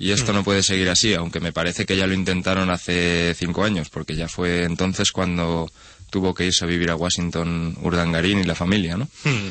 Y 0.00 0.12
esto 0.12 0.32
no 0.32 0.42
puede 0.42 0.62
seguir 0.62 0.88
así, 0.88 1.12
aunque 1.12 1.40
me 1.40 1.52
parece 1.52 1.84
que 1.84 1.94
ya 1.94 2.06
lo 2.06 2.14
intentaron 2.14 2.70
hace 2.70 3.34
cinco 3.38 3.64
años, 3.64 3.90
porque 3.90 4.16
ya 4.16 4.28
fue 4.28 4.64
entonces 4.64 5.12
cuando 5.12 5.70
tuvo 6.08 6.32
que 6.34 6.46
irse 6.46 6.64
a 6.64 6.68
vivir 6.68 6.90
a 6.90 6.96
Washington 6.96 7.76
Urdangarín 7.82 8.38
y 8.38 8.44
la 8.44 8.54
familia, 8.54 8.96
¿no? 8.96 9.10
Hmm. 9.24 9.50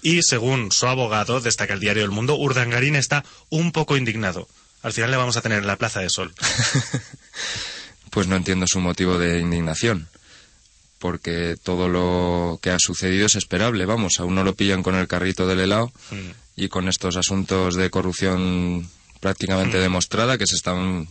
Y 0.00 0.22
según 0.22 0.72
su 0.72 0.86
abogado, 0.86 1.42
destaca 1.42 1.74
el 1.74 1.80
diario 1.80 2.02
El 2.02 2.12
Mundo, 2.12 2.34
Urdangarín 2.36 2.96
está 2.96 3.26
un 3.50 3.72
poco 3.72 3.94
indignado. 3.98 4.48
Al 4.80 4.94
final 4.94 5.10
le 5.10 5.18
vamos 5.18 5.36
a 5.36 5.42
tener 5.42 5.58
en 5.58 5.66
la 5.66 5.76
Plaza 5.76 6.00
de 6.00 6.08
Sol. 6.08 6.32
pues 8.10 8.26
no 8.26 8.36
entiendo 8.36 8.64
su 8.66 8.80
motivo 8.80 9.18
de 9.18 9.38
indignación. 9.38 10.08
Porque 10.98 11.56
todo 11.62 11.90
lo 11.90 12.58
que 12.62 12.70
ha 12.70 12.78
sucedido 12.78 13.26
es 13.26 13.36
esperable, 13.36 13.84
vamos, 13.84 14.14
aún 14.18 14.34
no 14.34 14.44
lo 14.44 14.54
pillan 14.54 14.82
con 14.82 14.94
el 14.94 15.08
carrito 15.08 15.46
del 15.46 15.60
helado 15.60 15.92
Hmm. 16.10 16.30
y 16.56 16.68
con 16.70 16.88
estos 16.88 17.18
asuntos 17.18 17.74
de 17.74 17.90
corrupción 17.90 18.88
prácticamente 19.20 19.78
demostrada 19.78 20.38
que 20.38 20.46
se 20.46 20.56
están 20.56 21.08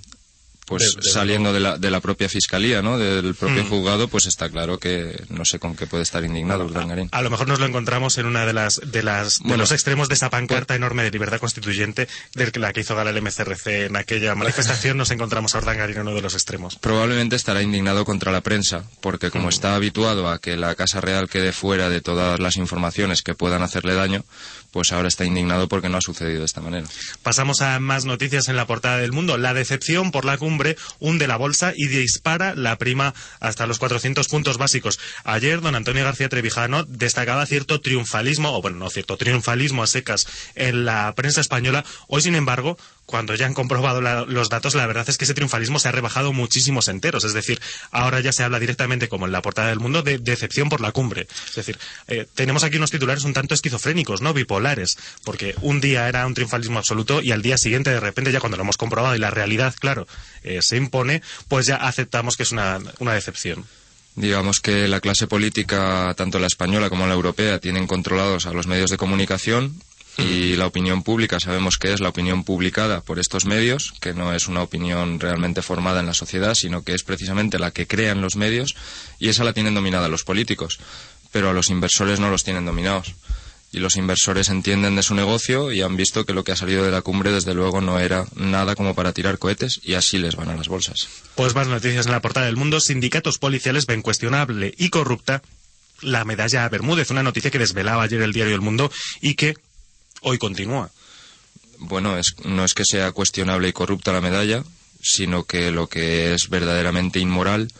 pues. 0.65 0.83
De- 1.01 1.09
saliendo 1.09 1.51
de 1.51 1.59
la, 1.59 1.79
de 1.79 1.89
la 1.89 1.99
propia 1.99 2.29
fiscalía, 2.29 2.83
¿no? 2.83 2.99
Del 2.99 3.33
propio 3.33 3.63
Mm. 3.63 3.69
juzgado, 3.69 4.07
pues 4.07 4.27
está 4.27 4.49
claro 4.51 4.77
que 4.77 5.19
no 5.29 5.43
sé 5.43 5.57
con 5.57 5.75
qué 5.75 5.87
puede 5.87 6.03
estar 6.03 6.23
indignado 6.23 6.63
Urdangarín. 6.65 7.09
A 7.11 7.23
lo 7.23 7.31
mejor 7.31 7.47
nos 7.47 7.59
lo 7.59 7.65
encontramos 7.65 8.19
en 8.19 8.27
una 8.27 8.45
de 8.45 8.53
las 8.53 8.79
de 8.85 9.01
las 9.01 9.39
de 9.41 9.57
los 9.57 9.71
extremos 9.71 10.09
de 10.09 10.13
esa 10.13 10.29
pancarta 10.29 10.75
enorme 10.75 11.01
de 11.01 11.09
libertad 11.09 11.39
constituyente 11.39 12.07
de 12.35 12.51
la 12.59 12.71
que 12.71 12.81
hizo 12.81 12.95
gala 12.95 13.09
el 13.09 13.19
MCRC 13.19 13.65
en 13.87 13.95
aquella 13.95 14.35
manifestación 14.35 14.95
nos 14.95 15.09
encontramos 15.09 15.55
a 15.55 15.57
Urdangarín 15.57 15.95
en 15.95 16.01
uno 16.03 16.13
de 16.13 16.21
los 16.21 16.35
extremos. 16.35 16.75
Probablemente 16.77 17.35
estará 17.35 17.63
indignado 17.63 18.05
contra 18.05 18.31
la 18.31 18.41
prensa, 18.41 18.83
porque 19.01 19.31
como 19.31 19.49
está 19.49 19.73
habituado 19.73 20.29
a 20.29 20.37
que 20.37 20.55
la 20.55 20.75
Casa 20.75 21.01
Real 21.01 21.27
quede 21.29 21.51
fuera 21.51 21.89
de 21.89 22.01
todas 22.01 22.39
las 22.39 22.57
informaciones 22.57 23.23
que 23.23 23.33
puedan 23.33 23.63
hacerle 23.63 23.95
daño, 23.95 24.23
pues 24.71 24.91
ahora 24.91 25.07
está 25.07 25.25
indignado 25.25 25.67
porque 25.67 25.89
no 25.89 25.97
ha 25.97 26.01
sucedido 26.01 26.39
de 26.39 26.45
esta 26.45 26.61
manera. 26.61 26.87
Pasamos 27.23 27.61
a 27.61 27.79
más 27.79 28.05
noticias 28.05 28.47
en 28.47 28.55
la 28.55 28.67
portada 28.67 28.97
del 28.97 29.11
mundo. 29.11 29.37
La 29.37 29.53
decepción 29.53 30.11
por 30.11 30.25
la 30.25 30.37
cumbre 30.37 30.77
hunde 30.99 31.27
la 31.27 31.37
bolsa 31.37 31.73
y 31.75 31.87
dispara 31.87 32.55
la 32.55 32.77
prima 32.77 33.13
hasta 33.39 33.67
los 33.67 33.79
400 33.79 34.27
puntos 34.27 34.57
básicos. 34.57 34.99
Ayer, 35.23 35.61
don 35.61 35.75
Antonio 35.75 36.03
García 36.03 36.29
Trevijano 36.29 36.83
destacaba 36.83 37.45
cierto 37.45 37.81
triunfalismo, 37.81 38.55
o 38.55 38.61
bueno, 38.61 38.77
no 38.77 38.89
cierto 38.89 39.17
triunfalismo 39.17 39.83
a 39.83 39.87
secas 39.87 40.27
en 40.55 40.85
la 40.85 41.13
prensa 41.15 41.41
española. 41.41 41.83
Hoy, 42.07 42.21
sin 42.21 42.35
embargo, 42.35 42.77
cuando 43.09 43.33
ya 43.33 43.47
han 43.47 43.55
comprobado 43.55 44.01
los 44.01 44.49
datos, 44.49 44.75
la 44.75 44.85
verdad 44.85 45.09
es 45.09 45.17
que 45.17 45.25
ese 45.25 45.33
triunfalismo 45.33 45.79
se 45.79 45.87
ha 45.87 45.91
rebajado 45.91 46.31
muchísimos 46.31 46.87
enteros. 46.89 47.23
Es 47.23 47.33
decir, 47.33 47.59
ahora 47.89 48.19
ya 48.19 48.31
se 48.31 48.43
habla 48.43 48.59
directamente, 48.59 49.09
como 49.09 49.25
en 49.25 49.31
la 49.31 49.41
portada 49.41 49.69
del 49.69 49.79
mundo, 49.79 50.03
de 50.03 50.19
decepción 50.19 50.69
por 50.69 50.79
la 50.79 50.91
cumbre. 50.91 51.27
Es 51.47 51.55
decir, 51.55 51.79
eh, 52.07 52.27
tenemos 52.35 52.63
aquí 52.63 52.77
unos 52.77 52.91
titulares 52.91 53.23
un 53.23 53.33
tanto 53.33 53.55
esquizofrénicos, 53.55 54.21
¿no? 54.21 54.31
Bipolares. 54.35 54.99
Porque 55.23 55.55
un 55.61 55.81
día 55.81 56.07
era 56.07 56.27
un 56.27 56.35
triunfalismo 56.35 56.77
absoluto 56.77 57.19
y 57.19 57.31
al 57.31 57.41
día 57.41 57.57
siguiente, 57.57 57.89
de 57.89 57.99
repente, 57.99 58.31
ya 58.31 58.39
cuando 58.39 58.57
lo 58.57 58.63
hemos 58.63 58.77
comprobado 58.77 59.15
y 59.15 59.19
la 59.19 59.31
realidad, 59.31 59.73
claro, 59.79 60.07
eh, 60.43 60.61
se 60.61 60.77
impone, 60.77 61.23
pues 61.47 61.65
ya 61.65 61.77
aceptamos 61.77 62.37
que 62.37 62.43
es 62.43 62.51
una, 62.51 62.79
una 62.99 63.15
decepción. 63.15 63.65
Digamos 64.15 64.59
que 64.59 64.87
la 64.87 64.99
clase 64.99 65.25
política, 65.25 66.13
tanto 66.15 66.37
la 66.37 66.47
española 66.47 66.89
como 66.89 67.07
la 67.07 67.13
europea, 67.15 67.57
tienen 67.57 67.87
controlados 67.87 68.45
a 68.45 68.53
los 68.53 68.67
medios 68.67 68.91
de 68.91 68.97
comunicación 68.97 69.81
y 70.17 70.55
la 70.55 70.67
opinión 70.67 71.03
pública 71.03 71.39
sabemos 71.39 71.77
que 71.77 71.93
es 71.93 71.99
la 71.99 72.09
opinión 72.09 72.43
publicada 72.43 73.01
por 73.01 73.19
estos 73.19 73.45
medios, 73.45 73.93
que 74.01 74.13
no 74.13 74.33
es 74.33 74.47
una 74.47 74.61
opinión 74.61 75.19
realmente 75.19 75.61
formada 75.61 75.99
en 75.99 76.07
la 76.07 76.13
sociedad, 76.13 76.55
sino 76.55 76.83
que 76.83 76.93
es 76.93 77.03
precisamente 77.03 77.59
la 77.59 77.71
que 77.71 77.87
crean 77.87 78.21
los 78.21 78.35
medios 78.35 78.75
y 79.19 79.29
esa 79.29 79.43
la 79.43 79.53
tienen 79.53 79.73
dominada 79.73 80.09
los 80.09 80.23
políticos, 80.23 80.79
pero 81.31 81.49
a 81.49 81.53
los 81.53 81.69
inversores 81.69 82.19
no 82.19 82.29
los 82.29 82.43
tienen 82.43 82.65
dominados. 82.65 83.13
Y 83.71 83.79
los 83.79 83.97
inversores 83.97 84.49
entienden 84.49 84.95
de 84.95 85.03
su 85.03 85.13
negocio 85.13 85.71
y 85.71 85.83
han 85.83 85.95
visto 85.95 86.25
que 86.25 86.33
lo 86.33 86.43
que 86.43 86.51
ha 86.51 86.55
salido 86.55 86.83
de 86.83 86.89
la 86.89 87.03
cumbre 87.03 87.31
desde 87.31 87.53
luego 87.53 87.81
no 87.81 87.99
era 87.99 88.25
nada 88.35 88.75
como 88.75 88.95
para 88.95 89.13
tirar 89.13 89.37
cohetes 89.37 89.79
y 89.83 89.93
así 89.93 90.17
les 90.17 90.35
van 90.35 90.49
a 90.49 90.55
las 90.55 90.67
bolsas. 90.67 91.07
Pues 91.35 91.53
más 91.53 91.67
noticias 91.67 92.07
en 92.07 92.11
la 92.11 92.21
portada 92.21 92.47
del 92.47 92.57
mundo. 92.57 92.79
Sindicatos 92.79 93.37
policiales 93.37 93.85
ven 93.85 94.01
cuestionable 94.01 94.73
y 94.75 94.89
corrupta 94.89 95.43
la 96.01 96.25
medalla 96.25 96.65
a 96.65 96.69
Bermúdez, 96.69 97.11
una 97.11 97.21
noticia 97.21 97.51
que 97.51 97.59
desvelaba 97.59 98.01
ayer 98.01 98.21
el 98.21 98.33
diario 98.33 98.55
El 98.55 98.61
Mundo 98.61 98.91
y 99.21 99.35
que 99.35 99.55
hoy 100.21 100.37
continúa. 100.37 100.91
Bueno, 101.77 102.17
es, 102.17 102.35
no 102.43 102.65
es 102.65 102.73
que 102.73 102.83
sea 102.85 103.11
cuestionable 103.11 103.69
y 103.69 103.73
corrupta 103.73 104.11
la 104.11 104.21
medalla, 104.21 104.63
sino 105.01 105.45
que 105.45 105.71
lo 105.71 105.87
que 105.87 106.33
es 106.33 106.49
verdaderamente 106.49 107.19
inmoral 107.19 107.71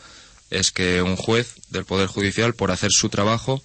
es 0.50 0.72
que 0.72 1.02
un 1.02 1.16
juez 1.16 1.54
del 1.68 1.84
Poder 1.84 2.08
Judicial, 2.08 2.54
por 2.54 2.70
hacer 2.70 2.90
su 2.92 3.08
trabajo, 3.08 3.62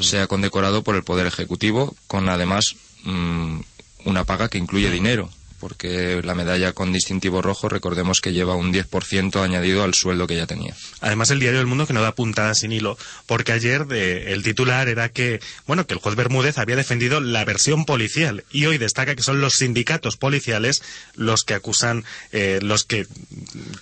sea 0.00 0.26
condecorado 0.26 0.82
por 0.82 0.96
el 0.96 1.02
Poder 1.02 1.26
Ejecutivo, 1.26 1.96
con 2.06 2.28
además 2.28 2.76
mm, 3.04 3.60
una 4.04 4.24
paga 4.24 4.48
que 4.48 4.58
incluye 4.58 4.90
dinero, 4.90 5.30
porque 5.58 6.20
la 6.24 6.34
medalla 6.34 6.72
con 6.72 6.92
distintivo 6.92 7.42
rojo, 7.42 7.68
recordemos 7.68 8.20
que 8.20 8.32
lleva 8.32 8.54
un 8.54 8.72
10% 8.72 9.42
añadido 9.42 9.82
al 9.82 9.94
sueldo 9.94 10.26
que 10.26 10.36
ya 10.36 10.46
tenía. 10.46 10.74
Además, 11.00 11.30
el 11.30 11.40
diario 11.40 11.60
El 11.60 11.66
Mundo 11.66 11.86
que 11.86 11.92
no 11.92 12.02
da 12.02 12.14
puntada 12.14 12.54
sin 12.54 12.72
hilo, 12.72 12.96
porque 13.26 13.52
ayer 13.52 13.86
de- 13.86 14.32
el 14.32 14.42
titular 14.42 14.88
era 14.88 15.08
que, 15.08 15.40
bueno, 15.66 15.86
que 15.86 15.94
el 15.94 16.00
juez 16.00 16.14
Bermúdez 16.16 16.58
había 16.58 16.76
defendido 16.76 17.20
la 17.20 17.44
versión 17.44 17.84
policial 17.84 18.44
y 18.50 18.66
hoy 18.66 18.78
destaca 18.78 19.14
que 19.16 19.22
son 19.22 19.40
los 19.40 19.54
sindicatos 19.54 20.16
policiales 20.16 20.82
los 21.14 21.44
que 21.44 21.54
acusan, 21.54 22.04
eh, 22.32 22.58
los 22.62 22.84
que 22.84 23.06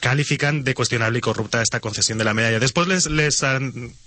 califican 0.00 0.64
de 0.64 0.74
cuestionable 0.74 1.18
y 1.18 1.20
corrupta 1.22 1.62
esta 1.62 1.80
concesión 1.80 2.18
de 2.18 2.24
la 2.24 2.34
medalla. 2.34 2.58
Después 2.58 2.88
les, 2.88 3.06
les, 3.06 3.42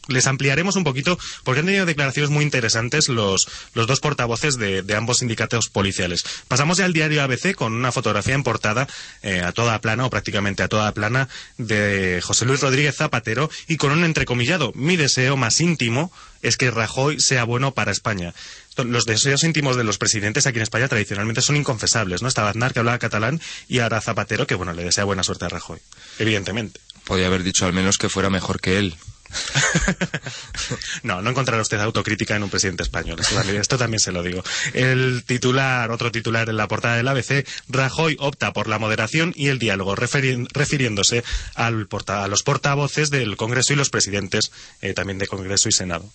les 0.07 0.27
ampliaremos 0.27 0.75
un 0.75 0.83
poquito 0.83 1.17
porque 1.43 1.59
han 1.61 1.65
tenido 1.65 1.85
declaraciones 1.85 2.29
muy 2.31 2.43
interesantes 2.43 3.09
los, 3.09 3.47
los 3.73 3.87
dos 3.87 3.99
portavoces 3.99 4.57
de, 4.57 4.81
de 4.81 4.95
ambos 4.95 5.19
sindicatos 5.19 5.69
policiales. 5.69 6.23
Pasamos 6.47 6.77
ya 6.77 6.85
al 6.85 6.93
diario 6.93 7.21
ABC 7.23 7.55
con 7.59 7.73
una 7.73 7.91
fotografía 7.91 8.33
en 8.33 8.43
portada 8.43 8.87
eh, 9.21 9.41
a 9.41 9.51
toda 9.51 9.81
plana 9.81 10.05
o 10.05 10.09
prácticamente 10.09 10.63
a 10.63 10.69
toda 10.69 10.93
plana 10.93 11.27
de 11.57 12.21
José 12.23 12.45
Luis 12.45 12.61
Rodríguez 12.61 12.95
Zapatero 12.95 13.51
y 13.67 13.75
con 13.75 13.91
un 13.91 14.05
entrecomillado. 14.05 14.71
Mi 14.75 14.95
deseo 14.95 15.35
más 15.35 15.59
íntimo 15.59 16.09
es 16.41 16.55
que 16.55 16.71
Rajoy 16.71 17.19
sea 17.19 17.43
bueno 17.43 17.73
para 17.73 17.91
España. 17.91 18.33
Los 18.77 19.03
deseos 19.03 19.43
íntimos 19.43 19.75
de 19.75 19.83
los 19.83 19.97
presidentes 19.97 20.47
aquí 20.47 20.57
en 20.57 20.63
España 20.63 20.87
tradicionalmente 20.87 21.41
son 21.41 21.57
inconfesables, 21.57 22.21
¿no? 22.21 22.29
Estaba 22.29 22.49
Aznar 22.49 22.71
que 22.71 22.79
hablaba 22.79 22.97
catalán 22.97 23.41
y 23.67 23.79
ahora 23.79 23.99
Zapatero 23.99 24.47
que, 24.47 24.55
bueno, 24.55 24.71
le 24.71 24.85
desea 24.85 25.03
buena 25.03 25.23
suerte 25.23 25.43
a 25.43 25.49
Rajoy, 25.49 25.79
evidentemente. 26.17 26.79
Podía 27.03 27.27
haber 27.27 27.43
dicho 27.43 27.65
al 27.65 27.73
menos 27.73 27.97
que 27.97 28.07
fuera 28.07 28.29
mejor 28.29 28.61
que 28.61 28.77
él. 28.77 28.95
No, 31.03 31.21
no 31.21 31.29
encontrará 31.31 31.61
usted 31.61 31.79
autocrítica 31.79 32.35
en 32.35 32.43
un 32.43 32.49
presidente 32.49 32.83
español. 32.83 33.19
Esto, 33.19 33.77
también- 33.77 33.99
se 33.99 34.11
lo 34.11 34.23
digo. 34.23 34.43
El 34.73 35.23
titular, 35.25 35.91
otro 35.91 36.11
titular 36.11 36.49
en 36.49 36.57
la 36.57 36.67
portada 36.67 36.95
del 36.97 37.07
ABC, 37.07 37.45
Rajoy 37.67 38.15
opta 38.19 38.53
por 38.53 38.67
la 38.67 38.79
moderación 38.79 39.33
y 39.35 39.47
el 39.47 39.59
diálogo, 39.59 39.95
refiriéndose 39.95 41.23
al 41.55 41.87
porta- 41.87 42.23
a 42.23 42.27
los 42.27 42.43
portavoces 42.43 43.09
del 43.09 43.35
Congreso 43.37 43.73
y 43.73 43.75
los 43.75 43.89
presidentes 43.89 44.51
eh, 44.81 44.93
también 44.93 45.17
de 45.19 45.27
Congreso 45.27 45.69
y 45.69 45.71
Senado. 45.71 46.05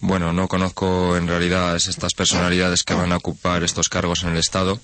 Bueno, 0.00 0.32
no 0.32 0.46
conozco 0.48 1.16
en 1.16 1.26
realidad 1.26 1.74
estas 1.76 2.14
personalidades 2.14 2.84
que 2.84 2.94
van 2.94 3.12
a 3.12 3.16
ocupar 3.16 3.64
estos 3.64 3.88
cargos 3.88 4.22
en 4.22 4.30
el 4.30 4.38
Estado, 4.38 4.80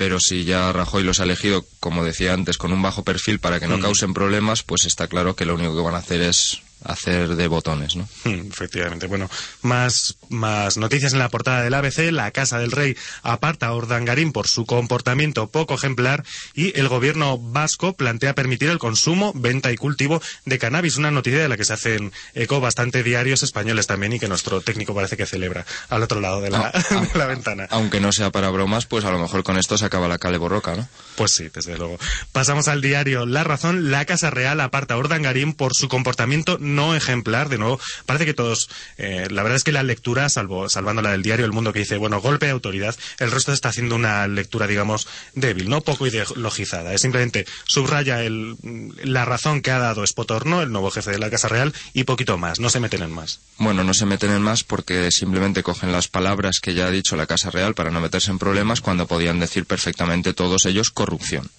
pero 0.00 0.18
si 0.18 0.44
ya 0.44 0.72
Rajoy 0.72 1.04
los 1.04 1.20
ha 1.20 1.24
elegido, 1.24 1.62
como 1.78 2.02
decía 2.02 2.32
antes, 2.32 2.56
con 2.56 2.72
un 2.72 2.80
bajo 2.80 3.04
perfil 3.04 3.38
para 3.38 3.60
que 3.60 3.68
no 3.68 3.76
Mm. 3.76 3.82
causen 3.82 4.14
problemas, 4.14 4.62
pues 4.62 4.86
está 4.86 5.08
claro 5.08 5.36
que 5.36 5.44
lo 5.44 5.54
único 5.54 5.76
que 5.76 5.82
van 5.82 5.94
a 5.94 5.98
hacer 5.98 6.22
es 6.22 6.62
hacer 6.84 7.36
de 7.36 7.46
botones, 7.48 7.96
¿no? 7.96 8.08
Hmm, 8.24 8.48
Efectivamente. 8.50 9.06
Bueno, 9.06 9.28
más, 9.62 10.16
más 10.28 10.76
noticias 10.76 11.12
en 11.12 11.18
la 11.18 11.28
portada 11.28 11.62
del 11.62 11.74
ABC. 11.74 12.10
La 12.10 12.30
Casa 12.30 12.58
del 12.58 12.70
Rey 12.72 12.96
aparta 13.22 13.66
a 13.68 13.74
Urdangarín 13.74 14.32
por 14.32 14.46
su 14.48 14.66
comportamiento 14.66 15.50
poco 15.50 15.74
ejemplar 15.74 16.24
y 16.54 16.78
el 16.78 16.88
gobierno 16.88 17.38
vasco 17.38 17.92
plantea 17.94 18.34
permitir 18.34 18.68
el 18.70 18.78
consumo, 18.78 19.32
venta 19.34 19.72
y 19.72 19.76
cultivo 19.76 20.22
de 20.44 20.58
cannabis. 20.58 20.96
Una 20.96 21.10
noticia 21.10 21.40
de 21.40 21.48
la 21.48 21.56
que 21.56 21.64
se 21.64 21.72
hacen 21.72 22.12
eco 22.34 22.60
bastante 22.60 23.02
diarios 23.02 23.42
españoles 23.42 23.86
también 23.86 24.12
y 24.12 24.20
que 24.20 24.28
nuestro 24.28 24.60
técnico 24.60 24.94
parece 24.94 25.16
que 25.16 25.26
celebra 25.26 25.64
al 25.88 26.02
otro 26.02 26.20
lado 26.20 26.40
de 26.40 26.50
la, 26.50 26.70
Ah, 26.74 27.06
de 27.12 27.18
la 27.18 27.26
ventana. 27.26 27.66
Aunque 27.70 28.00
no 28.00 28.12
sea 28.12 28.30
para 28.30 28.50
bromas, 28.50 28.86
pues 28.86 29.04
a 29.04 29.10
lo 29.10 29.18
mejor 29.18 29.42
con 29.42 29.56
esto 29.58 29.76
se 29.78 29.84
acaba 29.84 30.08
la 30.08 30.18
cale 30.18 30.38
borroca, 30.38 30.76
¿no? 30.76 30.88
Pues 31.16 31.34
sí, 31.34 31.48
desde 31.52 31.76
luego. 31.76 31.98
Pasamos 32.32 32.68
al 32.68 32.80
diario 32.80 33.26
La 33.26 33.44
Razón. 33.44 33.90
La 33.90 34.04
Casa 34.04 34.30
Real 34.30 34.60
aparta 34.60 34.94
a 34.94 34.98
Urdangarín 34.98 35.52
por 35.54 35.74
su 35.74 35.88
comportamiento 35.88 36.58
no 36.70 36.94
ejemplar. 36.94 37.48
De 37.48 37.58
nuevo, 37.58 37.80
parece 38.06 38.26
que 38.26 38.34
todos. 38.34 38.68
eh, 38.98 39.28
la 39.30 39.42
verdad 39.42 39.56
es 39.56 39.64
que 39.64 39.72
la 39.72 39.82
lectura, 39.82 40.28
salvo 40.28 40.68
salvando 40.68 41.02
la 41.02 41.12
del 41.12 41.22
diario 41.22 41.44
El 41.44 41.52
Mundo 41.52 41.72
que 41.72 41.80
dice, 41.80 41.96
bueno, 41.96 42.20
golpe 42.20 42.46
de 42.46 42.52
autoridad, 42.52 42.96
el 43.18 43.30
resto 43.30 43.52
está 43.52 43.68
haciendo 43.70 43.96
una 43.96 44.26
lectura, 44.26 44.66
digamos, 44.66 45.06
débil, 45.34 45.68
no 45.68 45.80
poco 45.80 46.06
ideologizada. 46.06 46.94
Es 46.94 47.02
simplemente 47.02 47.46
subraya 47.64 48.22
el, 48.22 48.56
la 49.02 49.24
razón 49.24 49.62
que 49.62 49.70
ha 49.70 49.78
dado 49.78 50.04
Espotorno, 50.04 50.62
el 50.62 50.72
nuevo 50.72 50.90
jefe 50.90 51.10
de 51.10 51.18
la 51.18 51.30
Casa 51.30 51.48
Real, 51.48 51.74
y 51.92 52.04
poquito 52.04 52.38
más. 52.38 52.60
No 52.60 52.70
se 52.70 52.80
meten 52.80 53.02
en 53.02 53.10
más. 53.10 53.40
Bueno, 53.58 53.84
no 53.84 53.94
se 53.94 54.06
meten 54.06 54.30
en 54.30 54.42
más 54.42 54.64
porque 54.64 55.10
simplemente 55.10 55.62
cogen 55.62 55.92
las 55.92 56.08
palabras 56.08 56.60
que 56.60 56.74
ya 56.74 56.86
ha 56.86 56.90
dicho 56.90 57.16
la 57.16 57.26
Casa 57.26 57.50
Real 57.50 57.74
para 57.74 57.90
no 57.90 58.00
meterse 58.00 58.30
en 58.30 58.38
problemas 58.38 58.80
cuando 58.80 59.06
podían 59.06 59.40
decir 59.40 59.66
perfectamente 59.66 60.34
todos 60.34 60.66
ellos 60.66 60.90
corrupción. 60.90 61.50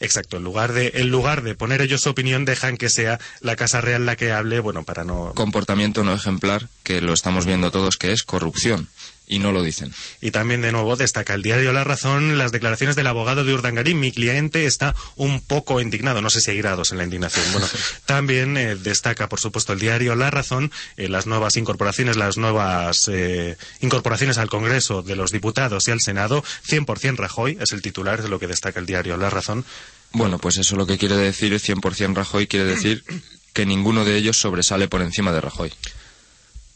Exacto. 0.00 0.36
En 0.36 0.44
lugar 0.44 0.72
de, 0.72 0.92
en 0.94 1.10
lugar 1.10 1.42
de 1.42 1.54
poner 1.54 1.80
ellos 1.80 2.02
su 2.02 2.10
opinión, 2.10 2.44
dejan 2.44 2.76
que 2.76 2.88
sea 2.88 3.18
la 3.40 3.56
Casa 3.56 3.80
Real 3.80 4.06
la 4.06 4.16
que 4.16 4.32
hable, 4.32 4.60
bueno, 4.60 4.84
para 4.84 5.04
no. 5.04 5.32
Comportamiento 5.34 6.04
no 6.04 6.14
ejemplar, 6.14 6.68
que 6.82 7.00
lo 7.00 7.12
estamos 7.12 7.46
viendo 7.46 7.70
todos, 7.70 7.96
que 7.96 8.12
es 8.12 8.22
corrupción. 8.22 8.88
Y 9.26 9.38
no 9.38 9.52
lo 9.52 9.62
dicen. 9.62 9.92
Y 10.20 10.30
también, 10.30 10.60
de 10.60 10.72
nuevo, 10.72 10.96
destaca 10.96 11.34
el 11.34 11.42
diario 11.42 11.72
La 11.72 11.84
Razón 11.84 12.36
las 12.36 12.52
declaraciones 12.52 12.96
del 12.96 13.06
abogado 13.06 13.44
de 13.44 13.54
Urdangarín. 13.54 13.98
Mi 13.98 14.12
cliente 14.12 14.66
está 14.66 14.94
un 15.16 15.40
poco 15.40 15.80
indignado. 15.80 16.20
No 16.20 16.30
sé 16.30 16.40
si 16.40 16.50
hay 16.50 16.58
grados 16.58 16.92
en 16.92 16.98
la 16.98 17.04
indignación. 17.04 17.44
Bueno, 17.52 17.66
también 18.06 18.56
eh, 18.56 18.76
destaca, 18.76 19.28
por 19.28 19.40
supuesto, 19.40 19.72
el 19.72 19.78
diario 19.78 20.14
La 20.14 20.30
Razón 20.30 20.70
eh, 20.96 21.08
las 21.08 21.26
nuevas 21.26 21.56
incorporaciones, 21.56 22.16
las 22.16 22.36
nuevas 22.36 23.08
eh, 23.08 23.56
incorporaciones 23.80 24.38
al 24.38 24.50
Congreso 24.50 25.02
de 25.02 25.16
los 25.16 25.32
Diputados 25.32 25.88
y 25.88 25.90
al 25.90 26.00
Senado. 26.00 26.44
100% 26.68 27.16
Rajoy 27.16 27.58
es 27.60 27.72
el 27.72 27.82
titular 27.82 28.22
de 28.22 28.28
lo 28.28 28.38
que 28.38 28.46
destaca 28.46 28.80
el 28.80 28.86
diario 28.86 29.16
La 29.16 29.30
Razón. 29.30 29.64
Bueno, 30.12 30.38
pues 30.38 30.58
eso 30.58 30.76
lo 30.76 30.86
que 30.86 30.98
quiere 30.98 31.16
decir, 31.16 31.52
100% 31.54 32.14
Rajoy, 32.14 32.46
quiere 32.46 32.66
decir 32.66 33.04
que 33.52 33.66
ninguno 33.66 34.04
de 34.04 34.16
ellos 34.16 34.38
sobresale 34.38 34.86
por 34.86 35.02
encima 35.02 35.32
de 35.32 35.40
Rajoy. 35.40 35.72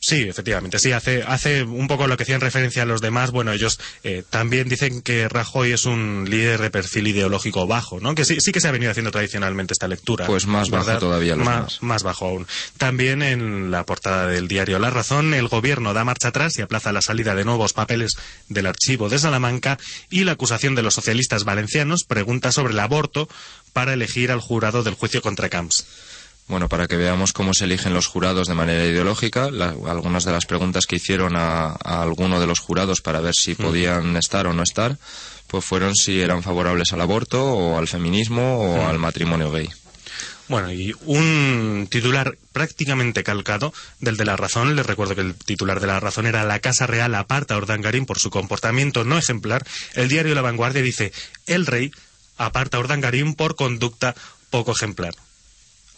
Sí, 0.09 0.23
efectivamente, 0.27 0.79
sí, 0.79 0.93
hace, 0.93 1.23
hace 1.23 1.65
un 1.65 1.87
poco 1.87 2.07
lo 2.07 2.17
que 2.17 2.23
hacían 2.23 2.41
referencia 2.41 2.85
a 2.85 2.87
los 2.87 3.03
demás. 3.03 3.31
Bueno, 3.31 3.53
ellos 3.53 3.79
eh, 4.03 4.23
también 4.31 4.67
dicen 4.67 5.03
que 5.03 5.29
Rajoy 5.29 5.73
es 5.73 5.85
un 5.85 6.25
líder 6.31 6.63
de 6.63 6.71
perfil 6.71 7.09
ideológico 7.09 7.67
bajo, 7.67 8.01
¿no? 8.01 8.15
Que 8.15 8.25
sí, 8.25 8.41
sí 8.41 8.51
que 8.51 8.63
se 8.63 8.69
ha 8.69 8.71
venido 8.71 8.91
haciendo 8.91 9.11
tradicionalmente 9.11 9.75
esta 9.75 9.87
lectura. 9.87 10.25
Pues 10.25 10.47
más 10.47 10.71
bajo 10.71 10.97
todavía 10.97 11.37
los 11.37 11.45
más, 11.45 11.83
más 11.83 12.05
bajo 12.05 12.25
aún. 12.25 12.47
También 12.79 13.21
en 13.21 13.71
la 13.71 13.85
portada 13.85 14.29
del 14.29 14.49
diario 14.49 14.79
La 14.79 14.89
Razón, 14.89 15.35
el 15.35 15.49
gobierno 15.49 15.93
da 15.93 16.07
marcha 16.07 16.29
atrás 16.29 16.59
y 16.59 16.63
aplaza 16.63 16.91
la 16.91 17.03
salida 17.03 17.35
de 17.35 17.45
nuevos 17.45 17.75
papeles 17.75 18.17
del 18.49 18.65
archivo 18.65 19.11
de 19.11 19.19
Salamanca 19.19 19.77
y 20.09 20.25
la 20.25 20.33
acusación 20.33 20.75
de 20.75 20.85
los 20.85 20.95
socialistas 20.95 21.45
valencianos 21.45 22.05
pregunta 22.05 22.51
sobre 22.51 22.73
el 22.73 22.81
aborto 22.81 23.29
para 23.75 23.93
elegir 23.93 24.31
al 24.31 24.41
jurado 24.41 24.83
del 24.83 24.95
juicio 24.95 25.21
contra 25.21 25.51
Camps. 25.51 25.85
Bueno, 26.49 26.69
para 26.71 26.87
que 26.87 26.97
veamos 26.97 27.35
cómo 27.35 27.53
se 27.53 27.65
eligen 27.65 27.93
los 27.93 28.07
jurados 28.07 28.49
de 28.49 28.55
manera 28.55 28.85
ideológica, 28.85 29.51
algunas 29.87 30.25
de 30.25 30.33
las 30.33 30.47
preguntas 30.47 30.87
que 30.87 30.97
hicieron 30.97 31.37
a, 31.37 31.73
alguno 31.73 32.41
de 32.41 32.47
los 32.47 32.59
jurados 32.59 33.03
para 33.03 33.21
ver 33.21 33.35
si 33.35 33.55
podían 33.55 34.17
estar 34.17 34.47
o 34.47 34.55
no 34.55 34.63
estar, 34.63 34.97
pues 35.47 35.65
fueron 35.65 35.95
si 35.95 36.21
eran 36.21 36.43
favorables 36.43 36.95
al 36.95 37.03
aborto 37.03 37.45
o 37.45 37.79
al 37.79 37.87
feminismo 37.87 38.61
o 38.61 38.87
al 38.87 38.99
matrimonio 38.99 39.51
gay. 39.51 39.69
Bueno, 40.49 40.73
y 40.73 40.95
un 41.05 41.87
titular 41.91 42.39
prácticamente 42.53 43.23
calcado 43.23 43.75
del 44.01 44.17
de 44.17 44.25
la 44.25 44.39
razón. 44.39 44.75
Les 44.75 44.87
recuerdo 44.87 45.15
que 45.15 45.21
el 45.21 45.35
titular 45.35 45.79
de 45.81 45.87
la 45.87 46.01
razón 46.01 46.27
era 46.27 46.45
La 46.45 46.61
Casa 46.61 46.87
Real 46.87 47.15
aparta 47.15 47.55
a 47.55 47.59
Ordangarín 47.59 48.07
por 48.07 48.19
su 48.19 48.31
comportamiento 48.31 49.05
no 49.05 49.19
ejemplar. 49.19 49.67
El 49.95 50.09
diario 50.09 50.35
La 50.35 50.41
Vanguardia 50.41 50.81
dice 50.81 51.13
El 51.47 51.67
rey 51.67 51.91
aparta 52.39 52.79
a 52.79 52.81
Ordangarín 52.81 53.35
por 53.35 53.57
conducta 53.57 54.15
poco 54.49 54.73
ejemplar. 54.73 55.15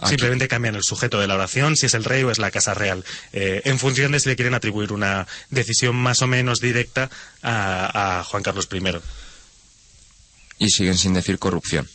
Simplemente 0.07 0.49
cambian 0.49 0.75
el 0.75 0.83
sujeto 0.83 1.21
de 1.21 1.27
la 1.27 1.35
oración, 1.35 1.77
si 1.77 1.87
es 1.87 1.95
el 1.95 2.05
rey 2.05 2.23
o 2.23 2.31
es 2.31 2.39
la 2.39 2.51
casa 2.51 2.75
real, 2.75 3.05
eh, 3.33 3.63
en 3.65 3.79
función 3.79 4.13
de 4.13 4.21
si 4.21 4.29
le 4.29 4.37
quieren 4.37 4.55
atribuir 4.55 4.93
una 4.93 5.27
decisión 5.51 5.97
más 5.97 6.23
o 6.23 6.27
menos 6.27 6.61
directa 6.61 7.11
a, 7.43 8.21
a 8.21 8.25
Juan 8.25 8.43
Carlos 8.43 8.69
I. 8.73 8.81
Y 10.59 10.71
siguen 10.71 10.97
sin 10.97 11.15
decir 11.15 11.39
corrupción. 11.39 11.89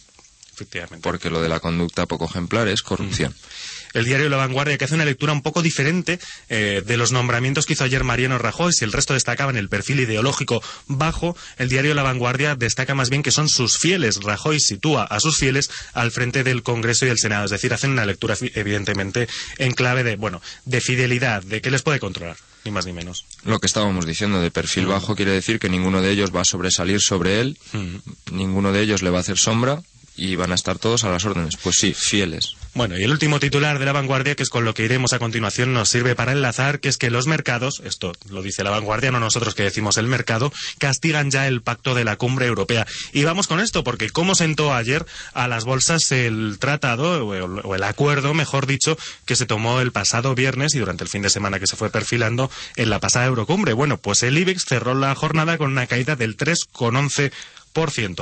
Efectivamente. 0.53 1.03
Porque 1.03 1.29
lo 1.29 1.41
de 1.41 1.49
la 1.49 1.59
conducta 1.59 2.05
poco 2.05 2.25
ejemplar 2.25 2.67
es 2.67 2.81
corrupción. 2.81 3.31
Mm 3.31 3.74
el 3.95 4.05
diario 4.05 4.29
La 4.29 4.37
Vanguardia, 4.37 4.77
que 4.77 4.85
hace 4.85 4.93
una 4.93 5.05
lectura 5.05 5.33
un 5.33 5.41
poco 5.41 5.61
diferente 5.61 6.19
eh, 6.49 6.83
de 6.85 6.97
los 6.97 7.11
nombramientos 7.11 7.65
que 7.65 7.73
hizo 7.73 7.83
ayer 7.83 8.03
Mariano 8.03 8.37
Rajoy. 8.37 8.73
Si 8.73 8.85
el 8.85 8.91
resto 8.91 9.13
destacaba 9.13 9.49
en 9.51 9.57
el 9.57 9.69
perfil 9.69 10.01
ideológico 10.01 10.61
bajo, 10.87 11.35
el 11.57 11.69
diario 11.69 11.95
La 11.95 12.03
Vanguardia 12.03 12.55
destaca 12.55 12.93
más 12.93 13.09
bien 13.09 13.23
que 13.23 13.31
son 13.31 13.49
sus 13.49 13.77
fieles. 13.77 14.21
Rajoy 14.21 14.59
sitúa 14.59 15.05
a 15.05 15.19
sus 15.19 15.37
fieles 15.37 15.71
al 15.93 16.11
frente 16.11 16.43
del 16.43 16.61
Congreso 16.61 17.05
y 17.05 17.09
el 17.09 17.17
Senado. 17.17 17.45
Es 17.45 17.51
decir, 17.51 17.73
hacen 17.73 17.91
una 17.91 18.05
lectura 18.05 18.35
evidentemente 18.53 19.27
en 19.57 19.73
clave 19.73 20.03
de, 20.03 20.17
bueno, 20.17 20.41
de 20.65 20.81
fidelidad, 20.81 21.41
de 21.43 21.61
que 21.61 21.71
les 21.71 21.81
puede 21.81 21.99
controlar 21.99 22.37
ni 22.65 22.71
más 22.71 22.87
ni 22.87 22.93
menos. 22.93 23.25
Lo 23.43 23.59
que 23.59 23.67
estábamos 23.67 24.07
diciendo 24.07 24.41
de 24.41 24.49
perfil 24.49 24.87
mm. 24.87 24.89
bajo 24.89 25.15
quiere 25.15 25.31
decir 25.31 25.59
que 25.59 25.69
ninguno 25.69 26.01
de 26.01 26.09
ellos 26.09 26.35
va 26.35 26.41
a 26.41 26.45
sobresalir 26.45 26.99
sobre 26.99 27.39
él, 27.39 27.59
mm. 27.73 27.95
ninguno 28.31 28.71
de 28.71 28.81
ellos 28.81 29.03
le 29.03 29.11
va 29.11 29.19
a 29.19 29.21
hacer 29.21 29.37
sombra 29.37 29.83
y 30.17 30.35
van 30.35 30.51
a 30.51 30.55
estar 30.55 30.79
todos 30.79 31.03
a 31.03 31.09
las 31.09 31.25
órdenes. 31.25 31.57
Pues 31.57 31.75
sí, 31.79 31.93
fieles. 31.93 32.55
Bueno, 32.73 32.97
y 32.97 33.03
el 33.03 33.11
último 33.11 33.39
titular 33.39 33.79
de 33.79 33.85
la 33.85 33.93
vanguardia, 33.93 34.35
que 34.35 34.43
es 34.43 34.49
con 34.49 34.65
lo 34.65 34.73
que 34.73 34.83
iremos 34.83 35.13
a 35.13 35.19
continuación, 35.19 35.73
nos 35.73 35.87
sirve 35.87 36.13
para 36.13 36.33
enlazar, 36.33 36.81
que 36.81 36.89
es 36.89 36.97
que 36.97 37.09
los 37.09 37.25
mercados, 37.25 37.81
esto 37.85 38.11
lo 38.29 38.41
dice 38.41 38.65
la 38.65 38.69
vanguardia, 38.69 39.11
no 39.11 39.19
nosotros 39.21 39.55
que 39.55 39.63
decimos 39.63 39.97
el 39.97 40.07
mercado, 40.07 40.51
castigan 40.77 41.31
ya 41.31 41.47
el 41.47 41.61
pacto 41.61 41.95
de 41.95 42.03
la 42.03 42.17
cumbre 42.17 42.47
europea. 42.47 42.85
Y 43.13 43.23
vamos 43.23 43.47
con 43.47 43.61
esto, 43.61 43.85
porque 43.85 44.09
cómo 44.09 44.35
sentó 44.35 44.73
ayer 44.73 45.05
a 45.33 45.47
las 45.47 45.63
bolsas 45.63 46.11
el 46.11 46.57
tratado, 46.59 47.25
o 47.25 47.75
el 47.75 47.83
acuerdo, 47.83 48.33
mejor 48.33 48.67
dicho, 48.67 48.97
que 49.25 49.37
se 49.37 49.45
tomó 49.45 49.79
el 49.79 49.93
pasado 49.93 50.35
viernes 50.35 50.75
y 50.75 50.79
durante 50.79 51.05
el 51.05 51.09
fin 51.09 51.21
de 51.21 51.29
semana 51.29 51.59
que 51.59 51.67
se 51.67 51.77
fue 51.77 51.89
perfilando 51.89 52.51
en 52.75 52.89
la 52.89 52.99
pasada 52.99 53.25
Eurocumbre. 53.25 53.71
Bueno, 53.71 53.97
pues 53.97 54.21
el 54.23 54.37
IBEX 54.37 54.65
cerró 54.65 54.95
la 54.95 55.15
jornada 55.15 55.57
con 55.57 55.71
una 55.71 55.87
caída 55.87 56.17
del 56.17 56.35
3,11% 56.35 57.31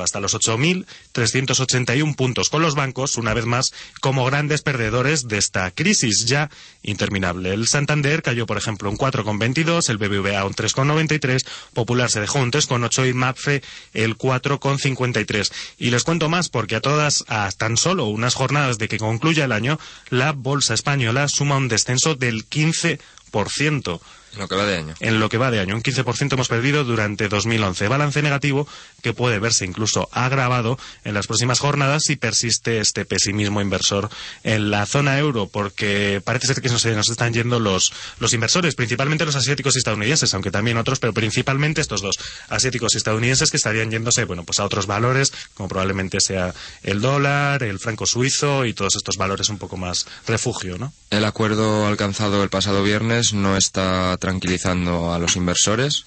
hasta 0.02 0.20
los 0.20 0.34
8.381 0.34 2.16
puntos, 2.16 2.50
con 2.50 2.64
los 2.64 2.74
bancos, 2.74 3.18
una 3.18 3.36
vez 3.36 3.46
más, 3.46 3.72
como 4.02 4.26
grandes 4.26 4.64
perdedores 4.64 5.28
de 5.28 5.38
esta 5.38 5.70
crisis 5.70 6.26
ya 6.26 6.50
interminable. 6.82 7.54
El 7.54 7.68
Santander 7.68 8.24
cayó, 8.24 8.48
por 8.48 8.58
ejemplo, 8.58 8.90
un 8.90 8.98
4,22, 8.98 9.90
el 9.90 9.98
BBVA 9.98 10.44
un 10.46 10.54
3,93, 10.54 11.46
Popular 11.74 12.10
se 12.10 12.20
dejó 12.20 12.40
un 12.40 12.52
3,8 12.52 13.10
y 13.10 13.14
MAPFRE 13.14 13.62
el 13.94 14.18
4,53. 14.18 15.52
Y 15.78 15.92
les 15.92 16.04
cuento 16.04 16.30
más 16.30 16.50
porque 16.50 16.76
a 16.76 16.82
todas, 16.82 17.24
a 17.28 17.52
tan 17.52 17.78
solo 17.78 18.06
unas 18.06 18.34
jornadas 18.34 18.80
de 18.80 18.88
que 18.88 18.98
concluya 18.98 19.46
el 19.46 19.52
año, 19.52 19.80
la 20.10 20.32
bolsa 20.32 20.74
española 20.74 21.28
suma 21.28 21.58
un 21.58 21.68
descenso 21.68 22.16
del 22.16 22.50
15%. 22.50 24.00
En 24.34 24.40
lo 24.40 24.48
que 24.48 24.56
va 24.56 24.66
de 24.66 24.78
año. 24.78 24.94
En 25.00 25.20
lo 25.20 25.30
que 25.30 25.38
va 25.38 25.52
de 25.52 25.60
año. 25.60 25.76
Un 25.76 25.84
15% 25.84 26.34
hemos 26.34 26.48
perdido 26.48 26.84
durante 26.84 27.30
2011. 27.30 27.88
Balance 27.88 28.22
negativo 28.22 28.68
que 29.02 29.14
puede 29.14 29.40
verse 29.40 29.66
incluso 29.66 30.10
agravado 30.12 30.78
en 31.04 31.14
las 31.14 31.28
próximas 31.28 31.60
jornadas 31.60 32.04
si 32.06 32.16
persiste 32.16 32.80
este 32.80 33.06
pesimismo 33.06 33.62
inversor 33.62 34.10
en 34.44 34.72
la 34.72 34.86
zona 34.86 35.20
euro, 35.20 35.48
porque 35.48 36.22
parece 36.24 36.48
ser 36.48 36.62
que 36.62 36.70
nos, 36.70 36.86
nos 36.86 37.10
están 37.10 37.34
yendo 37.34 37.60
los, 37.60 37.94
los 38.20 38.34
inversores, 38.34 38.76
principalmente 38.76 39.26
los 39.26 39.36
asiáticos 39.36 39.76
y 39.76 39.80
estadounidenses, 39.80 40.34
aunque 40.34 40.52
también 40.52 40.78
otros, 40.78 41.00
pero 41.00 41.14
principalmente 41.14 41.82
estos 41.82 42.02
dos, 42.02 42.18
asiáticos 42.50 42.94
y 42.94 42.98
estadounidenses, 42.98 43.52
que 43.52 43.58
estarían 43.58 43.92
yéndose, 43.92 44.26
bueno, 44.26 44.44
pues 44.44 44.60
a 44.60 44.66
otros 44.66 44.88
valores, 44.88 45.32
como 45.54 45.70
probablemente 45.70 46.20
sea 46.20 46.54
el 46.82 47.02
dólar, 47.02 47.64
el 47.64 47.80
franco 47.80 48.06
suizo 48.06 48.66
y 48.66 48.74
todos 48.74 48.96
estos 48.96 49.18
valores 49.18 49.50
un 49.50 49.58
poco 49.58 49.78
más 49.78 50.08
refugio, 50.26 50.78
¿no? 50.78 50.94
El 51.10 51.26
acuerdo 51.26 51.86
alcanzado 51.86 52.44
el 52.44 52.50
pasado 52.50 52.84
viernes 52.84 53.34
no 53.34 53.58
está 53.58 54.18
tranquilizando 54.24 55.14
a 55.14 55.20
los 55.20 55.36
inversores. 55.36 56.06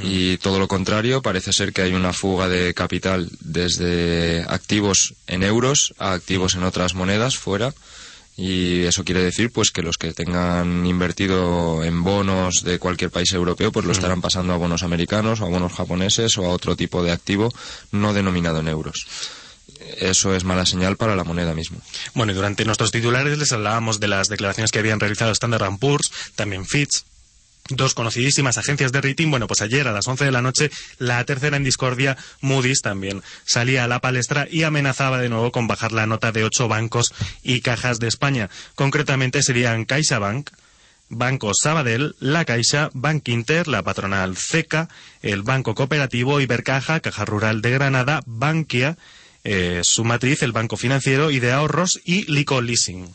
Y 0.00 0.36
todo 0.36 0.60
lo 0.60 0.68
contrario, 0.68 1.22
parece 1.22 1.52
ser 1.52 1.72
que 1.72 1.82
hay 1.82 1.92
una 1.92 2.12
fuga 2.12 2.48
de 2.48 2.72
capital 2.72 3.28
desde 3.40 4.44
activos 4.46 5.14
en 5.26 5.42
euros 5.42 5.92
a 5.98 6.12
activos 6.12 6.54
en 6.54 6.62
otras 6.62 6.94
monedas 6.94 7.36
fuera. 7.36 7.74
Y 8.36 8.82
eso 8.82 9.02
quiere 9.02 9.24
decir 9.24 9.50
pues 9.50 9.72
que 9.72 9.82
los 9.82 9.98
que 9.98 10.12
tengan 10.12 10.86
invertido 10.86 11.82
en 11.82 12.04
bonos 12.04 12.62
de 12.62 12.78
cualquier 12.78 13.10
país 13.10 13.32
europeo 13.32 13.72
pues 13.72 13.84
lo 13.84 13.90
estarán 13.90 14.20
pasando 14.20 14.52
a 14.52 14.56
bonos 14.56 14.84
americanos 14.84 15.40
o 15.40 15.46
a 15.46 15.48
bonos 15.48 15.72
japoneses 15.72 16.38
o 16.38 16.44
a 16.44 16.50
otro 16.50 16.76
tipo 16.76 17.02
de 17.02 17.10
activo 17.10 17.52
no 17.90 18.12
denominado 18.12 18.60
en 18.60 18.68
euros. 18.68 19.04
Eso 19.98 20.32
es 20.36 20.44
mala 20.44 20.64
señal 20.64 20.96
para 20.96 21.16
la 21.16 21.24
moneda 21.24 21.54
mismo. 21.54 21.80
Bueno, 22.14 22.30
y 22.30 22.36
durante 22.36 22.64
nuestros 22.64 22.92
titulares 22.92 23.36
les 23.36 23.50
hablábamos 23.50 23.98
de 23.98 24.06
las 24.06 24.28
declaraciones 24.28 24.70
que 24.70 24.78
habían 24.78 25.00
realizado 25.00 25.32
Standard 25.32 25.78
Poor's, 25.80 26.12
también 26.36 26.64
Fitch, 26.66 27.02
dos 27.68 27.94
conocidísimas 27.94 28.58
agencias 28.58 28.92
de 28.92 29.00
rating. 29.00 29.30
Bueno, 29.30 29.46
pues 29.46 29.62
ayer 29.62 29.86
a 29.88 29.92
las 29.92 30.08
11 30.08 30.24
de 30.24 30.32
la 30.32 30.42
noche, 30.42 30.70
la 30.98 31.24
tercera 31.24 31.56
en 31.56 31.64
discordia, 31.64 32.16
Moody's, 32.40 32.82
también 32.82 33.22
salía 33.44 33.84
a 33.84 33.88
la 33.88 34.00
palestra 34.00 34.46
y 34.50 34.62
amenazaba 34.62 35.18
de 35.20 35.28
nuevo 35.28 35.52
con 35.52 35.66
bajar 35.66 35.92
la 35.92 36.06
nota 36.06 36.32
de 36.32 36.44
ocho 36.44 36.68
bancos 36.68 37.12
y 37.42 37.60
cajas 37.60 37.98
de 37.98 38.08
España. 38.08 38.50
Concretamente 38.74 39.42
serían 39.42 39.84
CaixaBank, 39.84 40.50
Banco 41.10 41.52
Sabadell, 41.54 42.16
La 42.20 42.44
Caixa, 42.44 42.90
Bank 42.92 43.28
Inter, 43.28 43.66
la 43.66 43.82
patronal 43.82 44.36
CECA, 44.36 44.88
el 45.22 45.42
Banco 45.42 45.74
Cooperativo, 45.74 46.40
Ibercaja, 46.40 47.00
Caja 47.00 47.24
Rural 47.24 47.62
de 47.62 47.70
Granada, 47.70 48.20
Bankia, 48.26 48.98
eh, 49.44 49.80
su 49.84 50.04
matriz, 50.04 50.42
el 50.42 50.52
Banco 50.52 50.76
Financiero 50.76 51.30
y 51.30 51.40
de 51.40 51.52
Ahorros 51.52 52.00
y 52.04 52.30
Lico 52.30 52.60
Leasing 52.60 53.08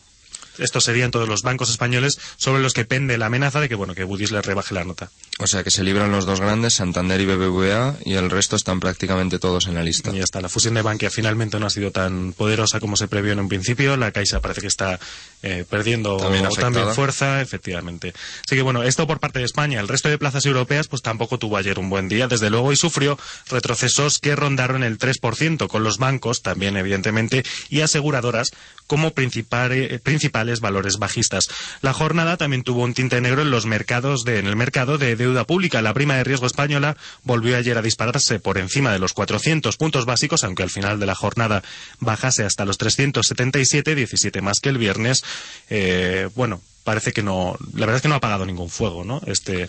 estos 0.58 0.84
serían 0.84 1.10
todos 1.10 1.28
los 1.28 1.42
bancos 1.42 1.70
españoles 1.70 2.18
sobre 2.36 2.62
los 2.62 2.72
que 2.72 2.84
pende 2.84 3.18
la 3.18 3.26
amenaza 3.26 3.60
de 3.60 3.68
que 3.68 3.74
bueno 3.74 3.94
que 3.94 4.04
Budis 4.04 4.32
le 4.32 4.42
rebaje 4.42 4.74
la 4.74 4.84
nota. 4.84 5.10
O 5.38 5.46
sea 5.46 5.64
que 5.64 5.70
se 5.70 5.82
libran 5.82 6.12
los 6.12 6.26
dos 6.26 6.40
grandes, 6.40 6.74
Santander 6.74 7.20
y 7.20 7.26
BBVA, 7.26 7.96
y 8.04 8.14
el 8.14 8.30
resto 8.30 8.56
están 8.56 8.80
prácticamente 8.80 9.38
todos 9.38 9.66
en 9.66 9.74
la 9.74 9.82
lista. 9.82 10.10
Y 10.10 10.18
ya 10.18 10.24
está. 10.24 10.40
La 10.40 10.48
fusión 10.48 10.74
de 10.74 10.82
Bankia 10.82 11.10
finalmente 11.10 11.58
no 11.58 11.66
ha 11.66 11.70
sido 11.70 11.90
tan 11.90 12.32
poderosa 12.32 12.80
como 12.80 12.96
se 12.96 13.08
previó 13.08 13.32
en 13.32 13.40
un 13.40 13.48
principio. 13.48 13.96
La 13.96 14.12
Caixa 14.12 14.40
parece 14.40 14.60
que 14.60 14.68
está 14.68 15.00
eh, 15.46 15.64
perdiendo 15.68 16.16
También 16.16 16.94
fuerza, 16.94 17.42
efectivamente. 17.42 18.14
Así 18.46 18.56
que 18.56 18.62
bueno, 18.62 18.82
esto 18.82 19.06
por 19.06 19.20
parte 19.20 19.40
de 19.40 19.44
España. 19.44 19.78
El 19.78 19.88
resto 19.88 20.08
de 20.08 20.16
plazas 20.16 20.46
europeas 20.46 20.88
pues 20.88 21.02
tampoco 21.02 21.38
tuvo 21.38 21.58
ayer 21.58 21.78
un 21.78 21.90
buen 21.90 22.08
día, 22.08 22.28
desde 22.28 22.48
luego, 22.48 22.72
y 22.72 22.76
sufrió 22.76 23.18
retrocesos 23.50 24.18
que 24.18 24.34
rondaron 24.36 24.82
el 24.82 24.98
3%, 24.98 25.68
con 25.68 25.84
los 25.84 25.98
bancos 25.98 26.40
también, 26.40 26.76
evidentemente, 26.78 27.44
y 27.68 27.82
aseguradoras 27.82 28.52
como 28.86 29.12
principale- 29.14 29.98
principales 30.00 30.60
valores 30.60 30.98
bajistas. 30.98 31.48
La 31.82 31.92
jornada 31.92 32.36
también 32.38 32.62
tuvo 32.62 32.82
un 32.82 32.94
tinte 32.94 33.20
negro 33.20 33.42
en 33.42 33.50
los 33.50 33.66
mercados 33.66 34.24
de, 34.24 34.38
en 34.38 34.46
el 34.46 34.56
mercado 34.56 34.96
de 34.98 35.14
deuda 35.16 35.44
pública. 35.44 35.82
La 35.82 35.92
prima 35.94 36.16
de 36.16 36.24
riesgo 36.24 36.46
española 36.46 36.96
volvió 37.22 37.56
ayer 37.56 37.76
a 37.76 37.82
dispararse 37.82 38.38
por 38.40 38.56
encima 38.58 38.92
de 38.92 38.98
los 38.98 39.12
400 39.12 39.76
puntos 39.76 40.06
básicos, 40.06 40.42
aunque 40.44 40.62
al 40.62 40.70
final 40.70 40.98
de 41.00 41.06
la 41.06 41.14
jornada 41.14 41.62
bajase 42.00 42.44
hasta 42.44 42.64
los 42.64 42.78
377, 42.78 43.94
17 43.94 44.40
más 44.40 44.60
que 44.60 44.68
el 44.70 44.78
viernes. 44.78 45.22
Eh, 45.70 46.28
bueno, 46.34 46.60
parece 46.84 47.12
que 47.12 47.22
no, 47.22 47.56
la 47.74 47.80
verdad 47.86 47.96
es 47.96 48.02
que 48.02 48.08
no 48.08 48.14
ha 48.14 48.18
apagado 48.18 48.44
ningún 48.46 48.68
fuego, 48.70 49.04
¿no? 49.04 49.20
Este, 49.26 49.68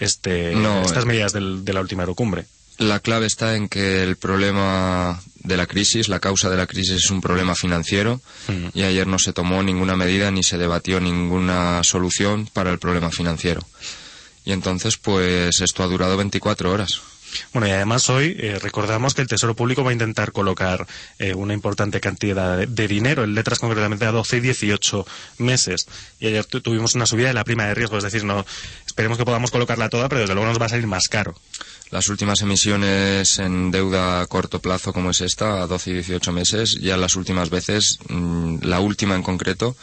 este, 0.00 0.54
No, 0.54 0.82
estas 0.82 1.04
eh. 1.04 1.06
medidas 1.06 1.32
del- 1.32 1.64
de 1.64 1.72
la 1.72 1.80
última 1.80 2.02
Eurocumbre. 2.02 2.46
La 2.78 3.00
clave 3.00 3.26
está 3.26 3.54
en 3.54 3.68
que 3.68 4.02
el 4.02 4.16
problema 4.16 5.20
de 5.36 5.56
la 5.56 5.66
crisis, 5.66 6.08
la 6.08 6.20
causa 6.20 6.48
de 6.48 6.56
la 6.56 6.66
crisis 6.66 7.04
es 7.04 7.10
un 7.10 7.20
problema 7.20 7.54
financiero 7.54 8.20
Mm. 8.48 8.68
y 8.74 8.82
ayer 8.82 9.06
no 9.06 9.18
se 9.18 9.32
tomó 9.32 9.62
ninguna 9.62 9.94
medida 9.94 10.30
ni 10.30 10.42
se 10.42 10.56
debatió 10.58 10.98
ninguna 10.98 11.84
solución 11.84 12.48
para 12.52 12.70
el 12.70 12.78
problema 12.78 13.10
financiero. 13.10 13.62
Y 14.44 14.52
entonces, 14.52 14.96
pues 14.96 15.60
esto 15.60 15.82
ha 15.82 15.86
durado 15.86 16.16
24 16.16 16.72
horas. 16.72 17.00
Bueno, 17.52 17.66
y 17.66 17.70
además 17.70 18.08
hoy 18.10 18.36
eh, 18.38 18.58
recordamos 18.60 19.14
que 19.14 19.22
el 19.22 19.28
Tesoro 19.28 19.54
Público 19.56 19.82
va 19.84 19.90
a 19.90 19.92
intentar 19.92 20.32
colocar 20.32 20.86
eh, 21.18 21.34
una 21.34 21.54
importante 21.54 22.00
cantidad 22.00 22.66
de, 22.66 22.88
dinero, 22.88 23.24
en 23.24 23.34
letras 23.34 23.58
concretamente 23.58 24.04
a 24.04 24.12
12 24.12 24.36
y 24.38 24.40
18 24.40 25.06
meses. 25.38 25.86
Y 26.20 26.26
ayer 26.28 26.44
tu- 26.44 26.60
tuvimos 26.60 26.94
una 26.94 27.06
subida 27.06 27.28
de 27.28 27.34
la 27.34 27.44
prima 27.44 27.66
de 27.66 27.74
riesgo, 27.74 27.96
es 27.98 28.04
decir, 28.04 28.24
no 28.24 28.44
esperemos 28.86 29.18
que 29.18 29.24
podamos 29.24 29.50
colocarla 29.50 29.88
toda, 29.88 30.08
pero 30.08 30.20
desde 30.22 30.34
luego 30.34 30.48
nos 30.48 30.60
va 30.60 30.66
a 30.66 30.70
salir 30.70 30.86
más 30.86 31.08
caro. 31.08 31.34
Las 31.90 32.08
últimas 32.08 32.40
emisiones 32.40 33.38
en 33.38 33.70
deuda 33.70 34.20
a 34.22 34.26
corto 34.26 34.60
plazo 34.60 34.92
como 34.92 35.10
es 35.10 35.20
esta, 35.20 35.62
a 35.62 35.66
12 35.66 35.90
y 35.90 35.94
18 35.94 36.32
meses, 36.32 36.78
ya 36.80 36.96
las 36.96 37.16
últimas 37.16 37.50
veces, 37.50 37.98
mm, 38.08 38.58
la 38.62 38.80
última 38.80 39.14
en 39.14 39.22
concreto, 39.22 39.76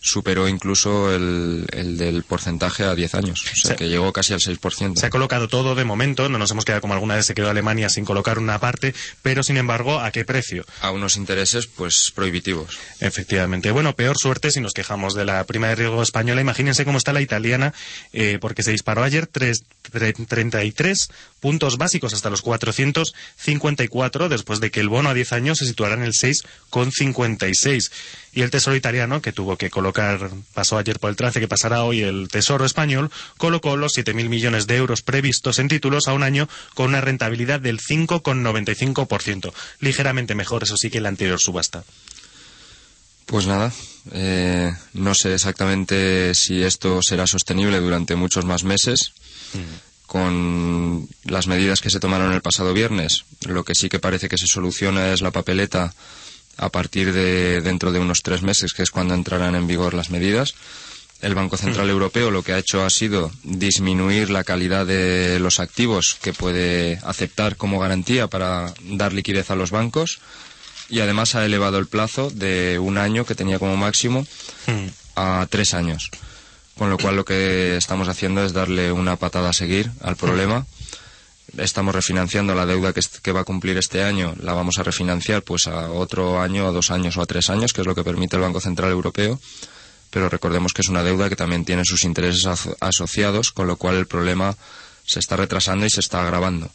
superó 0.00 0.48
incluso 0.48 1.14
el, 1.14 1.66
el 1.72 1.96
del 1.98 2.22
porcentaje 2.22 2.84
a 2.84 2.94
10 2.94 3.14
años. 3.14 3.40
O 3.44 3.56
sea, 3.56 3.70
Sí. 3.72 3.76
que 3.76 3.88
llegó 3.88 4.12
casi 4.12 4.32
al 4.32 4.40
6%. 4.40 4.98
Se 4.98 5.06
ha 5.06 5.10
colocado 5.10 5.46
todo 5.48 5.74
de 5.74 5.84
momento, 5.84 6.28
no 6.28 6.38
nos 6.38 6.50
hemos 6.50 6.64
quedado 6.64 6.80
como 6.80 6.94
alguna 6.94 7.16
vez 7.16 7.26
se 7.26 7.34
quedó 7.34 7.50
Alemania 7.50 7.88
sin 7.90 8.04
colocar 8.04 8.38
una 8.38 8.58
parte, 8.58 8.94
pero 9.22 9.42
sin 9.42 9.56
embargo, 9.58 10.00
¿a 10.00 10.10
qué 10.10 10.24
precio? 10.24 10.64
A 10.80 10.90
unos 10.90 11.16
intereses, 11.16 11.66
pues, 11.66 12.12
prohibitivos. 12.14 12.78
Efectivamente. 13.00 13.70
Bueno, 13.70 13.94
peor 13.94 14.16
suerte 14.18 14.50
si 14.50 14.60
nos 14.60 14.72
quejamos 14.72 15.14
de 15.14 15.24
la 15.24 15.44
prima 15.44 15.68
de 15.68 15.74
riesgo 15.74 16.02
española. 16.02 16.40
Imagínense 16.40 16.84
cómo 16.84 16.98
está 16.98 17.12
la 17.12 17.20
italiana, 17.20 17.74
eh, 18.12 18.38
porque 18.40 18.62
se 18.62 18.70
disparó 18.72 19.02
ayer 19.04 19.26
tres- 19.26 19.64
tre- 19.92 20.14
33 20.26 21.08
puntos 21.40 21.78
básicos 21.78 22.14
hasta 22.14 22.30
los 22.30 22.42
454, 22.42 24.28
después 24.28 24.60
de 24.60 24.70
que 24.70 24.80
el 24.80 24.88
bono 24.88 25.08
a 25.08 25.14
10 25.14 25.32
años 25.32 25.58
se 25.58 25.66
situara 25.66 25.94
en 25.94 26.02
el 26.02 26.12
6,56. 26.12 27.90
Y 28.32 28.42
el 28.42 28.50
Tesoro 28.50 28.76
italiano, 28.76 29.20
que 29.20 29.32
tuvo 29.32 29.56
que 29.56 29.70
colocar, 29.70 30.30
pasó 30.54 30.78
ayer 30.78 31.00
por 31.00 31.10
el 31.10 31.16
trance 31.16 31.40
que 31.40 31.48
pasará 31.48 31.82
hoy 31.82 32.02
el 32.02 32.28
Tesoro 32.28 32.64
español, 32.64 33.10
colocó 33.38 33.76
los 33.76 33.96
7.000 33.96 34.28
millones 34.28 34.66
de 34.66 34.76
euros 34.76 35.02
previstos 35.02 35.58
en 35.58 35.68
títulos 35.68 36.06
a 36.06 36.12
un 36.12 36.22
año 36.22 36.48
con 36.74 36.86
una 36.86 37.00
rentabilidad 37.00 37.60
del 37.60 37.80
5,95%. 37.80 39.52
Ligeramente 39.80 40.34
mejor, 40.34 40.62
eso 40.62 40.76
sí, 40.76 40.90
que 40.90 41.00
la 41.00 41.08
anterior 41.08 41.40
subasta. 41.40 41.84
Pues 43.26 43.46
nada, 43.46 43.72
eh, 44.12 44.72
no 44.92 45.14
sé 45.14 45.34
exactamente 45.34 46.34
si 46.34 46.62
esto 46.62 47.00
será 47.00 47.28
sostenible 47.28 47.78
durante 47.78 48.16
muchos 48.16 48.44
más 48.44 48.64
meses. 48.64 49.12
Con 50.10 51.06
las 51.22 51.46
medidas 51.46 51.80
que 51.80 51.88
se 51.88 52.00
tomaron 52.00 52.32
el 52.32 52.40
pasado 52.42 52.74
viernes, 52.74 53.26
lo 53.46 53.62
que 53.62 53.76
sí 53.76 53.88
que 53.88 54.00
parece 54.00 54.28
que 54.28 54.38
se 54.38 54.48
soluciona 54.48 55.12
es 55.12 55.20
la 55.20 55.30
papeleta 55.30 55.94
a 56.56 56.68
partir 56.68 57.12
de 57.12 57.60
dentro 57.60 57.92
de 57.92 58.00
unos 58.00 58.22
tres 58.24 58.42
meses, 58.42 58.72
que 58.72 58.82
es 58.82 58.90
cuando 58.90 59.14
entrarán 59.14 59.54
en 59.54 59.68
vigor 59.68 59.94
las 59.94 60.10
medidas. 60.10 60.54
El 61.20 61.36
Banco 61.36 61.56
Central 61.56 61.88
Europeo 61.90 62.32
lo 62.32 62.42
que 62.42 62.52
ha 62.54 62.58
hecho 62.58 62.82
ha 62.84 62.90
sido 62.90 63.30
disminuir 63.44 64.30
la 64.30 64.42
calidad 64.42 64.84
de 64.84 65.38
los 65.38 65.60
activos 65.60 66.16
que 66.20 66.32
puede 66.32 66.98
aceptar 67.04 67.54
como 67.54 67.78
garantía 67.78 68.26
para 68.26 68.74
dar 68.82 69.12
liquidez 69.12 69.52
a 69.52 69.54
los 69.54 69.70
bancos 69.70 70.18
y 70.88 70.98
además 70.98 71.36
ha 71.36 71.44
elevado 71.46 71.78
el 71.78 71.86
plazo 71.86 72.30
de 72.30 72.80
un 72.80 72.98
año 72.98 73.24
que 73.24 73.36
tenía 73.36 73.60
como 73.60 73.76
máximo 73.76 74.26
Mm. 74.66 74.86
a 75.14 75.46
tres 75.48 75.72
años. 75.72 76.10
Con 76.78 76.88
lo 76.90 76.96
cual 76.98 77.16
lo 77.16 77.24
que 77.24 77.76
estamos 77.76 78.08
haciendo 78.08 78.42
es 78.44 78.52
darle 78.52 78.90
una 78.92 79.16
patada 79.16 79.50
a 79.50 79.52
seguir 79.52 79.90
al 80.02 80.16
problema. 80.16 80.66
Estamos 81.58 81.94
refinanciando 81.94 82.54
la 82.54 82.64
deuda 82.64 82.92
que, 82.92 83.00
que 83.22 83.32
va 83.32 83.40
a 83.40 83.44
cumplir 83.44 83.76
este 83.76 84.02
año, 84.04 84.34
la 84.40 84.52
vamos 84.54 84.78
a 84.78 84.82
refinanciar 84.84 85.42
pues 85.42 85.66
a 85.66 85.90
otro 85.90 86.40
año, 86.40 86.66
a 86.66 86.70
dos 86.70 86.90
años 86.90 87.16
o 87.16 87.22
a 87.22 87.26
tres 87.26 87.50
años, 87.50 87.72
que 87.72 87.80
es 87.80 87.86
lo 87.86 87.94
que 87.94 88.04
permite 88.04 88.36
el 88.36 88.42
Banco 88.42 88.60
Central 88.60 88.90
Europeo. 88.92 89.38
Pero 90.10 90.28
recordemos 90.28 90.72
que 90.72 90.82
es 90.82 90.88
una 90.88 91.02
deuda 91.02 91.28
que 91.28 91.36
también 91.36 91.64
tiene 91.64 91.84
sus 91.84 92.04
intereses 92.04 92.46
aso- 92.46 92.76
asociados, 92.80 93.50
con 93.52 93.66
lo 93.66 93.76
cual 93.76 93.96
el 93.96 94.06
problema 94.06 94.56
se 95.04 95.18
está 95.18 95.36
retrasando 95.36 95.86
y 95.86 95.90
se 95.90 96.00
está 96.00 96.22
agravando. 96.22 96.70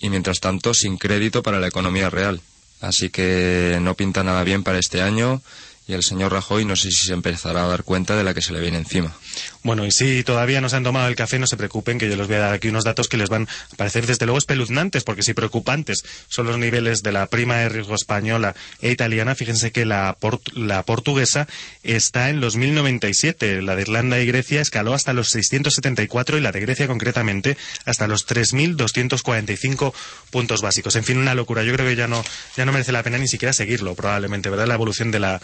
Y 0.00 0.10
mientras 0.10 0.38
tanto, 0.40 0.74
sin 0.74 0.96
crédito 0.96 1.42
para 1.42 1.58
la 1.60 1.66
economía 1.68 2.08
real. 2.08 2.40
Así 2.80 3.10
que 3.10 3.78
no 3.80 3.94
pinta 3.94 4.22
nada 4.22 4.44
bien 4.44 4.62
para 4.62 4.78
este 4.78 5.02
año 5.02 5.42
y 5.88 5.94
el 5.94 6.02
señor 6.04 6.32
Rajoy 6.32 6.64
no 6.66 6.76
sé 6.76 6.90
si 6.92 7.06
se 7.06 7.12
empezará 7.14 7.64
a 7.64 7.66
dar 7.68 7.82
cuenta 7.82 8.14
de 8.14 8.22
la 8.22 8.34
que 8.34 8.42
se 8.42 8.52
le 8.52 8.60
viene 8.60 8.76
encima. 8.78 9.16
Bueno, 9.62 9.84
y 9.86 9.90
si 9.90 10.22
todavía 10.22 10.60
no 10.60 10.68
se 10.68 10.76
han 10.76 10.84
tomado 10.84 11.08
el 11.08 11.16
café, 11.16 11.38
no 11.38 11.46
se 11.46 11.56
preocupen, 11.56 11.98
que 11.98 12.08
yo 12.08 12.16
les 12.16 12.26
voy 12.26 12.36
a 12.36 12.40
dar 12.40 12.52
aquí 12.54 12.68
unos 12.68 12.84
datos 12.84 13.08
que 13.08 13.16
les 13.16 13.28
van 13.30 13.48
a 13.72 13.76
parecer 13.76 14.06
desde 14.06 14.26
luego 14.26 14.38
espeluznantes, 14.38 15.02
porque 15.02 15.22
si 15.22 15.32
preocupantes 15.34 16.04
son 16.28 16.46
los 16.46 16.58
niveles 16.58 17.02
de 17.02 17.12
la 17.12 17.26
prima 17.26 17.56
de 17.56 17.68
riesgo 17.70 17.94
española 17.94 18.54
e 18.82 18.90
italiana, 18.90 19.34
fíjense 19.34 19.72
que 19.72 19.84
la, 19.86 20.14
port- 20.20 20.52
la 20.54 20.82
portuguesa 20.84 21.48
está 21.82 22.28
en 22.30 22.40
los 22.40 22.56
1097, 22.56 23.62
la 23.62 23.74
de 23.74 23.82
Irlanda 23.82 24.20
y 24.20 24.26
Grecia 24.26 24.60
escaló 24.60 24.92
hasta 24.94 25.12
los 25.14 25.30
674 25.30 26.36
y 26.36 26.40
la 26.42 26.52
de 26.52 26.60
Grecia 26.60 26.86
concretamente 26.86 27.56
hasta 27.86 28.06
los 28.06 28.26
3245 28.26 29.94
puntos 30.30 30.60
básicos. 30.62 30.96
En 30.96 31.04
fin, 31.04 31.18
una 31.18 31.34
locura. 31.34 31.62
Yo 31.62 31.72
creo 31.72 31.86
que 31.86 31.96
ya 31.96 32.08
no, 32.08 32.22
ya 32.56 32.64
no 32.64 32.72
merece 32.72 32.92
la 32.92 33.02
pena 33.02 33.18
ni 33.18 33.28
siquiera 33.28 33.52
seguirlo, 33.52 33.94
probablemente, 33.94 34.50
¿verdad? 34.50 34.66
La 34.66 34.74
evolución 34.74 35.10
de 35.10 35.18
la, 35.20 35.40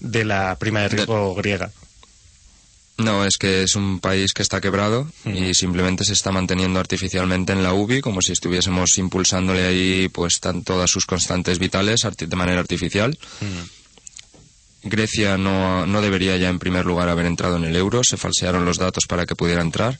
de 0.00 0.24
la 0.24 0.56
prima 0.58 0.80
de 0.80 0.88
riesgo 0.88 1.34
griega. 1.34 1.70
No, 2.98 3.24
es 3.24 3.38
que 3.38 3.62
es 3.62 3.76
un 3.76 4.00
país 4.00 4.32
que 4.32 4.42
está 4.42 4.60
quebrado 4.60 5.08
y 5.24 5.54
simplemente 5.54 6.04
se 6.04 6.14
está 6.14 6.32
manteniendo 6.32 6.80
artificialmente 6.80 7.52
en 7.52 7.62
la 7.62 7.72
UBI 7.72 8.00
como 8.00 8.20
si 8.20 8.32
estuviésemos 8.32 8.98
impulsándole 8.98 9.64
ahí 9.66 10.08
pues 10.08 10.40
todas 10.40 10.90
sus 10.90 11.06
constantes 11.06 11.60
vitales 11.60 12.00
de 12.18 12.36
manera 12.36 12.58
artificial. 12.58 13.16
Grecia 14.82 15.38
no, 15.38 15.86
no 15.86 16.02
debería 16.02 16.36
ya 16.38 16.48
en 16.48 16.58
primer 16.58 16.86
lugar 16.86 17.08
haber 17.08 17.26
entrado 17.26 17.56
en 17.56 17.64
el 17.64 17.76
euro, 17.76 18.02
se 18.02 18.16
falsearon 18.16 18.64
los 18.64 18.78
datos 18.78 19.04
para 19.06 19.26
que 19.26 19.36
pudiera 19.36 19.62
entrar, 19.62 19.98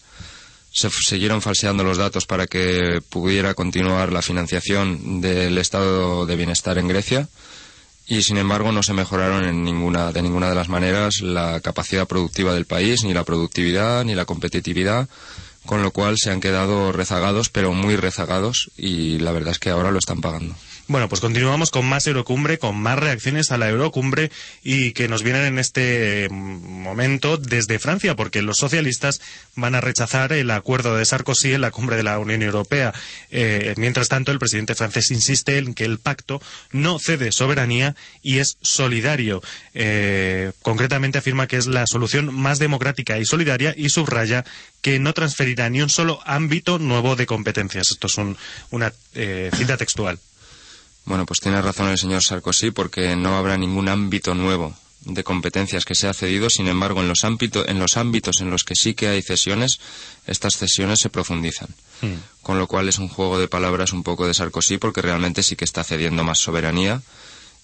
se 0.73 0.91
siguieron 0.91 1.41
falseando 1.41 1.85
los 1.85 1.99
datos 1.99 2.27
para 2.27 2.49
que 2.49 3.01
pudiera 3.09 3.55
continuar 3.55 4.13
la 4.13 4.23
financiación 4.23 5.21
del 5.21 5.57
estado 5.59 6.27
de 6.27 6.35
bienestar 6.35 6.79
en 6.79 6.89
Grecia 6.89 7.29
y 8.09 8.23
sin 8.23 8.39
embargo 8.39 8.73
no 8.73 8.83
se 8.83 8.95
mejoraron 8.95 9.45
en 9.45 9.63
ninguna 9.63 10.13
de 10.13 10.23
ninguna 10.23 10.49
de 10.49 10.55
las 10.55 10.69
maneras 10.69 11.21
la 11.21 11.61
capacidad 11.61 12.09
productiva 12.09 12.55
del 12.55 12.65
país, 12.65 13.05
ni 13.05 13.13
la 13.13 13.25
productividad, 13.25 14.05
ni 14.05 14.15
la 14.15 14.25
competitividad, 14.25 15.09
con 15.67 15.83
lo 15.83 15.91
cual 15.91 16.17
se 16.17 16.31
han 16.31 16.41
quedado 16.41 16.91
rezagados, 16.93 17.51
pero 17.51 17.75
muy 17.75 17.97
rezagados 17.97 18.71
y 18.77 19.19
la 19.19 19.33
verdad 19.33 19.53
es 19.53 19.59
que 19.59 19.71
ahora 19.71 19.91
lo 19.91 19.99
están 19.99 20.23
pagando. 20.23 20.55
Bueno, 20.91 21.07
pues 21.11 21.21
continuamos 21.21 21.71
con 21.71 21.85
más 21.85 22.07
Eurocumbre, 22.07 22.59
con 22.59 22.75
más 22.81 22.99
reacciones 22.99 23.51
a 23.53 23.59
la 23.59 23.69
Eurocumbre 23.69 24.31
y 24.65 24.93
que 24.93 25.07
nos 25.07 25.23
vienen 25.23 25.45
en 25.45 25.59
este 25.59 26.29
momento 26.31 27.37
desde 27.37 27.79
Francia, 27.79 28.17
porque 28.17 28.41
los 28.41 28.57
socialistas 28.57 29.21
van 29.55 29.75
a 29.75 29.83
rechazar 29.83 30.33
el 30.33 30.51
acuerdo 30.51 30.97
de 30.97 31.05
Sarkozy 31.05 31.53
en 31.53 31.61
la 31.61 31.73
cumbre 31.73 31.97
de 31.97 32.05
la 32.05 32.19
Unión 32.19 32.41
Europea. 32.41 32.95
Eh, 33.31 33.75
mientras 33.77 34.09
tanto, 34.09 34.33
el 34.33 34.39
presidente 34.39 34.75
francés 34.75 35.11
insiste 35.11 35.59
en 35.59 35.75
que 35.75 35.85
el 35.85 35.99
pacto 35.99 36.41
no 36.73 36.99
cede 36.99 37.33
soberanía 37.33 37.95
y 38.23 38.39
es 38.39 38.57
solidario. 38.63 39.43
Eh, 39.75 40.53
concretamente 40.63 41.19
afirma 41.19 41.47
que 41.49 41.59
es 41.59 41.67
la 41.67 41.87
solución 41.87 42.35
más 42.35 42.59
democrática 42.59 43.19
y 43.19 43.27
solidaria 43.27 43.75
y 43.77 43.91
subraya 43.91 44.43
que 44.81 44.99
no 44.99 45.13
transferirá 45.13 45.69
ni 45.69 45.83
un 45.83 45.91
solo 45.91 46.21
ámbito 46.25 46.79
nuevo 46.79 47.15
de 47.15 47.27
competencias. 47.27 47.91
Esto 47.91 48.07
es 48.07 48.17
un- 48.17 48.39
una 48.71 48.91
eh, 49.15 49.51
cita 49.55 49.77
textual. 49.77 50.19
Bueno, 51.09 51.25
pues 51.25 51.41
tiene 51.41 51.61
razón 51.63 51.89
el 51.89 51.97
señor 51.99 52.23
Sarkozy 52.23 52.71
porque 52.71 53.17
no 53.17 53.37
habrá 53.37 53.57
ningún 53.57 53.89
ámbito 53.89 54.35
nuevo 54.35 54.75
de 55.01 55.25
competencias 55.25 55.85
que 55.87 55.95
sea 55.95 56.13
cedido, 56.13 56.51
sin 56.51 56.69
embargo, 56.69 57.01
en 57.01 57.09
los, 57.09 57.25
ámbito- 57.25 57.65
en 57.67 57.79
los 57.79 57.97
ámbitos 57.97 58.41
en 58.43 58.51
los 58.51 58.63
que 58.65 58.75
sí 58.75 58.93
que 58.95 59.09
hay 59.09 59.23
cesiones, 59.23 59.79
estas 60.27 60.57
cesiones 60.59 61.01
se 61.01 61.09
profundizan. 61.09 61.69
Con 62.43 62.59
lo 62.59 62.67
cual 62.67 62.89
es 62.89 62.99
un 62.99 63.09
juego 63.09 63.39
de 63.39 63.49
palabras 63.49 63.93
un 63.93 64.03
poco 64.03 64.27
de 64.27 64.35
Sarkozy 64.35 64.77
porque 64.77 65.01
realmente 65.01 65.43
sí 65.43 65.57
que 65.57 65.65
está 65.65 65.83
cediendo 65.83 66.25
más 66.25 66.39
soberanía, 66.41 67.01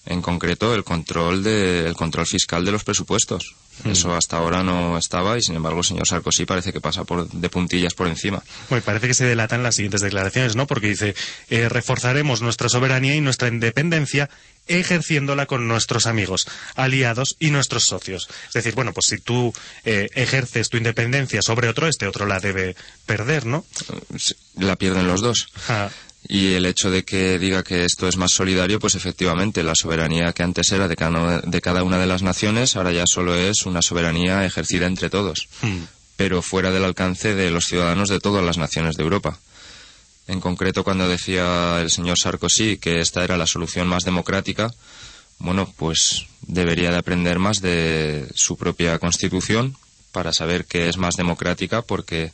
en 0.07 0.21
concreto 0.21 0.73
el 0.73 0.83
control, 0.83 1.43
de, 1.43 1.85
el 1.85 1.95
control 1.95 2.25
fiscal 2.25 2.65
de 2.65 2.71
los 2.71 2.83
presupuestos. 2.83 3.53
Mm. 3.83 3.89
Eso 3.89 4.15
hasta 4.15 4.37
ahora 4.37 4.63
no 4.63 4.97
estaba 4.97 5.37
y 5.37 5.41
sin 5.41 5.55
embargo 5.55 5.79
el 5.79 5.85
señor 5.85 6.07
Sarkozy 6.07 6.45
parece 6.45 6.71
que 6.71 6.81
pasa 6.81 7.03
por, 7.03 7.29
de 7.29 7.49
puntillas 7.49 7.93
por 7.93 8.07
encima. 8.07 8.41
Bueno, 8.69 8.83
parece 8.85 9.07
que 9.07 9.13
se 9.13 9.25
delatan 9.25 9.63
las 9.63 9.75
siguientes 9.75 10.01
declaraciones, 10.01 10.55
¿no? 10.55 10.67
Porque 10.67 10.87
dice, 10.87 11.15
eh, 11.49 11.69
reforzaremos 11.69 12.41
nuestra 12.41 12.69
soberanía 12.69 13.15
y 13.15 13.21
nuestra 13.21 13.47
independencia 13.47 14.29
ejerciéndola 14.67 15.45
con 15.45 15.67
nuestros 15.67 16.07
amigos, 16.07 16.47
aliados 16.75 17.35
y 17.39 17.51
nuestros 17.51 17.83
socios. 17.83 18.27
Es 18.47 18.53
decir, 18.53 18.73
bueno, 18.73 18.93
pues 18.93 19.07
si 19.07 19.19
tú 19.19 19.53
eh, 19.83 20.09
ejerces 20.15 20.69
tu 20.69 20.77
independencia 20.77 21.41
sobre 21.41 21.69
otro, 21.69 21.87
este 21.87 22.07
otro 22.07 22.25
la 22.25 22.39
debe 22.39 22.75
perder, 23.05 23.45
¿no? 23.45 23.65
La 24.55 24.75
pierden 24.75 25.07
los 25.07 25.21
dos. 25.21 25.49
Ah. 25.69 25.89
Y 26.27 26.53
el 26.53 26.65
hecho 26.65 26.89
de 26.89 27.03
que 27.03 27.37
diga 27.37 27.63
que 27.63 27.85
esto 27.85 28.07
es 28.07 28.17
más 28.17 28.31
solidario, 28.31 28.79
pues 28.79 28.95
efectivamente, 28.95 29.63
la 29.63 29.75
soberanía 29.75 30.33
que 30.33 30.43
antes 30.43 30.71
era 30.71 30.87
de 30.87 30.95
cada, 30.95 31.41
de 31.41 31.61
cada 31.61 31.83
una 31.83 31.99
de 31.99 32.07
las 32.07 32.23
naciones, 32.23 32.75
ahora 32.75 32.91
ya 32.91 33.03
solo 33.05 33.35
es 33.35 33.65
una 33.65 33.81
soberanía 33.81 34.45
ejercida 34.45 34.87
entre 34.87 35.09
todos, 35.09 35.47
hmm. 35.61 35.83
pero 36.15 36.41
fuera 36.41 36.71
del 36.71 36.83
alcance 36.83 37.35
de 37.35 37.51
los 37.51 37.65
ciudadanos 37.65 38.09
de 38.09 38.19
todas 38.19 38.43
las 38.43 38.57
naciones 38.57 38.95
de 38.97 39.03
Europa. 39.03 39.37
En 40.27 40.41
concreto, 40.41 40.83
cuando 40.83 41.07
decía 41.07 41.79
el 41.81 41.91
señor 41.91 42.17
Sarkozy 42.17 42.77
que 42.77 42.99
esta 42.99 43.23
era 43.23 43.37
la 43.37 43.45
solución 43.45 43.87
más 43.87 44.03
democrática, 44.03 44.73
bueno, 45.37 45.71
pues 45.77 46.25
debería 46.41 46.91
de 46.91 46.97
aprender 46.97 47.37
más 47.37 47.61
de 47.61 48.27
su 48.33 48.57
propia 48.57 48.97
constitución 48.97 49.77
para 50.11 50.33
saber 50.33 50.65
que 50.65 50.87
es 50.87 50.97
más 50.97 51.17
democrática 51.17 51.81
porque 51.81 52.31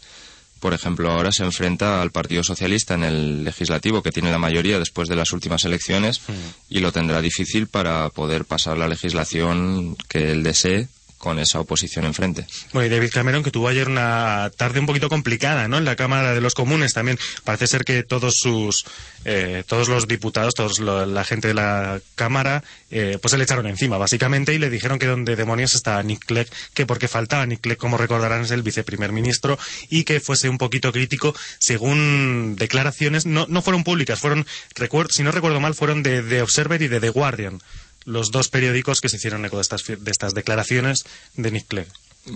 por 0.62 0.76
ejemplo, 0.76 1.12
ahora 1.12 1.32
se 1.32 1.44
enfrenta 1.44 2.02
al 2.02 2.12
Partido 2.12 2.44
Socialista 2.44 2.94
en 2.94 3.04
el 3.04 3.44
legislativo, 3.44 4.04
que 4.04 4.12
tiene 4.12 4.32
la 4.32 4.38
mayoría 4.38 4.78
después 4.78 5.10
de 5.10 5.16
las 5.16 5.34
últimas 5.34 5.66
elecciones, 5.66 6.22
y 6.70 6.80
lo 6.80 6.92
tendrá 6.92 7.20
difícil 7.20 7.68
para 7.68 8.10
poder 8.10 8.46
pasar 8.46 8.78
la 8.78 8.88
legislación 8.88 9.98
que 10.08 10.32
él 10.32 10.44
desee 10.44 10.88
con 11.22 11.38
esa 11.38 11.60
oposición 11.60 12.06
enfrente. 12.06 12.48
Bueno, 12.74 12.88
y 12.88 12.90
David 12.90 13.12
Cameron, 13.14 13.44
que 13.44 13.52
tuvo 13.52 13.68
ayer 13.68 13.88
una 13.88 14.52
tarde 14.58 14.80
un 14.80 14.88
poquito 14.88 15.08
complicada, 15.08 15.68
¿no? 15.68 15.78
En 15.78 15.86
la 15.86 15.96
Cámara 15.96 16.34
de 16.34 16.42
los 16.42 16.56
Comunes 16.56 16.94
también. 16.94 17.20
Parece 17.44 17.68
ser 17.68 17.86
que 17.86 18.02
todos 18.02 18.40
sus, 18.40 18.86
eh, 19.24 19.64
todos 19.68 19.88
los 19.88 20.08
diputados, 20.08 20.56
toda 20.56 21.06
la 21.06 21.24
gente 21.24 21.50
de 21.50 21.54
la 21.54 22.02
Cámara, 22.16 22.64
eh, 22.90 23.20
pues 23.22 23.32
se 23.32 23.38
le 23.38 23.44
echaron 23.44 23.68
encima, 23.68 24.00
básicamente, 24.00 24.56
y 24.56 24.58
le 24.58 24.72
dijeron 24.72 24.98
que 24.98 25.06
donde 25.06 25.36
demonios 25.36 25.76
estaba 25.76 26.02
Nick 26.02 26.26
Clegg, 26.26 26.50
que 26.74 26.88
porque 26.88 27.08
faltaba 27.08 27.46
Nick 27.46 27.62
Clegg, 27.62 27.78
como 27.78 27.98
recordarán, 27.98 28.42
es 28.42 28.52
el 28.52 28.64
viceprimer 28.64 29.12
ministro, 29.12 29.60
y 29.90 30.06
que 30.06 30.20
fuese 30.20 30.50
un 30.50 30.58
poquito 30.58 30.92
crítico, 30.92 31.36
según 31.60 32.56
declaraciones, 32.58 33.28
no, 33.28 33.46
no 33.48 33.62
fueron 33.62 33.84
públicas, 33.84 34.20
fueron, 34.20 34.48
si 35.10 35.22
no 35.22 35.32
recuerdo 35.32 35.60
mal, 35.60 35.76
fueron 35.76 36.02
de 36.02 36.24
The 36.24 36.42
Observer 36.42 36.82
y 36.82 36.88
de 36.88 37.00
The 37.00 37.10
Guardian 37.10 37.62
los 38.06 38.32
dos 38.32 38.50
periódicos 38.50 39.02
que 39.02 39.10
se 39.10 39.18
hicieron 39.18 39.46
eco 39.46 39.58
de 39.58 39.62
estas, 39.64 39.84
de 39.86 40.12
estas 40.12 40.34
declaraciones 40.34 41.04
de 41.36 41.52
Nick 41.52 41.68
Clegg. 41.68 41.88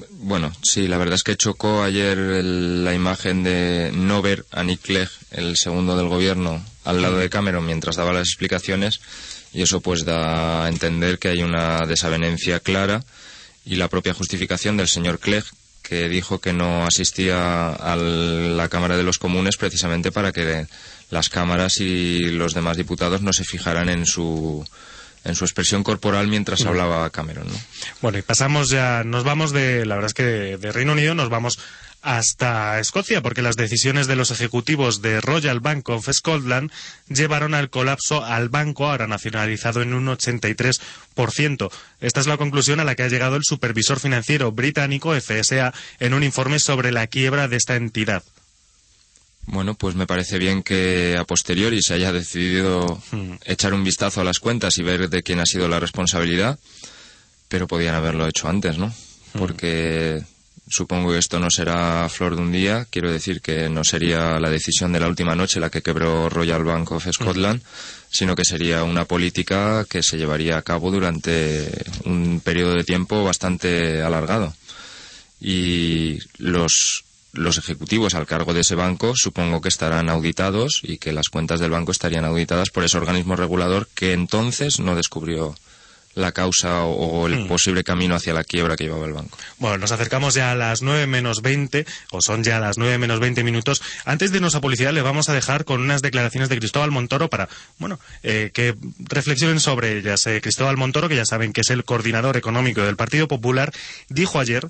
Bueno, 0.10 0.52
sí, 0.64 0.88
la 0.88 0.98
verdad 0.98 1.16
es 1.16 1.24
que 1.24 1.38
chocó 1.38 1.84
ayer 1.84 2.18
la 2.18 2.94
imagen 2.94 3.44
de 3.44 3.92
no 3.94 4.22
ver 4.22 4.46
a 4.52 4.64
Nick 4.64 4.82
Clegg, 4.82 5.10
el 5.32 5.58
segundo 5.58 5.96
del 5.96 6.08
gobierno, 6.08 6.66
al 6.84 7.02
lado 7.02 7.18
de 7.18 7.30
Cameron 7.30 7.66
mientras 7.66 7.96
daba 7.96 8.14
las 8.14 8.28
explicaciones 8.28 9.00
y 9.54 9.62
eso 9.62 9.82
pues 9.82 10.04
da 10.04 10.66
a 10.66 10.70
entender 10.70 11.20
que 11.20 11.30
hay 11.30 11.44
una 11.44 11.82
desavenencia 11.88 12.60
clara 12.60 13.04
y 13.64 13.76
la 13.76 13.88
propia 13.88 14.14
justificación 14.14 14.76
del 14.76 14.88
señor 14.88 15.20
Clegg 15.20 15.46
que 15.82 16.10
dijo 16.10 16.40
que 16.40 16.52
no 16.52 16.86
asistía 16.86 17.70
a 17.70 17.96
la 17.96 18.70
Cámara 18.70 18.98
de 18.98 19.04
los 19.04 19.20
Comunes 19.20 19.56
precisamente 19.56 20.12
para 20.12 20.32
que 20.32 20.66
las 21.12 21.30
cámaras 21.30 21.80
y 21.80 22.20
los 22.32 22.54
demás 22.54 22.76
diputados 22.76 23.22
no 23.22 23.34
se 23.34 23.44
fijaran 23.44 23.90
en 23.90 24.08
su 24.08 24.66
en 25.26 25.36
su 25.36 25.44
expresión 25.44 25.84
corporal 25.84 26.28
mientras 26.28 26.66
hablaba 26.66 27.10
Cameron. 27.10 27.48
¿no? 27.48 27.54
Bueno, 28.02 28.18
y 28.20 28.22
pasamos 28.22 28.70
ya, 28.70 29.04
nos 29.04 29.24
vamos 29.24 29.52
de, 29.52 29.86
la 29.86 29.96
verdad 29.96 30.12
es 30.12 30.14
que 30.14 30.24
de, 30.24 30.72
Reino 30.72 30.94
Unido 30.94 31.16
nos 31.16 31.30
vamos 31.30 31.60
hasta 32.02 32.80
Escocia, 32.80 33.24
porque 33.24 33.42
las 33.42 33.56
decisiones 33.56 34.06
de 34.06 34.16
los 34.16 34.30
ejecutivos 34.30 35.02
de 35.02 35.22
Royal 35.22 35.60
Bank 35.60 35.90
of 35.90 36.08
Scotland 36.12 36.72
llevaron 37.10 37.56
al 37.56 37.72
colapso 37.72 38.24
al 38.24 38.50
banco, 38.50 38.88
ahora 38.88 39.08
nacionalizado 39.08 39.82
en 39.82 39.96
un 39.96 40.06
83%. 40.06 41.72
Esta 42.02 42.20
es 42.20 42.28
la 42.28 42.38
conclusión 42.38 42.80
a 42.80 42.84
la 42.84 42.94
que 42.94 43.02
ha 43.02 43.08
llegado 43.08 43.36
el 43.36 43.44
supervisor 43.44 44.00
financiero 44.00 44.52
británico 44.52 45.20
FSA 45.20 45.74
en 46.00 46.14
un 46.14 46.22
informe 46.22 46.60
sobre 46.60 46.92
la 46.92 47.08
quiebra 47.08 47.48
de 47.48 47.58
esta 47.58 47.76
entidad. 47.76 48.22
Bueno, 49.48 49.76
pues 49.76 49.96
me 49.96 50.08
parece 50.08 50.40
bien 50.40 50.64
que 50.64 51.16
a 51.18 51.24
posteriori 51.24 51.82
se 51.82 51.94
haya 51.94 52.12
decidido 52.12 53.02
hmm. 53.12 53.36
echar 53.46 53.74
un 53.74 53.84
vistazo 53.84 54.22
a 54.22 54.24
las 54.24 54.40
cuentas 54.40 54.78
y 54.78 54.84
ver 54.84 55.10
de 55.10 55.24
quién 55.24 55.40
ha 55.40 55.46
sido 55.46 55.68
la 55.68 55.80
responsabilidad, 55.80 56.60
pero 57.48 57.68
podían 57.68 57.96
haberlo 57.96 58.28
hecho 58.28 58.48
antes, 58.48 58.78
¿no? 58.78 58.88
Hmm. 58.88 59.40
Porque 59.40 60.24
supongo 60.68 61.12
que 61.12 61.20
esto 61.20 61.40
no 61.40 61.50
será 61.52 62.10
flor 62.10 62.36
de 62.36 62.42
un 62.42 62.52
día, 62.52 62.88
quiero 62.90 63.12
decir 63.12 63.40
que 63.42 63.70
no 63.70 63.84
sería 63.84 64.40
la 64.40 64.50
decisión 64.50 64.92
de 64.92 65.00
la 65.00 65.08
última 65.08 65.36
noche 65.36 65.60
la 65.60 65.70
que 65.70 65.84
quebró 65.84 66.28
Royal 66.28 66.64
Bank 66.64 66.92
of 66.92 67.08
Scotland, 67.12 67.62
hmm. 67.62 67.66
sino 68.10 68.36
que 68.36 68.46
sería 68.46 68.84
una 68.84 69.06
política 69.06 69.86
que 69.88 70.02
se 70.02 70.18
llevaría 70.18 70.58
a 70.58 70.64
cabo 70.64 70.90
durante 70.90 71.72
un 72.06 72.42
periodo 72.44 72.74
de 72.74 72.84
tiempo 72.84 73.24
bastante 73.24 74.02
alargado. 74.02 74.56
Y 75.40 76.18
los 76.40 77.05
los 77.36 77.58
ejecutivos 77.58 78.16
al 78.16 78.26
cargo 78.26 78.54
de 78.54 78.62
ese 78.62 78.76
banco 78.76 79.14
supongo 79.16 79.62
que 79.62 79.70
estarán 79.70 80.10
auditados 80.10 80.82
y 80.84 80.98
que 80.98 81.14
las 81.14 81.30
cuentas 81.30 81.60
del 81.60 81.72
banco 81.72 81.92
estarían 81.92 82.26
auditadas 82.26 82.70
por 82.70 82.84
ese 82.84 82.98
organismo 82.98 83.36
regulador 83.36 83.88
que 83.94 84.14
entonces 84.14 84.80
no 84.80 84.96
descubrió 84.96 85.56
la 86.16 86.32
causa 86.32 86.86
o, 86.86 87.28
el 87.28 87.42
hmm. 87.42 87.48
posible 87.48 87.84
camino 87.84 88.16
hacia 88.16 88.34
la 88.34 88.44
quiebra 88.44 88.76
que 88.76 88.86
llevaba 88.86 89.06
el 89.06 89.14
banco. 89.14 89.38
Bueno, 89.60 89.78
nos 89.78 89.92
acercamos 89.92 90.34
ya 90.34 90.52
a 90.52 90.56
las 90.56 90.82
nueve 90.82 91.08
menos 91.08 91.42
veinte, 91.42 91.86
o 92.12 92.22
son 92.22 92.44
ya 92.44 92.60
las 92.60 92.78
nueve 92.78 92.98
menos 92.98 93.20
veinte 93.20 93.44
minutos. 93.44 93.82
Antes 94.06 94.32
de 94.32 94.38
irnos 94.38 94.56
a 94.56 94.62
publicidad, 94.62 94.94
le 94.94 95.02
vamos 95.02 95.30
a 95.30 95.34
dejar 95.34 95.66
con 95.66 95.82
unas 95.82 96.02
declaraciones 96.02 96.50
de 96.50 96.58
Cristóbal 96.58 96.92
Montoro 96.92 97.30
para, 97.30 97.50
bueno, 97.78 98.00
eh, 98.24 98.52
que 98.54 98.76
reflexionen 99.00 99.60
sobre 99.60 99.98
ellas. 99.98 100.26
Eh, 100.28 100.40
Cristóbal 100.42 100.78
Montoro, 100.78 101.10
que 101.10 101.18
ya 101.18 101.26
saben 101.26 101.52
que 101.52 101.62
es 101.62 101.70
el 101.70 101.84
coordinador 101.84 102.38
económico 102.38 102.82
del 102.82 102.96
Partido 102.96 103.28
Popular, 103.28 103.74
dijo 104.08 104.40
ayer 104.40 104.70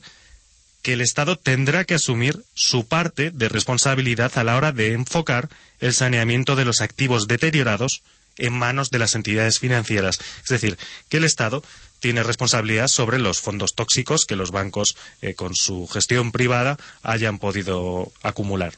que 0.85 0.93
el 0.93 1.01
Estado 1.01 1.35
tendrá 1.35 1.83
que 1.83 1.95
asumir 1.95 2.45
su 2.53 2.85
parte 2.87 3.31
de 3.31 3.49
responsabilidad 3.49 4.37
a 4.37 4.43
la 4.43 4.55
hora 4.55 4.71
de 4.71 4.93
enfocar 4.93 5.49
el 5.79 5.95
saneamiento 5.95 6.55
de 6.55 6.63
los 6.63 6.79
activos 6.79 7.27
deteriorados 7.27 8.03
en 8.37 8.53
manos 8.53 8.91
de 8.91 8.99
las 8.99 9.15
entidades 9.15 9.57
financieras. 9.57 10.19
Es 10.43 10.49
decir, 10.49 10.77
que 11.09 11.17
el 11.17 11.23
Estado 11.23 11.63
tiene 11.99 12.21
responsabilidad 12.21 12.87
sobre 12.87 13.17
los 13.17 13.41
fondos 13.41 13.73
tóxicos 13.73 14.27
que 14.27 14.35
los 14.35 14.51
bancos, 14.51 14.95
eh, 15.23 15.33
con 15.33 15.55
su 15.55 15.87
gestión 15.87 16.31
privada, 16.31 16.77
hayan 17.01 17.39
podido 17.39 18.11
acumular. 18.21 18.75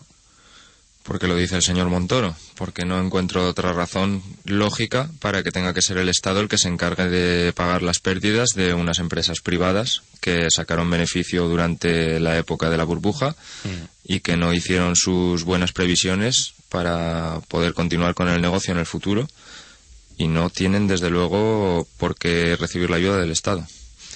¿Por 1.08 1.20
qué 1.20 1.28
lo 1.28 1.38
dice 1.38 1.56
el 1.56 1.64
señor 1.64 1.88
Montoro? 1.88 2.36
Porque 2.56 2.84
no 2.84 3.00
encuentro 3.00 3.48
otra 3.48 3.72
razón 3.72 4.22
lógica 4.44 5.10
para 5.22 5.42
que 5.42 5.54
tenga 5.54 5.74
que 5.74 5.82
ser 5.82 5.98
el 5.98 6.10
Estado 6.10 6.42
el 6.42 6.50
que 6.50 6.58
se 6.58 6.68
encargue 6.68 7.08
de 7.08 7.54
pagar 7.54 7.82
las 7.82 8.00
pérdidas 8.00 8.50
de 8.56 8.74
unas 8.74 9.00
empresas 9.00 9.40
privadas 9.40 10.02
que 10.20 10.52
sacaron 10.52 10.90
beneficio 10.90 11.48
durante 11.48 12.20
la 12.20 12.38
época 12.38 12.70
de 12.70 12.76
la 12.76 12.84
burbuja 12.84 13.38
mm. 13.64 13.86
y 14.04 14.20
que 14.20 14.36
no 14.36 14.54
hicieron 14.54 14.98
sus 14.98 15.46
buenas 15.46 15.72
previsiones 15.72 16.54
para 16.68 17.40
poder 17.48 17.74
continuar 17.74 18.14
con 18.14 18.28
el 18.28 18.42
negocio 18.42 18.74
en 18.74 18.80
el 18.80 18.86
futuro 18.86 19.30
y 20.18 20.28
no 20.28 20.50
tienen 20.50 20.90
desde 20.90 21.10
luego 21.10 21.88
por 21.96 22.18
qué 22.18 22.58
recibir 22.58 22.90
la 22.90 22.98
ayuda 22.98 23.18
del 23.18 23.32
Estado. 23.32 23.66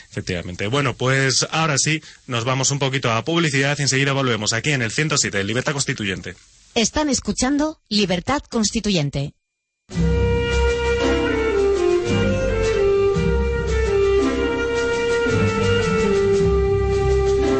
Efectivamente. 0.09 0.67
Bueno, 0.67 0.97
pues 0.97 1.47
ahora 1.51 1.77
sí, 1.77 2.03
nos 2.27 2.43
vamos 2.43 2.69
un 2.69 2.79
poquito 2.79 3.09
a 3.13 3.23
publicidad 3.23 3.79
y 3.79 3.83
enseguida 3.83 4.11
volvemos 4.11 4.51
aquí 4.51 4.71
en 4.71 4.81
el 4.81 4.91
107, 4.91 5.41
Libertad 5.45 5.71
Constituyente. 5.71 6.35
Están 6.73 7.09
escuchando 7.09 7.81
Libertad 7.89 8.41
Constituyente. 8.49 9.33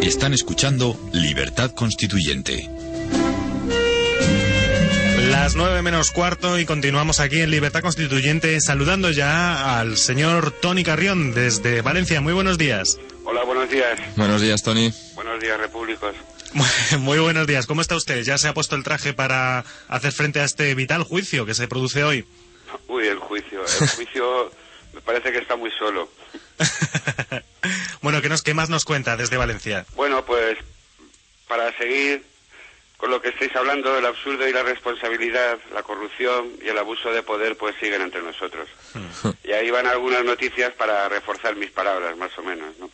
Están 0.01 0.33
escuchando 0.33 0.97
Libertad 1.11 1.71
Constituyente. 1.71 2.69
Las 5.29 5.57
nueve 5.57 5.81
menos 5.81 6.11
cuarto 6.11 6.57
y 6.57 6.65
continuamos 6.65 7.19
aquí 7.19 7.41
en 7.41 7.51
Libertad 7.51 7.81
Constituyente 7.81 8.61
saludando 8.61 9.11
ya 9.11 9.77
al 9.77 9.97
señor 9.97 10.51
Tony 10.51 10.85
Carrión 10.85 11.33
desde 11.33 11.81
Valencia. 11.81 12.21
Muy 12.21 12.31
buenos 12.31 12.57
días. 12.57 12.97
Hola, 13.25 13.43
buenos 13.43 13.69
días. 13.69 13.99
Buenos 14.15 14.41
días, 14.41 14.63
Tony. 14.63 14.93
Buenos 15.15 15.41
días, 15.41 15.59
repúblicos. 15.59 16.15
Muy 16.99 17.19
buenos 17.19 17.47
días. 17.47 17.65
¿Cómo 17.65 17.81
está 17.81 17.95
usted? 17.95 18.23
¿Ya 18.23 18.37
se 18.37 18.47
ha 18.47 18.53
puesto 18.53 18.75
el 18.75 18.83
traje 18.83 19.13
para 19.13 19.63
hacer 19.87 20.11
frente 20.11 20.39
a 20.39 20.43
este 20.43 20.75
vital 20.75 21.03
juicio 21.03 21.45
que 21.45 21.53
se 21.53 21.67
produce 21.67 22.03
hoy? 22.03 22.25
Uy, 22.87 23.07
el 23.07 23.19
juicio. 23.19 23.63
El 23.81 23.87
juicio 23.95 24.51
me 24.93 25.01
parece 25.01 25.31
que 25.31 25.39
está 25.39 25.55
muy 25.55 25.71
solo. 25.71 26.09
bueno, 28.01 28.21
¿qué, 28.21 28.29
nos, 28.29 28.41
¿qué 28.41 28.53
más 28.53 28.69
nos 28.69 28.85
cuenta 28.85 29.15
desde 29.15 29.37
Valencia? 29.37 29.85
Bueno, 29.95 30.25
pues 30.25 30.57
para 31.47 31.75
seguir 31.77 32.23
con 32.97 33.09
lo 33.09 33.21
que 33.21 33.29
estáis 33.29 33.55
hablando, 33.55 33.97
el 33.97 34.05
absurdo 34.05 34.47
y 34.47 34.53
la 34.53 34.61
responsabilidad, 34.61 35.57
la 35.73 35.81
corrupción 35.81 36.51
y 36.61 36.67
el 36.67 36.77
abuso 36.77 37.11
de 37.11 37.23
poder, 37.23 37.57
pues 37.57 37.75
siguen 37.79 38.01
entre 38.01 38.21
nosotros. 38.21 38.69
Hmm. 38.93 39.29
y 39.43 39.53
ahí 39.53 39.71
van 39.71 39.87
algunas 39.87 40.23
noticias 40.23 40.71
para 40.73 41.09
reforzar 41.09 41.55
mis 41.55 41.71
palabras, 41.71 42.15
más 42.17 42.37
o 42.37 42.43
menos, 42.43 42.77
¿no? 42.77 42.91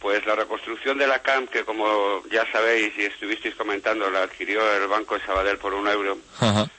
Pues 0.00 0.24
la 0.26 0.36
reconstrucción 0.36 0.96
de 0.98 1.06
la 1.08 1.20
CAM, 1.22 1.48
que 1.48 1.64
como 1.64 2.22
ya 2.30 2.50
sabéis 2.52 2.96
y 2.96 3.04
estuvisteis 3.04 3.54
comentando, 3.56 4.08
la 4.10 4.22
adquirió 4.22 4.60
el 4.74 4.86
Banco 4.86 5.18
de 5.18 5.26
Sabadell 5.26 5.58
por 5.58 5.74
un 5.74 5.88
euro, 5.88 6.18
Ajá. 6.38 6.70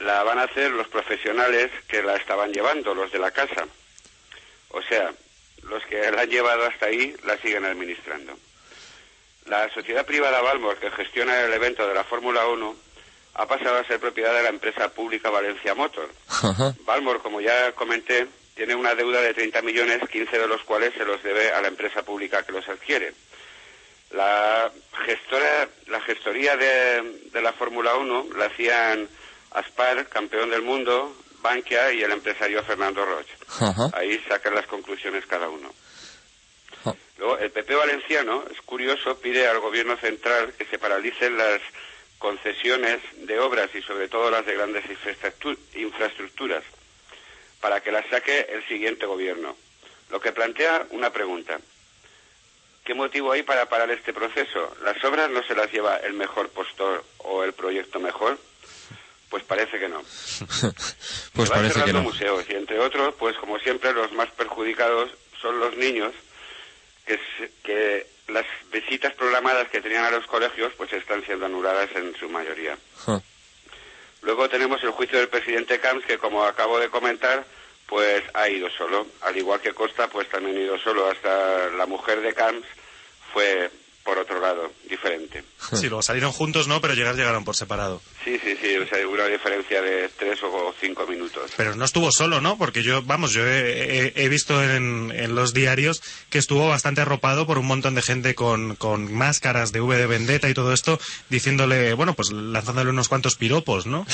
la 0.00 0.22
van 0.22 0.38
a 0.38 0.42
hacer 0.42 0.70
los 0.72 0.86
profesionales 0.88 1.70
que 1.88 2.02
la 2.02 2.16
estaban 2.16 2.52
llevando, 2.52 2.94
los 2.94 3.10
de 3.10 3.18
la 3.18 3.30
casa. 3.30 3.66
O 4.70 4.82
sea, 4.82 5.10
los 5.62 5.82
que 5.86 6.10
la 6.10 6.22
han 6.22 6.28
llevado 6.30 6.66
hasta 6.66 6.86
ahí 6.86 7.14
la 7.24 7.38
siguen 7.38 7.64
administrando. 7.64 8.34
La 9.46 9.72
sociedad 9.72 10.04
privada 10.04 10.42
Valmor, 10.42 10.76
que 10.78 10.90
gestiona 10.90 11.40
el 11.40 11.52
evento 11.54 11.88
de 11.88 11.94
la 11.94 12.04
Fórmula 12.04 12.46
1, 12.48 12.76
ha 13.34 13.46
pasado 13.46 13.78
a 13.78 13.84
ser 13.84 13.98
propiedad 13.98 14.34
de 14.34 14.42
la 14.42 14.50
empresa 14.50 14.90
pública 14.90 15.30
Valencia 15.30 15.74
Motor. 15.74 16.10
Ajá. 16.28 16.74
Valmor, 16.84 17.22
como 17.22 17.40
ya 17.40 17.72
comenté, 17.72 18.26
tiene 18.58 18.74
una 18.74 18.96
deuda 18.96 19.20
de 19.20 19.32
30 19.34 19.62
millones, 19.62 20.00
15 20.10 20.36
de 20.36 20.48
los 20.48 20.64
cuales 20.64 20.92
se 20.94 21.04
los 21.04 21.22
debe 21.22 21.52
a 21.52 21.62
la 21.62 21.68
empresa 21.68 22.02
pública 22.02 22.42
que 22.44 22.50
los 22.50 22.68
adquiere. 22.68 23.12
La 24.10 24.68
gestora, 25.06 25.68
la 25.86 26.00
gestoría 26.00 26.56
de, 26.56 27.20
de 27.32 27.40
la 27.40 27.52
Fórmula 27.52 27.94
1 27.94 28.26
la 28.36 28.46
hacían 28.46 29.08
Aspar, 29.52 30.08
campeón 30.08 30.50
del 30.50 30.62
mundo, 30.62 31.14
Bankia 31.40 31.92
y 31.92 32.02
el 32.02 32.10
empresario 32.10 32.64
Fernando 32.64 33.04
Roche. 33.06 33.32
Ahí 33.94 34.18
sacan 34.28 34.56
las 34.56 34.66
conclusiones 34.66 35.24
cada 35.26 35.48
uno. 35.48 35.72
Ah. 36.84 36.94
Luego, 37.16 37.38
el 37.38 37.52
PP 37.52 37.76
valenciano, 37.76 38.44
es 38.52 38.60
curioso, 38.62 39.20
pide 39.20 39.46
al 39.46 39.60
gobierno 39.60 39.96
central 39.98 40.52
que 40.58 40.64
se 40.64 40.78
paralicen 40.80 41.36
las 41.38 41.60
concesiones 42.18 42.98
de 43.18 43.38
obras 43.38 43.70
y 43.72 43.82
sobre 43.82 44.08
todo 44.08 44.32
las 44.32 44.44
de 44.44 44.54
grandes 44.54 44.84
infraestructu- 44.86 45.56
infraestructuras 45.74 46.64
para 47.60 47.80
que 47.80 47.92
las 47.92 48.06
saque 48.08 48.46
el 48.50 48.66
siguiente 48.68 49.06
gobierno. 49.06 49.56
Lo 50.10 50.20
que 50.20 50.32
plantea 50.32 50.86
una 50.90 51.10
pregunta. 51.10 51.58
¿Qué 52.84 52.94
motivo 52.94 53.32
hay 53.32 53.42
para 53.42 53.66
parar 53.68 53.90
este 53.90 54.14
proceso? 54.14 54.74
¿Las 54.82 55.02
obras 55.04 55.30
no 55.30 55.42
se 55.42 55.54
las 55.54 55.70
lleva 55.70 55.96
el 55.98 56.14
mejor 56.14 56.48
postor 56.48 57.04
o 57.18 57.44
el 57.44 57.52
proyecto 57.52 58.00
mejor? 58.00 58.38
Pues 59.28 59.42
parece 59.44 59.78
que 59.78 59.88
no. 59.88 60.02
Pues 61.34 61.50
parece 61.50 61.68
que 61.74 61.80
cerrando 61.80 61.98
no. 61.98 62.02
museos 62.02 62.44
y 62.48 62.54
entre 62.54 62.78
otros, 62.80 63.14
pues 63.18 63.36
como 63.36 63.58
siempre 63.58 63.92
los 63.92 64.10
más 64.12 64.30
perjudicados 64.30 65.10
son 65.40 65.60
los 65.60 65.76
niños 65.76 66.12
que, 67.06 67.16
se- 67.36 67.50
que 67.62 68.06
las 68.28 68.44
visitas 68.72 69.12
programadas 69.14 69.68
que 69.68 69.80
tenían 69.80 70.04
a 70.04 70.10
los 70.10 70.26
colegios 70.26 70.72
pues 70.76 70.92
están 70.94 71.24
siendo 71.24 71.46
anuladas 71.46 71.90
en 71.94 72.16
su 72.16 72.28
mayoría. 72.28 72.76
Luego 74.22 74.48
tenemos 74.48 74.82
el 74.82 74.90
juicio 74.90 75.18
del 75.18 75.28
presidente 75.28 75.80
Camps 75.80 76.04
que 76.04 76.18
como 76.18 76.44
acabo 76.44 76.78
de 76.78 76.88
comentar 76.88 77.44
pues 77.86 78.22
ha 78.34 78.48
ido 78.48 78.68
solo, 78.70 79.06
al 79.22 79.36
igual 79.36 79.60
que 79.60 79.72
Costa 79.72 80.08
pues 80.08 80.28
también 80.28 80.56
ha 80.56 80.60
ido 80.60 80.78
solo, 80.78 81.10
hasta 81.10 81.70
la 81.70 81.86
mujer 81.86 82.20
de 82.20 82.34
Camps 82.34 82.66
fue 83.32 83.70
por 84.08 84.16
otro 84.18 84.40
lado, 84.40 84.72
diferente. 84.88 85.44
Sí, 85.74 85.88
luego 85.88 86.00
salieron 86.00 86.32
juntos, 86.32 86.66
¿no? 86.66 86.80
Pero 86.80 86.94
llegar 86.94 87.14
llegaron 87.14 87.44
por 87.44 87.54
separado. 87.54 88.00
Sí, 88.24 88.40
sí, 88.42 88.56
sí, 88.58 88.74
o 88.78 88.86
sea, 88.88 89.06
hubo 89.06 89.12
una 89.12 89.26
diferencia 89.26 89.82
de 89.82 90.08
tres 90.18 90.38
o 90.42 90.74
cinco 90.80 91.06
minutos. 91.06 91.50
Pero 91.58 91.74
no 91.76 91.84
estuvo 91.84 92.10
solo, 92.10 92.40
¿no? 92.40 92.56
Porque 92.56 92.82
yo, 92.82 93.02
vamos, 93.02 93.32
yo 93.34 93.46
he, 93.46 94.06
he- 94.06 94.12
he 94.16 94.28
visto 94.30 94.64
en, 94.64 95.12
en 95.14 95.34
los 95.34 95.52
diarios 95.52 96.02
que 96.30 96.38
estuvo 96.38 96.68
bastante 96.68 97.02
arropado 97.02 97.46
por 97.46 97.58
un 97.58 97.66
montón 97.66 97.94
de 97.94 98.00
gente 98.00 98.34
con, 98.34 98.76
con 98.76 99.12
máscaras 99.12 99.72
de 99.72 99.82
V 99.82 99.98
de 99.98 100.06
Vendetta 100.06 100.48
y 100.48 100.54
todo 100.54 100.72
esto, 100.72 100.98
diciéndole, 101.28 101.92
bueno, 101.92 102.14
pues 102.14 102.32
lanzándole 102.32 102.88
unos 102.88 103.08
cuantos 103.10 103.36
piropos, 103.36 103.84
¿no? 103.86 104.06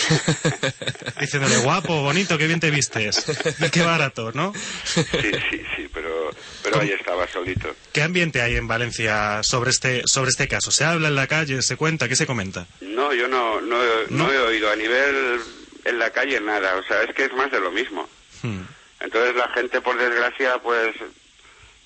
diciéndole, 1.21 1.59
guapo, 1.59 2.03
bonito, 2.03 2.37
qué 2.37 2.49
bien 2.49 2.59
te 2.59 2.71
vistes. 2.73 3.25
Y 3.61 3.71
qué 3.71 3.83
barato, 3.83 4.33
¿no? 4.33 4.53
Sí, 4.85 5.05
sí, 5.51 5.63
sí, 5.77 5.89
pero, 5.93 6.14
pero 6.63 6.81
ahí 6.81 6.91
estaba 6.91 7.27
solito. 7.29 7.75
¿Qué 7.93 8.03
ambiente 8.03 8.41
hay 8.43 8.57
en 8.57 8.67
Valencia 8.69 9.43
sobre 9.43 9.71
este, 9.71 10.03
sobre 10.07 10.31
este 10.31 10.49
caso? 10.49 10.71
¿Se 10.71 10.85
habla 10.85 11.09
en 11.09 11.15
la 11.15 11.27
calle? 11.27 11.63
¿Se 11.63 11.77
cuenta? 11.77 12.09
¿Qué 12.09 12.17
se 12.17 12.27
comenta? 12.27 12.67
No, 12.81 13.13
yo 13.13 13.29
no, 13.29 13.61
no, 13.61 13.83
he- 13.83 14.07
no 14.11 14.25
¿No? 14.27 14.33
he 14.33 14.39
oído 14.39 14.71
a 14.71 14.77
nivel 14.77 15.41
en 15.85 15.99
la 15.99 16.11
calle 16.11 16.41
nada, 16.41 16.77
o 16.77 16.83
sea, 16.85 17.03
es 17.03 17.15
que 17.15 17.25
es 17.27 17.33
más 17.35 17.51
de 17.51 17.61
lo 17.61 17.71
mismo. 17.71 18.09
Hmm. 18.43 18.63
Entonces 19.01 19.35
la 19.37 19.49
gente, 19.51 19.81
por 19.81 19.99
desgracia, 19.99 20.59
pues 20.63 20.95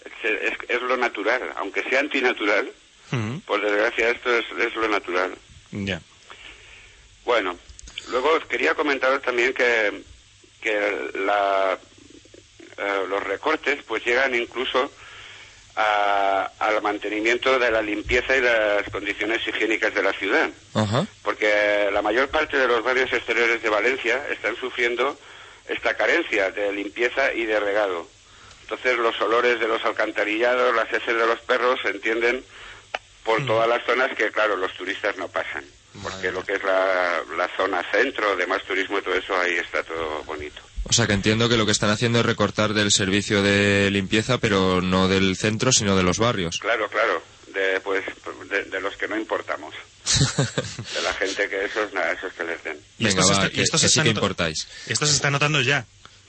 es, 0.04 0.30
es- 0.42 0.58
es 0.70 0.82
lo 0.82 0.96
natural, 0.96 1.42
aunque 1.56 1.82
sea 1.84 2.00
antinatural, 2.00 2.70
Hmm. 3.10 3.38
por 3.46 3.60
desgracia 3.62 4.10
esto 4.10 4.30
es, 4.36 4.44
es 4.58 4.74
lo 4.74 4.86
natural. 4.88 5.34
Ya. 5.72 6.00
Bueno, 7.24 7.58
luego 8.10 8.30
os 8.34 8.44
quería 8.46 8.74
comentaros 8.74 9.22
también 9.22 9.52
que, 9.54 10.02
que 10.60 11.10
la, 11.14 11.78
eh, 12.78 13.04
los 13.08 13.22
recortes 13.22 13.82
pues 13.86 14.04
llegan 14.04 14.34
incluso 14.34 14.90
a- 15.76 16.50
al 16.58 16.82
mantenimiento 16.82 17.58
de 17.58 17.70
la 17.70 17.82
limpieza 17.82 18.36
y 18.36 18.40
las 18.40 18.88
condiciones 18.90 19.46
higiénicas 19.46 19.94
de 19.94 20.02
la 20.02 20.12
ciudad. 20.12 20.50
Porque 21.22 21.88
la 21.92 22.02
mayor 22.02 22.28
parte 22.28 22.56
de 22.56 22.66
los 22.66 22.82
barrios 22.82 23.12
exteriores 23.12 23.62
de 23.62 23.68
Valencia 23.68 24.26
están 24.30 24.56
sufriendo 24.56 25.18
esta 25.68 25.94
carencia 25.94 26.50
de 26.50 26.72
limpieza 26.72 27.32
y 27.32 27.44
de 27.44 27.60
regado. 27.60 28.08
Entonces 28.62 28.98
los 28.98 29.18
olores 29.20 29.60
de 29.60 29.68
los 29.68 29.84
alcantarillados, 29.84 30.74
las 30.74 30.88
heces 30.92 31.16
de 31.16 31.26
los 31.26 31.40
perros 31.40 31.78
se 31.82 31.90
entienden 31.90 32.44
por 33.24 33.44
todas 33.46 33.68
las 33.68 33.84
zonas 33.84 34.10
que, 34.16 34.30
claro, 34.32 34.56
los 34.56 34.72
turistas 34.74 35.16
no 35.16 35.28
pasan. 35.28 35.64
Porque 36.02 36.30
lo 36.32 36.44
que 36.44 36.54
es 36.54 36.62
la, 36.64 37.20
la 37.36 37.48
zona 37.56 37.82
centro, 37.90 38.36
de 38.36 38.46
más 38.46 38.62
turismo 38.64 38.98
y 38.98 39.02
todo 39.02 39.14
eso, 39.14 39.36
ahí 39.38 39.54
está 39.54 39.82
todo 39.82 40.22
bonito. 40.24 40.60
O 40.88 40.92
sea 40.92 41.06
que 41.06 41.12
entiendo 41.12 41.48
que 41.48 41.56
lo 41.56 41.66
que 41.66 41.72
están 41.72 41.90
haciendo 41.90 42.20
es 42.20 42.26
recortar 42.26 42.72
del 42.74 42.90
servicio 42.92 43.42
de 43.42 43.90
limpieza, 43.90 44.38
pero 44.38 44.80
no 44.80 45.06
del 45.08 45.36
centro, 45.36 45.70
sino 45.72 45.96
de 45.96 46.02
los 46.02 46.18
barrios. 46.18 46.58
Claro, 46.58 46.88
claro, 46.88 47.22
de, 47.52 47.80
pues, 47.80 48.04
de, 48.48 48.64
de 48.64 48.80
los 48.80 48.96
que 48.96 49.06
no 49.08 49.16
importamos. 49.16 49.74
De 50.94 51.02
la 51.02 51.12
gente 51.14 51.48
que 51.50 51.66
esos, 51.66 51.92
nada, 51.92 52.12
esos 52.12 52.32
que 52.32 52.42
les 52.44 52.64
den. 52.64 52.78
Y 52.98 53.04
Venga, 53.04 53.20
esto 53.20 53.22
se 53.22 53.28
va, 53.28 53.44
está- 53.44 53.46
y 53.48 53.56
que, 53.56 53.62
esto 53.62 53.76
que 53.76 53.80
se 53.82 53.88
sí 53.90 54.02
que 54.02 54.08
importáis. 54.08 54.66
Esto 54.86 55.04
se 55.04 55.12
está 55.12 55.30
notando 55.30 55.60
ya. 55.60 55.84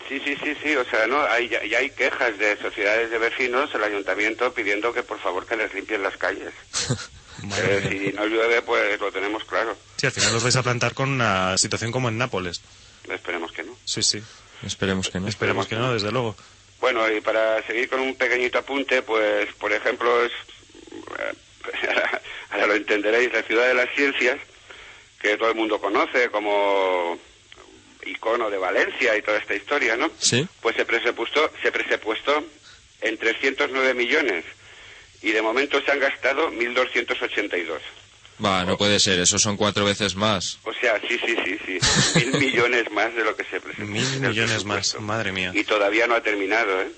Sí, 0.10 0.20
sí, 0.26 0.36
sí, 0.43 0.53
sí, 0.62 0.76
o 0.76 0.84
sea, 0.89 1.07
no, 1.07 1.22
hay, 1.24 1.47
ya, 1.47 1.64
ya 1.66 1.78
hay 1.78 1.89
quejas 1.91 2.38
de 2.38 2.57
sociedades 2.57 3.10
de 3.10 3.18
vecinos, 3.20 3.70
el 3.74 3.84
ayuntamiento 3.84 4.53
pidiendo 4.53 4.91
que 4.93 5.03
por 5.03 5.20
favor 5.22 5.45
que 5.45 5.55
les 5.55 5.74
limpien 5.74 6.03
las 6.03 6.18
calles. 6.18 6.51
Madre 7.43 7.78
Eh, 7.78 7.89
si 8.12 8.14
no 8.18 8.26
llueve, 8.26 8.62
pues 8.64 8.99
lo 8.99 9.10
tenemos 9.14 9.45
claro. 9.45 9.78
Sí, 9.95 10.07
al 10.07 10.12
final 10.12 10.34
los 10.34 10.43
vais 10.43 10.55
a 10.57 10.64
plantar 10.64 10.93
con 10.93 11.07
una 11.10 11.57
situación 11.57 11.91
como 11.93 12.10
en 12.10 12.18
Nápoles. 12.18 12.60
Esperemos 13.10 13.51
que 13.53 13.64
no. 13.64 13.78
Sí, 13.86 14.03
sí. 14.03 14.22
Esperemos 14.66 15.10
que 15.10 15.20
no. 15.20 15.28
Esperemos 15.28 15.68
que 15.68 15.76
no, 15.76 15.93
desde 15.93 16.12
luego. 16.12 16.36
Bueno, 16.80 17.10
y 17.12 17.22
para 17.22 17.62
seguir 17.64 17.89
con 17.89 17.99
un 17.99 18.16
pequeñito 18.16 18.60
apunte, 18.60 19.01
pues, 19.01 19.53
por 19.55 19.72
ejemplo, 19.74 20.24
es, 20.24 20.32
ahora 22.51 22.68
lo 22.68 22.76
entenderéis, 22.76 23.34
la 23.34 23.43
ciudad 23.43 23.68
de 23.68 23.74
las 23.74 23.89
ciencias, 23.95 24.39
que 25.20 25.38
todo 25.38 25.49
el 25.49 25.55
mundo 25.55 25.80
conoce 25.80 26.30
como 26.30 27.20
icono 28.05 28.49
de 28.49 28.57
Valencia 28.57 29.16
y 29.18 29.22
toda 29.22 29.38
esta 29.38 29.55
historia, 29.55 29.97
¿no? 29.97 30.10
¿Sí? 30.18 30.47
Pues 30.62 30.76
se 30.76 30.86
presupuestó, 30.86 31.51
se 31.62 31.72
presupuestó 31.72 32.43
en 33.01 33.18
309 33.18 33.93
millones 33.93 34.45
y 35.22 35.32
de 35.32 35.41
momento 35.41 35.82
se 35.82 35.91
han 35.91 35.99
gastado 35.99 36.49
1.282. 36.51 37.80
Va, 38.44 38.64
no 38.64 38.78
puede 38.78 39.00
ser, 39.00 39.20
eso 39.20 39.38
son 39.38 39.58
cuatro 39.58 39.84
veces 39.86 40.16
más. 40.16 40.60
O 40.64 40.74
sea, 40.74 41.00
sí, 41.02 41.20
sí, 41.26 41.36
sí, 41.44 41.60
sí, 41.66 41.80
mil 42.20 42.34
millones 42.40 42.90
más 42.92 43.14
de 43.14 43.24
lo 43.24 43.36
que 43.36 43.44
se 43.44 43.60
presupuestó. 43.60 43.86
Mil 43.86 44.20
millones 44.22 44.64
más, 44.66 45.00
madre 45.00 45.32
mía. 45.32 45.52
Y 45.54 45.64
todavía 45.66 46.08
no 46.08 46.16
ha 46.16 46.22
terminado, 46.22 46.82
¿eh? 46.82 46.92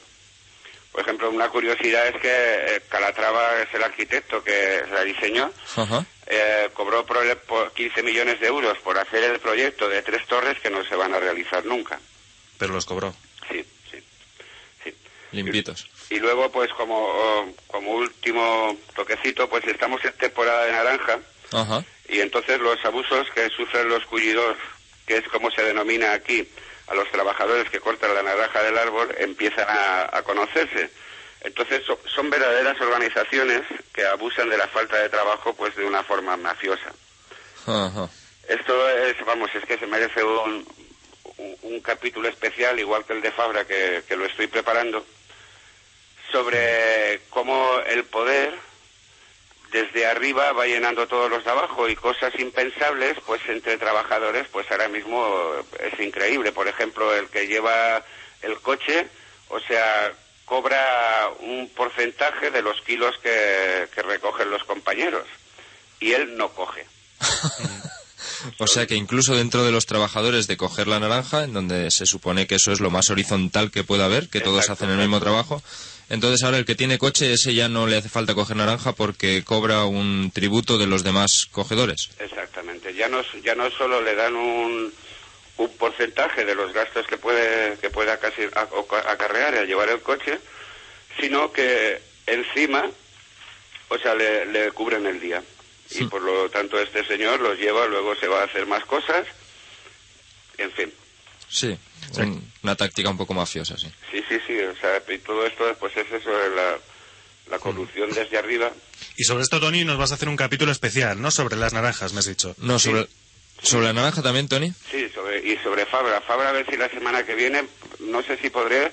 Por 0.91 1.01
ejemplo, 1.01 1.29
una 1.29 1.47
curiosidad 1.49 2.07
es 2.09 2.21
que 2.21 2.27
eh, 2.75 2.81
Calatrava 2.89 3.61
es 3.61 3.73
el 3.73 3.81
arquitecto 3.81 4.43
que 4.43 4.83
la 4.91 5.03
diseñó, 5.03 5.49
Ajá. 5.77 6.05
eh, 6.27 6.69
cobró 6.73 7.05
por, 7.05 7.25
el- 7.25 7.37
por 7.37 7.71
15 7.73 8.03
millones 8.03 8.39
de 8.41 8.47
euros 8.47 8.77
por 8.79 8.97
hacer 8.99 9.23
el 9.23 9.39
proyecto 9.39 9.87
de 9.87 10.01
tres 10.01 10.27
torres 10.27 10.59
que 10.59 10.69
no 10.69 10.83
se 10.83 10.95
van 10.95 11.13
a 11.13 11.19
realizar 11.19 11.65
nunca. 11.65 11.97
Pero 12.57 12.73
los 12.73 12.85
cobró. 12.85 13.15
Sí, 13.49 13.65
sí, 13.89 13.97
sí. 14.83 14.93
Limpitos. 15.31 15.87
Y 16.11 16.19
luego, 16.19 16.51
pues 16.51 16.69
como, 16.73 17.53
como 17.67 17.91
último 17.93 18.77
toquecito, 18.95 19.49
pues 19.49 19.65
estamos 19.65 20.03
en 20.03 20.11
temporada 20.13 20.65
de 20.65 20.71
naranja 20.73 21.19
Ajá. 21.53 21.83
y 22.09 22.19
entonces 22.19 22.59
los 22.59 22.83
abusos 22.83 23.29
que 23.33 23.49
sufren 23.49 23.87
los 23.87 24.05
cullidores, 24.07 24.57
que 25.07 25.17
es 25.17 25.27
como 25.29 25.49
se 25.51 25.63
denomina 25.63 26.11
aquí 26.11 26.45
a 26.87 26.95
los 26.95 27.09
trabajadores 27.11 27.69
que 27.69 27.79
cortan 27.79 28.13
la 28.13 28.23
naranja 28.23 28.61
del 28.61 28.77
árbol, 28.77 29.15
empiezan 29.19 29.65
a, 29.69 30.09
a 30.17 30.21
conocerse. 30.23 30.89
Entonces 31.43 31.81
so- 31.87 31.99
son 32.13 32.29
verdaderas 32.29 32.79
organizaciones 32.81 33.61
que 33.93 34.05
abusan 34.05 34.49
de 34.49 34.57
la 34.57 34.67
falta 34.67 34.97
de 34.97 35.07
trabajo 35.07 35.53
pues 35.55 35.73
de 35.77 35.85
una 35.85 36.03
forma 36.03 36.35
mafiosa. 36.35 36.91
Ajá. 37.67 38.09
Esto 38.49 38.89
es, 38.89 39.15
vamos, 39.25 39.49
es 39.55 39.63
que 39.65 39.77
se 39.77 39.87
merece 39.87 40.21
un, 40.25 40.67
un, 41.37 41.57
un 41.61 41.79
capítulo 41.79 42.27
especial, 42.27 42.77
igual 42.79 43.05
que 43.05 43.13
el 43.13 43.21
de 43.21 43.31
Fabra, 43.31 43.65
que, 43.65 44.03
que 44.07 44.17
lo 44.17 44.25
estoy 44.25 44.47
preparando, 44.47 45.05
sobre 46.31 47.21
cómo 47.29 47.79
el 47.87 48.03
poder 48.05 48.53
desde 49.71 50.05
arriba 50.05 50.51
va 50.51 50.65
llenando 50.65 51.07
todos 51.07 51.29
los 51.29 51.43
de 51.43 51.51
abajo 51.51 51.87
y 51.87 51.95
cosas 51.95 52.33
impensables, 52.39 53.17
pues 53.25 53.41
entre 53.47 53.77
trabajadores, 53.77 54.47
pues 54.51 54.69
ahora 54.69 54.89
mismo 54.89 55.53
es 55.79 55.99
increíble. 55.99 56.51
Por 56.51 56.67
ejemplo, 56.67 57.15
el 57.15 57.29
que 57.29 57.47
lleva 57.47 58.03
el 58.41 58.59
coche, 58.59 59.07
o 59.49 59.59
sea, 59.61 60.13
cobra 60.45 61.29
un 61.39 61.69
porcentaje 61.69 62.51
de 62.51 62.61
los 62.61 62.81
kilos 62.81 63.15
que, 63.23 63.87
que 63.95 64.01
recogen 64.01 64.51
los 64.51 64.63
compañeros 64.65 65.25
y 65.99 66.11
él 66.11 66.35
no 66.37 66.49
coge. 66.49 66.85
O 68.57 68.67
sea 68.67 68.87
que 68.87 68.95
incluso 68.95 69.35
dentro 69.35 69.63
de 69.63 69.71
los 69.71 69.85
trabajadores 69.85 70.47
de 70.47 70.57
coger 70.57 70.87
la 70.87 70.99
naranja, 70.99 71.43
en 71.43 71.53
donde 71.53 71.91
se 71.91 72.05
supone 72.05 72.47
que 72.47 72.55
eso 72.55 72.71
es 72.71 72.79
lo 72.79 72.89
más 72.89 73.09
horizontal 73.09 73.71
que 73.71 73.83
pueda 73.83 74.05
haber, 74.05 74.29
que 74.29 74.41
todos 74.41 74.69
hacen 74.69 74.89
el 74.89 74.97
mismo 74.97 75.19
trabajo, 75.19 75.61
entonces 76.11 76.43
ahora 76.43 76.57
el 76.57 76.65
que 76.65 76.75
tiene 76.75 76.97
coche, 76.97 77.31
ese 77.31 77.53
ya 77.53 77.69
no 77.69 77.87
le 77.87 77.95
hace 77.95 78.09
falta 78.09 78.35
coger 78.35 78.57
naranja 78.57 78.91
porque 78.91 79.43
cobra 79.45 79.85
un 79.85 80.29
tributo 80.33 80.77
de 80.77 80.85
los 80.85 81.03
demás 81.03 81.47
cogedores. 81.51 82.09
Exactamente. 82.19 82.93
Ya 82.93 83.07
no, 83.07 83.21
ya 83.43 83.55
no 83.55 83.71
solo 83.71 84.01
le 84.01 84.13
dan 84.13 84.35
un, 84.35 84.93
un 85.57 85.77
porcentaje 85.77 86.43
de 86.43 86.53
los 86.53 86.73
gastos 86.73 87.07
que 87.07 87.17
puede, 87.17 87.77
que 87.77 87.89
pueda 87.89 88.19
casi 88.19 88.41
acarrear 89.07 89.55
al 89.55 89.67
llevar 89.67 89.89
el 89.89 90.01
coche, 90.01 90.37
sino 91.17 91.53
que 91.53 92.01
encima, 92.25 92.89
o 93.87 93.97
sea, 93.97 94.13
le, 94.13 94.45
le 94.47 94.71
cubren 94.71 95.05
el 95.05 95.19
día. 95.19 95.41
Y 95.91 96.05
por 96.05 96.21
lo 96.21 96.49
tanto 96.49 96.79
este 96.79 97.05
señor 97.05 97.39
los 97.39 97.57
lleva, 97.57 97.85
luego 97.87 98.15
se 98.15 98.27
va 98.27 98.41
a 98.41 98.45
hacer 98.45 98.65
más 98.65 98.83
cosas. 98.85 99.27
En 100.57 100.71
fin. 100.71 100.91
Sí, 101.51 101.77
un- 102.17 102.51
una 102.63 102.75
táctica 102.75 103.09
un 103.09 103.17
poco 103.17 103.33
mafiosa, 103.33 103.77
sí. 103.77 103.87
Sí, 104.11 104.23
sí, 104.29 104.37
sí. 104.47 104.57
O 104.59 104.75
sea, 104.77 105.01
y 105.13 105.17
todo 105.19 105.45
esto 105.45 105.63
pues 105.79 105.95
es 105.97 106.11
eso, 106.11 106.29
la, 106.55 106.77
la 107.49 107.59
corrupción 107.59 108.09
desde 108.11 108.37
arriba. 108.37 108.71
Y 109.17 109.23
sobre 109.25 109.43
esto, 109.43 109.59
Tony, 109.59 109.83
nos 109.83 109.97
vas 109.97 110.11
a 110.11 110.15
hacer 110.15 110.29
un 110.29 110.37
capítulo 110.37 110.71
especial, 110.71 111.21
¿no? 111.21 111.29
Sobre 111.31 111.57
las 111.57 111.73
naranjas, 111.73 112.13
me 112.13 112.19
has 112.19 112.25
dicho. 112.27 112.55
No, 112.59 112.79
sobre, 112.79 113.07
sobre 113.61 113.85
la 113.87 113.93
naranja 113.93 114.21
también, 114.21 114.47
Tony. 114.47 114.71
Sí, 114.89 115.09
sobre, 115.13 115.39
y 115.45 115.57
sobre 115.57 115.85
Fabra. 115.85 116.21
Fabra 116.21 116.49
a 116.49 116.53
ver 116.53 116.65
si 116.69 116.77
la 116.77 116.89
semana 116.89 117.23
que 117.25 117.35
viene, 117.35 117.63
no 117.99 118.23
sé 118.23 118.37
si 118.37 118.49
podré, 118.49 118.91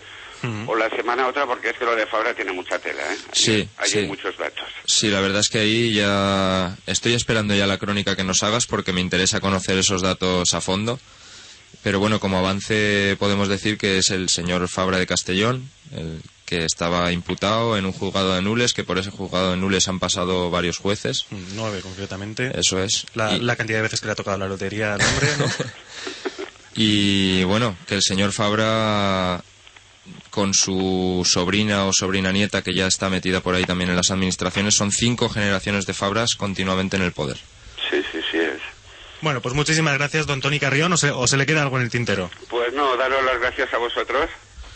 o 0.67 0.77
la 0.77 0.89
semana 0.91 1.27
otra, 1.27 1.47
porque 1.47 1.71
es 1.71 1.77
que 1.77 1.85
lo 1.85 1.97
de 1.97 2.07
Fabra 2.07 2.33
tiene 2.35 2.53
mucha 2.53 2.79
tela, 2.79 3.03
¿eh? 3.03 3.17
Hay- 3.17 3.19
Sí, 3.33 3.69
Hay 3.77 3.91
sí. 3.91 3.99
muchos 4.03 4.37
datos. 4.37 4.69
Sí, 4.87 5.09
la 5.09 5.21
verdad 5.21 5.41
es 5.41 5.49
que 5.49 5.59
ahí 5.59 5.93
ya 5.95 6.77
estoy 6.87 7.15
esperando 7.15 7.55
ya 7.57 7.67
la 7.67 7.79
crónica 7.79 8.15
que 8.17 8.23
nos 8.25 8.43
hagas 8.45 8.67
porque 8.67 8.93
me 8.93 9.01
interesa 9.01 9.41
conocer 9.41 9.77
esos 9.79 10.01
datos 10.03 10.55
a 10.55 10.61
fondo. 10.61 11.01
Pero 11.83 12.01
bueno, 12.01 12.21
como 12.21 12.39
avance 12.39 13.17
podemos 13.19 13.49
decir 13.49 13.79
que 13.79 13.99
es 13.99 14.11
el 14.11 14.29
señor 14.29 14.69
Fabra 14.69 14.99
de 14.99 15.07
Castellón, 15.07 15.71
el 15.95 16.21
que 16.45 16.65
estaba 16.65 17.13
imputado 17.13 17.77
en 17.77 17.85
un 17.87 17.93
juzgado 17.93 18.35
de 18.35 18.43
Nules, 18.43 18.73
que 18.73 18.83
por 18.85 18.99
ese 18.99 19.11
juzgado 19.11 19.51
de 19.53 19.57
Nules 19.59 19.87
han 19.89 19.99
pasado 19.99 20.51
varios 20.51 20.79
jueces. 20.79 21.27
Nueve, 21.55 21.81
concretamente. 21.83 22.59
Eso 22.59 22.83
es. 22.83 23.05
La, 23.15 23.37
Y- 23.37 23.41
la 23.41 23.55
cantidad 23.57 23.79
de 23.79 23.83
veces 23.83 24.01
que 24.01 24.07
le 24.07 24.13
ha 24.13 24.17
tocado 24.17 24.39
la 24.39 24.49
lotería 24.49 24.95
al 24.95 25.01
hombre, 25.03 25.29
¿no? 25.39 25.47
Y 26.81 27.43
bueno, 27.45 27.77
que 27.89 27.97
el 27.97 28.03
señor 28.03 28.33
Fabra, 28.33 29.43
con 30.31 30.55
su 30.55 31.27
sobrina 31.29 31.87
o 31.87 31.93
sobrina 31.93 32.31
nieta, 32.31 32.63
que 32.63 32.73
ya 32.75 32.87
está 32.87 33.11
metida 33.11 33.41
por 33.41 33.55
ahí 33.57 33.65
también 33.65 33.91
en 33.91 33.97
las 33.97 34.11
administraciones, 34.13 34.75
son 34.77 34.93
cinco 34.93 35.29
generaciones 35.29 35.87
de 35.87 35.95
Fabras 35.95 36.37
continuamente 36.37 36.97
en 36.97 37.03
el 37.03 37.13
poder. 37.13 37.39
Bueno, 39.21 39.41
pues 39.41 39.55
muchísimas 39.55 39.95
gracias, 39.99 40.27
don 40.27 40.41
Tony 40.41 40.61
Carrión. 40.61 40.93
¿O 40.93 40.97
se, 40.97 41.11
o 41.11 41.27
se 41.27 41.37
le 41.37 41.47
queda 41.47 41.63
algo 41.63 41.77
en 41.79 41.85
el 41.85 41.91
tintero? 41.91 42.31
Pues 42.49 42.73
no, 42.73 42.97
daros 42.97 43.25
las 43.25 43.39
gracias 43.41 43.73
a 43.75 43.79
vosotros 43.79 44.29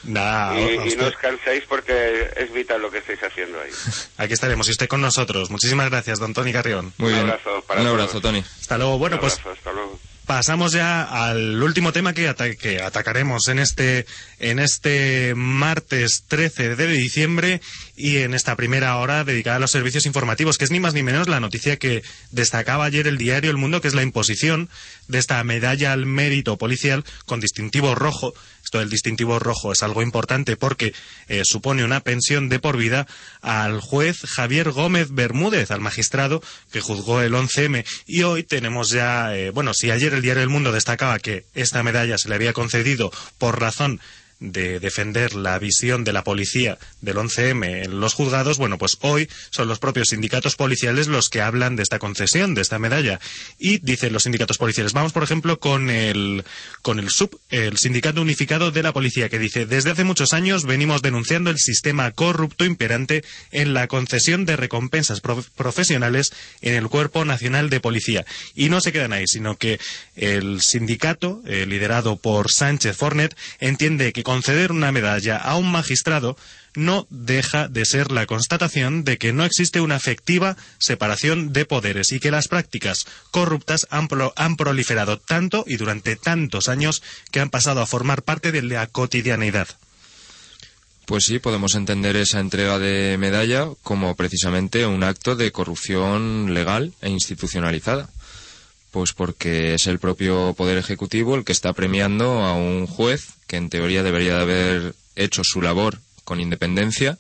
Nah, 0.04 0.58
y, 0.58 0.92
y 0.92 0.96
no 0.96 1.06
os 1.06 1.16
canséis 1.16 1.62
porque 1.68 2.28
es 2.36 2.52
vital 2.52 2.82
lo 2.82 2.90
que 2.90 2.98
estáis 2.98 3.20
haciendo 3.22 3.60
ahí. 3.60 3.70
Aquí 4.18 4.32
estaremos 4.32 4.66
y 4.66 4.72
usted 4.72 4.88
con 4.88 5.00
nosotros. 5.00 5.48
Muchísimas 5.50 5.90
gracias, 5.90 6.18
don 6.18 6.34
Tony 6.34 6.52
Carrión. 6.52 6.92
Muy 6.98 7.10
Un 7.12 7.14
bien. 7.20 7.30
abrazo 7.30 7.62
para 7.68 7.82
Un 7.82 7.86
abrazo, 7.86 8.08
todos. 8.20 8.22
Tony. 8.22 8.44
Hasta 8.60 8.78
luego. 8.78 8.98
Bueno, 8.98 9.16
Un 9.16 9.20
pues 9.20 9.34
abrazo, 9.34 9.50
hasta 9.52 9.72
luego. 9.72 10.00
pasamos 10.26 10.72
ya 10.72 11.04
al 11.28 11.62
último 11.62 11.92
tema 11.92 12.12
que, 12.14 12.26
ata- 12.28 12.56
que 12.56 12.82
atacaremos 12.82 13.46
en 13.46 13.60
este, 13.60 14.04
en 14.40 14.58
este 14.58 15.34
martes 15.36 16.24
13 16.26 16.74
de 16.74 16.86
diciembre 16.88 17.60
y 18.02 18.18
en 18.18 18.34
esta 18.34 18.56
primera 18.56 18.96
hora 18.96 19.22
dedicada 19.22 19.58
a 19.58 19.60
los 19.60 19.70
servicios 19.70 20.06
informativos, 20.06 20.58
que 20.58 20.64
es 20.64 20.72
ni 20.72 20.80
más 20.80 20.92
ni 20.92 21.04
menos 21.04 21.28
la 21.28 21.38
noticia 21.38 21.78
que 21.78 22.02
destacaba 22.32 22.84
ayer 22.84 23.06
el 23.06 23.16
diario 23.16 23.48
El 23.48 23.58
Mundo, 23.58 23.80
que 23.80 23.86
es 23.86 23.94
la 23.94 24.02
imposición 24.02 24.68
de 25.06 25.20
esta 25.20 25.42
medalla 25.44 25.92
al 25.92 26.04
mérito 26.04 26.58
policial 26.58 27.04
con 27.26 27.38
distintivo 27.38 27.94
rojo. 27.94 28.34
Esto 28.64 28.80
del 28.80 28.90
distintivo 28.90 29.38
rojo 29.38 29.70
es 29.70 29.84
algo 29.84 30.02
importante 30.02 30.56
porque 30.56 30.94
eh, 31.28 31.44
supone 31.44 31.84
una 31.84 32.00
pensión 32.00 32.48
de 32.48 32.58
por 32.58 32.76
vida 32.76 33.06
al 33.40 33.80
juez 33.80 34.22
Javier 34.22 34.72
Gómez 34.72 35.12
Bermúdez, 35.12 35.70
al 35.70 35.80
magistrado 35.80 36.42
que 36.72 36.80
juzgó 36.80 37.22
el 37.22 37.34
11M. 37.34 37.84
Y 38.08 38.24
hoy 38.24 38.42
tenemos 38.42 38.90
ya, 38.90 39.36
eh, 39.36 39.50
bueno, 39.50 39.74
si 39.74 39.92
ayer 39.92 40.12
el 40.12 40.22
diario 40.22 40.42
El 40.42 40.48
Mundo 40.48 40.72
destacaba 40.72 41.20
que 41.20 41.44
esta 41.54 41.84
medalla 41.84 42.18
se 42.18 42.28
le 42.28 42.34
había 42.34 42.52
concedido 42.52 43.12
por 43.38 43.60
razón 43.60 44.00
de 44.42 44.80
defender 44.80 45.34
la 45.34 45.58
visión 45.58 46.02
de 46.04 46.12
la 46.12 46.24
policía 46.24 46.78
del 47.00 47.16
11M 47.16 47.84
en 47.84 48.00
los 48.00 48.14
juzgados, 48.14 48.58
bueno, 48.58 48.76
pues 48.76 48.98
hoy 49.00 49.28
son 49.50 49.68
los 49.68 49.78
propios 49.78 50.08
sindicatos 50.08 50.56
policiales 50.56 51.06
los 51.06 51.28
que 51.28 51.40
hablan 51.40 51.76
de 51.76 51.84
esta 51.84 51.98
concesión, 52.00 52.54
de 52.54 52.62
esta 52.62 52.78
medalla. 52.80 53.20
Y 53.58 53.78
dicen 53.78 54.12
los 54.12 54.24
sindicatos 54.24 54.58
policiales, 54.58 54.92
vamos 54.92 55.12
por 55.12 55.22
ejemplo 55.22 55.60
con 55.60 55.90
el, 55.90 56.44
con 56.82 56.98
el 56.98 57.10
SUB, 57.10 57.38
el 57.50 57.78
Sindicato 57.78 58.20
Unificado 58.20 58.70
de 58.72 58.82
la 58.82 58.92
Policía, 58.92 59.28
que 59.28 59.38
dice, 59.38 59.64
desde 59.66 59.90
hace 59.92 60.04
muchos 60.04 60.32
años 60.32 60.64
venimos 60.64 61.02
denunciando 61.02 61.50
el 61.50 61.58
sistema 61.58 62.10
corrupto 62.10 62.64
imperante 62.64 63.24
en 63.52 63.74
la 63.74 63.86
concesión 63.86 64.44
de 64.44 64.56
recompensas 64.56 65.20
prof- 65.20 65.48
profesionales 65.56 66.32
en 66.60 66.74
el 66.74 66.88
Cuerpo 66.88 67.24
Nacional 67.24 67.70
de 67.70 67.78
Policía. 67.80 68.24
Y 68.56 68.68
no 68.70 68.80
se 68.80 68.92
quedan 68.92 69.12
ahí, 69.12 69.26
sino 69.28 69.56
que 69.56 69.78
el 70.16 70.60
sindicato, 70.60 71.40
eh, 71.46 71.66
liderado 71.66 72.16
por 72.16 72.50
Sánchez 72.50 72.96
Fornet, 72.96 73.36
entiende 73.60 74.12
que 74.12 74.22
conceder 74.32 74.72
una 74.72 74.92
medalla 74.92 75.36
a 75.36 75.56
un 75.56 75.70
magistrado 75.70 76.38
no 76.74 77.06
deja 77.10 77.68
de 77.68 77.84
ser 77.84 78.10
la 78.10 78.24
constatación 78.24 79.04
de 79.04 79.18
que 79.18 79.34
no 79.34 79.44
existe 79.44 79.82
una 79.82 79.96
efectiva 79.96 80.56
separación 80.78 81.52
de 81.52 81.66
poderes 81.66 82.12
y 82.12 82.18
que 82.18 82.30
las 82.30 82.48
prácticas 82.48 83.04
corruptas 83.30 83.86
han, 83.90 84.08
pro- 84.08 84.32
han 84.36 84.56
proliferado 84.56 85.18
tanto 85.18 85.64
y 85.66 85.76
durante 85.76 86.16
tantos 86.16 86.68
años 86.70 87.02
que 87.30 87.40
han 87.40 87.50
pasado 87.50 87.82
a 87.82 87.86
formar 87.86 88.22
parte 88.22 88.52
de 88.52 88.62
la 88.62 88.86
cotidianeidad. 88.86 89.68
Pues 91.04 91.24
sí, 91.24 91.38
podemos 91.38 91.74
entender 91.74 92.16
esa 92.16 92.40
entrega 92.40 92.78
de 92.78 93.18
medalla 93.18 93.66
como 93.82 94.16
precisamente 94.16 94.86
un 94.86 95.02
acto 95.04 95.36
de 95.36 95.52
corrupción 95.52 96.54
legal 96.54 96.94
e 97.02 97.10
institucionalizada. 97.10 98.08
Pues 98.92 99.12
porque 99.14 99.74
es 99.74 99.86
el 99.88 99.98
propio 99.98 100.54
Poder 100.54 100.78
Ejecutivo 100.78 101.34
el 101.34 101.44
que 101.44 101.52
está 101.52 101.72
premiando 101.72 102.44
a 102.44 102.54
un 102.54 102.86
juez 102.86 103.30
que 103.48 103.56
en 103.56 103.70
teoría 103.70 104.02
debería 104.02 104.36
de 104.36 104.42
haber 104.42 104.94
hecho 105.16 105.42
su 105.44 105.62
labor 105.62 105.98
con 106.24 106.40
independencia 106.40 107.18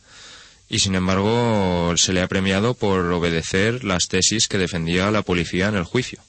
y 0.68 0.78
sin 0.78 0.94
embargo 0.94 1.94
se 1.96 2.12
le 2.12 2.20
ha 2.20 2.28
premiado 2.28 2.74
por 2.74 3.10
obedecer 3.12 3.84
las 3.84 4.08
tesis 4.08 4.48
que 4.48 4.58
defendía 4.58 5.10
la 5.10 5.22
policía 5.22 5.68
en 5.68 5.76
el 5.76 5.84
juicio. 5.84 6.20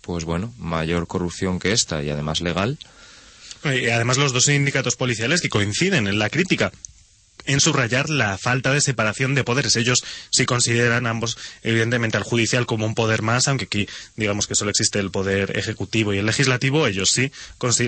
Pues 0.00 0.24
bueno, 0.24 0.52
mayor 0.58 1.06
corrupción 1.06 1.58
que 1.60 1.72
esta 1.72 2.02
y 2.02 2.10
además 2.10 2.40
legal. 2.40 2.78
Y 3.64 3.88
además 3.90 4.16
los 4.16 4.32
dos 4.32 4.44
sindicatos 4.44 4.96
policiales 4.96 5.40
que 5.40 5.48
coinciden 5.48 6.08
en 6.08 6.18
la 6.18 6.30
crítica 6.30 6.72
en 7.46 7.60
subrayar 7.60 8.10
la 8.10 8.38
falta 8.38 8.72
de 8.72 8.80
separación 8.80 9.34
de 9.34 9.44
poderes. 9.44 9.76
Ellos 9.76 10.04
sí 10.30 10.46
consideran 10.46 11.06
ambos, 11.06 11.38
evidentemente, 11.62 12.16
al 12.16 12.22
judicial 12.22 12.66
como 12.66 12.86
un 12.86 12.94
poder 12.94 13.22
más, 13.22 13.48
aunque 13.48 13.64
aquí 13.64 13.88
digamos 14.16 14.46
que 14.46 14.54
solo 14.54 14.70
existe 14.70 14.98
el 14.98 15.10
poder 15.10 15.56
ejecutivo 15.56 16.12
y 16.12 16.18
el 16.18 16.26
legislativo, 16.26 16.86
ellos 16.86 17.10
sí 17.10 17.30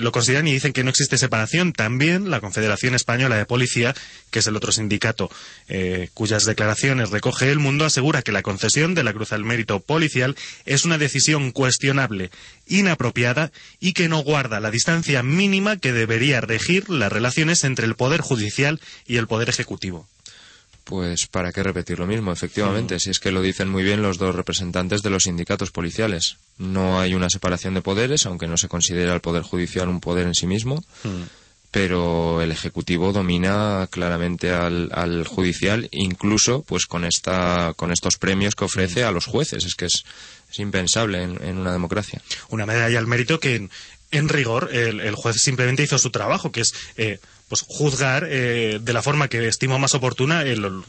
lo 0.01 0.13
consideran 0.13 0.49
y 0.49 0.53
dicen 0.53 0.73
que 0.73 0.85
no 0.85 0.91
existe 0.91 1.19
separación. 1.19 1.73
También 1.73 2.31
la 2.31 2.41
Confederación 2.41 2.95
Española 2.95 3.37
de 3.37 3.47
Policía, 3.47 3.95
que 4.31 4.39
es 4.39 4.47
el 4.47 4.57
otro 4.57 4.73
sindicato 4.73 5.31
eh, 5.69 6.09
cuyas 6.15 6.45
declaraciones 6.45 7.11
recoge 7.11 7.51
el 7.51 7.59
mundo, 7.59 7.85
asegura 7.85 8.23
que 8.23 8.33
la 8.33 8.43
concesión 8.43 8.95
de 8.95 9.05
la 9.05 9.13
Cruz 9.13 9.33
al 9.33 9.45
Mérito 9.45 9.81
Policial 9.81 10.37
es 10.65 10.85
una 10.85 10.99
decisión 10.99 11.53
cuestionable, 11.53 12.31
inapropiada 12.67 13.53
y 13.81 13.93
que 13.93 14.09
no 14.09 14.23
guarda 14.23 14.61
la 14.61 14.71
distancia 14.71 15.23
mínima 15.23 15.77
que 15.77 15.93
debería 15.93 16.41
regir 16.41 16.89
las 16.91 17.13
relaciones 17.13 17.65
entre 17.65 17.87
el 17.87 17.95
Poder 17.95 18.21
Judicial 18.21 18.81
y 19.07 19.17
el 19.17 19.27
Poder 19.27 19.49
Ejecutivo. 19.49 20.09
Pues 20.85 21.27
para 21.31 21.51
qué 21.51 21.63
repetir 21.63 21.99
lo 21.99 22.07
mismo, 22.07 22.31
efectivamente, 22.31 23.01
si 23.01 23.09
es 23.09 23.19
que 23.19 23.31
lo 23.33 23.41
dicen 23.41 23.71
muy 23.71 23.83
bien 23.83 24.03
los 24.03 24.19
dos 24.19 24.35
representantes 24.35 25.01
de 25.01 25.09
los 25.09 25.23
sindicatos 25.23 25.71
policiales. 25.71 26.37
No 26.59 27.01
hay 27.01 27.15
una 27.15 27.31
separación 27.31 27.73
de 27.73 27.81
poderes, 27.81 28.27
aunque 28.27 28.47
no 28.47 28.59
se 28.59 28.69
considera 28.69 29.15
el 29.15 29.23
poder 29.23 29.43
judicial 29.43 29.89
un 29.89 30.01
poder 30.01 30.27
en 30.27 30.35
sí 30.35 30.47
mismo, 30.47 30.85
pero 31.71 32.43
el 32.43 32.53
ejecutivo 32.53 33.13
domina 33.13 33.89
claramente 33.91 34.53
al, 34.53 34.91
al 34.93 35.27
judicial, 35.27 35.89
incluso 35.91 36.63
pues 36.63 36.85
con 36.85 37.07
esta 37.07 37.73
con 37.77 37.91
estos 37.91 38.19
premios 38.19 38.55
que 38.55 38.67
ofrece 38.67 39.05
a 39.05 39.11
los 39.11 39.25
jueces. 39.25 39.65
Es 39.65 39.75
que 39.77 39.87
es, 39.87 40.05
Es 40.55 40.61
impensable 40.61 41.21
en, 41.21 41.59
una 41.59 41.73
democracia. 41.73 42.23
Una 42.49 42.65
medalla 42.65 43.01
al 43.01 43.09
mérito 43.09 43.41
que, 43.41 43.69
en, 44.13 44.29
rigor, 44.29 44.71
el, 44.73 45.13
juez 45.17 45.41
simplemente 45.41 45.83
hizo 45.83 45.99
su 45.99 46.11
trabajo, 46.11 46.53
que 46.53 46.61
es 46.61 46.75
eh, 46.97 47.19
pues 47.49 47.63
juzgar 47.67 48.27
eh, 48.29 48.79
de 48.81 48.93
la 48.93 49.03
forma 49.03 49.29
que 49.29 49.47
estimo 49.47 49.79
más 49.79 49.95
oportuna 49.95 50.43
el, 50.43 50.83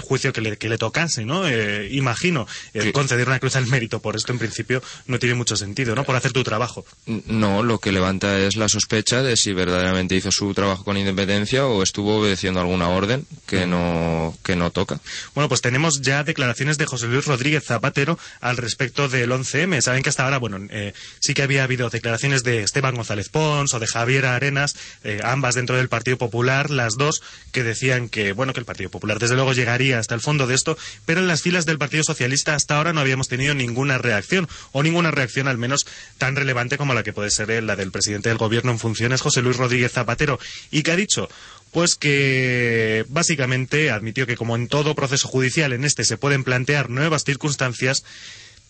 juicio 0.00 0.32
que 0.32 0.40
le, 0.40 0.56
que 0.56 0.68
le, 0.68 0.78
tocase, 0.78 1.24
¿no? 1.24 1.48
Eh, 1.48 1.88
imagino, 1.92 2.46
conceder 2.92 3.26
una 3.26 3.40
cruz 3.40 3.56
al 3.56 3.66
mérito 3.66 4.00
por 4.00 4.14
esto 4.14 4.32
en 4.32 4.38
principio 4.38 4.82
no 5.06 5.18
tiene 5.18 5.34
mucho 5.34 5.56
sentido, 5.56 5.94
¿no? 5.94 6.04
Por 6.04 6.14
hacer 6.14 6.32
tu 6.32 6.44
trabajo. 6.44 6.84
No, 7.06 7.62
lo 7.62 7.78
que 7.78 7.90
levanta 7.90 8.38
es 8.38 8.56
la 8.56 8.68
sospecha 8.68 9.22
de 9.22 9.36
si 9.36 9.52
verdaderamente 9.52 10.14
hizo 10.14 10.30
su 10.30 10.54
trabajo 10.54 10.84
con 10.84 10.96
independencia 10.96 11.66
o 11.66 11.82
estuvo 11.82 12.18
obedeciendo 12.18 12.60
alguna 12.60 12.88
orden 12.88 13.26
que 13.46 13.66
no, 13.66 14.36
que 14.44 14.54
no 14.54 14.70
toca. 14.70 15.00
Bueno, 15.34 15.48
pues 15.48 15.62
tenemos 15.62 16.00
ya 16.00 16.22
declaraciones 16.22 16.78
de 16.78 16.86
José 16.86 17.08
Luis 17.08 17.26
Rodríguez 17.26 17.64
Zapatero 17.64 18.18
al 18.40 18.56
respecto 18.56 19.08
del 19.08 19.30
11M. 19.30 19.80
Saben 19.80 20.02
que 20.02 20.10
hasta 20.10 20.24
ahora, 20.24 20.38
bueno, 20.38 20.58
eh, 20.70 20.92
sí 21.18 21.34
que 21.34 21.42
había 21.42 21.64
habido 21.64 21.90
declaraciones 21.90 22.44
de 22.44 22.62
Esteban 22.62 22.94
González 22.94 23.28
Pons 23.30 23.74
o 23.74 23.80
de 23.80 23.86
Javier 23.86 24.26
Arenas, 24.26 24.76
ambas 25.22 25.54
dentro 25.56 25.76
del 25.76 25.87
Partido 25.88 26.18
Popular, 26.18 26.70
las 26.70 26.96
dos 26.96 27.22
que 27.52 27.62
decían 27.62 28.08
que, 28.08 28.32
bueno, 28.32 28.52
que 28.52 28.60
el 28.60 28.66
Partido 28.66 28.90
Popular 28.90 29.18
desde 29.18 29.34
luego 29.34 29.52
llegaría 29.52 29.98
hasta 29.98 30.14
el 30.14 30.20
fondo 30.20 30.46
de 30.46 30.54
esto, 30.54 30.76
pero 31.06 31.20
en 31.20 31.28
las 31.28 31.42
filas 31.42 31.66
del 31.66 31.78
Partido 31.78 32.04
Socialista 32.04 32.54
hasta 32.54 32.76
ahora 32.76 32.92
no 32.92 33.00
habíamos 33.00 33.28
tenido 33.28 33.54
ninguna 33.54 33.98
reacción, 33.98 34.48
o 34.72 34.82
ninguna 34.82 35.10
reacción 35.10 35.48
al 35.48 35.58
menos 35.58 35.86
tan 36.18 36.36
relevante 36.36 36.78
como 36.78 36.94
la 36.94 37.02
que 37.02 37.12
puede 37.12 37.30
ser 37.30 37.62
la 37.62 37.76
del 37.76 37.90
presidente 37.90 38.28
del 38.28 38.38
Gobierno 38.38 38.72
en 38.72 38.78
funciones, 38.78 39.20
José 39.20 39.42
Luis 39.42 39.56
Rodríguez 39.56 39.92
Zapatero, 39.92 40.38
y 40.70 40.82
que 40.82 40.92
ha 40.92 40.96
dicho 40.96 41.28
pues 41.70 41.96
que 41.96 43.04
básicamente 43.08 43.90
admitió 43.90 44.26
que 44.26 44.36
como 44.36 44.56
en 44.56 44.68
todo 44.68 44.94
proceso 44.94 45.28
judicial 45.28 45.72
en 45.72 45.84
este 45.84 46.04
se 46.04 46.16
pueden 46.16 46.44
plantear 46.44 46.88
nuevas 46.88 47.24
circunstancias 47.24 48.04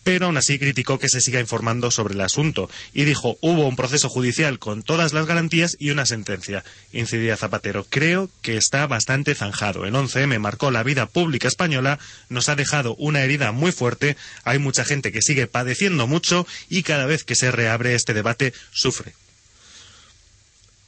pero 0.04 0.26
aún 0.26 0.36
así 0.36 0.58
criticó 0.58 0.98
que 0.98 1.08
se 1.08 1.20
siga 1.20 1.40
informando 1.40 1.90
sobre 1.90 2.14
el 2.14 2.20
asunto 2.20 2.70
y 2.94 3.04
dijo 3.04 3.36
hubo 3.40 3.66
un 3.66 3.76
proceso 3.76 4.08
judicial 4.08 4.58
con 4.58 4.82
todas 4.82 5.12
las 5.12 5.26
garantías 5.26 5.76
y 5.78 5.90
una 5.90 6.06
sentencia. 6.06 6.64
Incidía 6.92 7.36
Zapatero. 7.36 7.86
Creo 7.88 8.30
que 8.42 8.56
está 8.56 8.86
bastante 8.86 9.34
zanjado. 9.34 9.84
El 9.84 9.94
11M 9.94 10.38
marcó 10.38 10.70
la 10.70 10.82
vida 10.82 11.06
pública 11.06 11.48
española, 11.48 11.98
nos 12.28 12.48
ha 12.48 12.56
dejado 12.56 12.94
una 12.96 13.22
herida 13.22 13.52
muy 13.52 13.72
fuerte, 13.72 14.16
hay 14.44 14.58
mucha 14.58 14.84
gente 14.84 15.12
que 15.12 15.22
sigue 15.22 15.46
padeciendo 15.46 16.06
mucho 16.06 16.46
y 16.68 16.82
cada 16.82 17.06
vez 17.06 17.24
que 17.24 17.34
se 17.34 17.50
reabre 17.50 17.94
este 17.94 18.14
debate 18.14 18.52
sufre. 18.72 19.14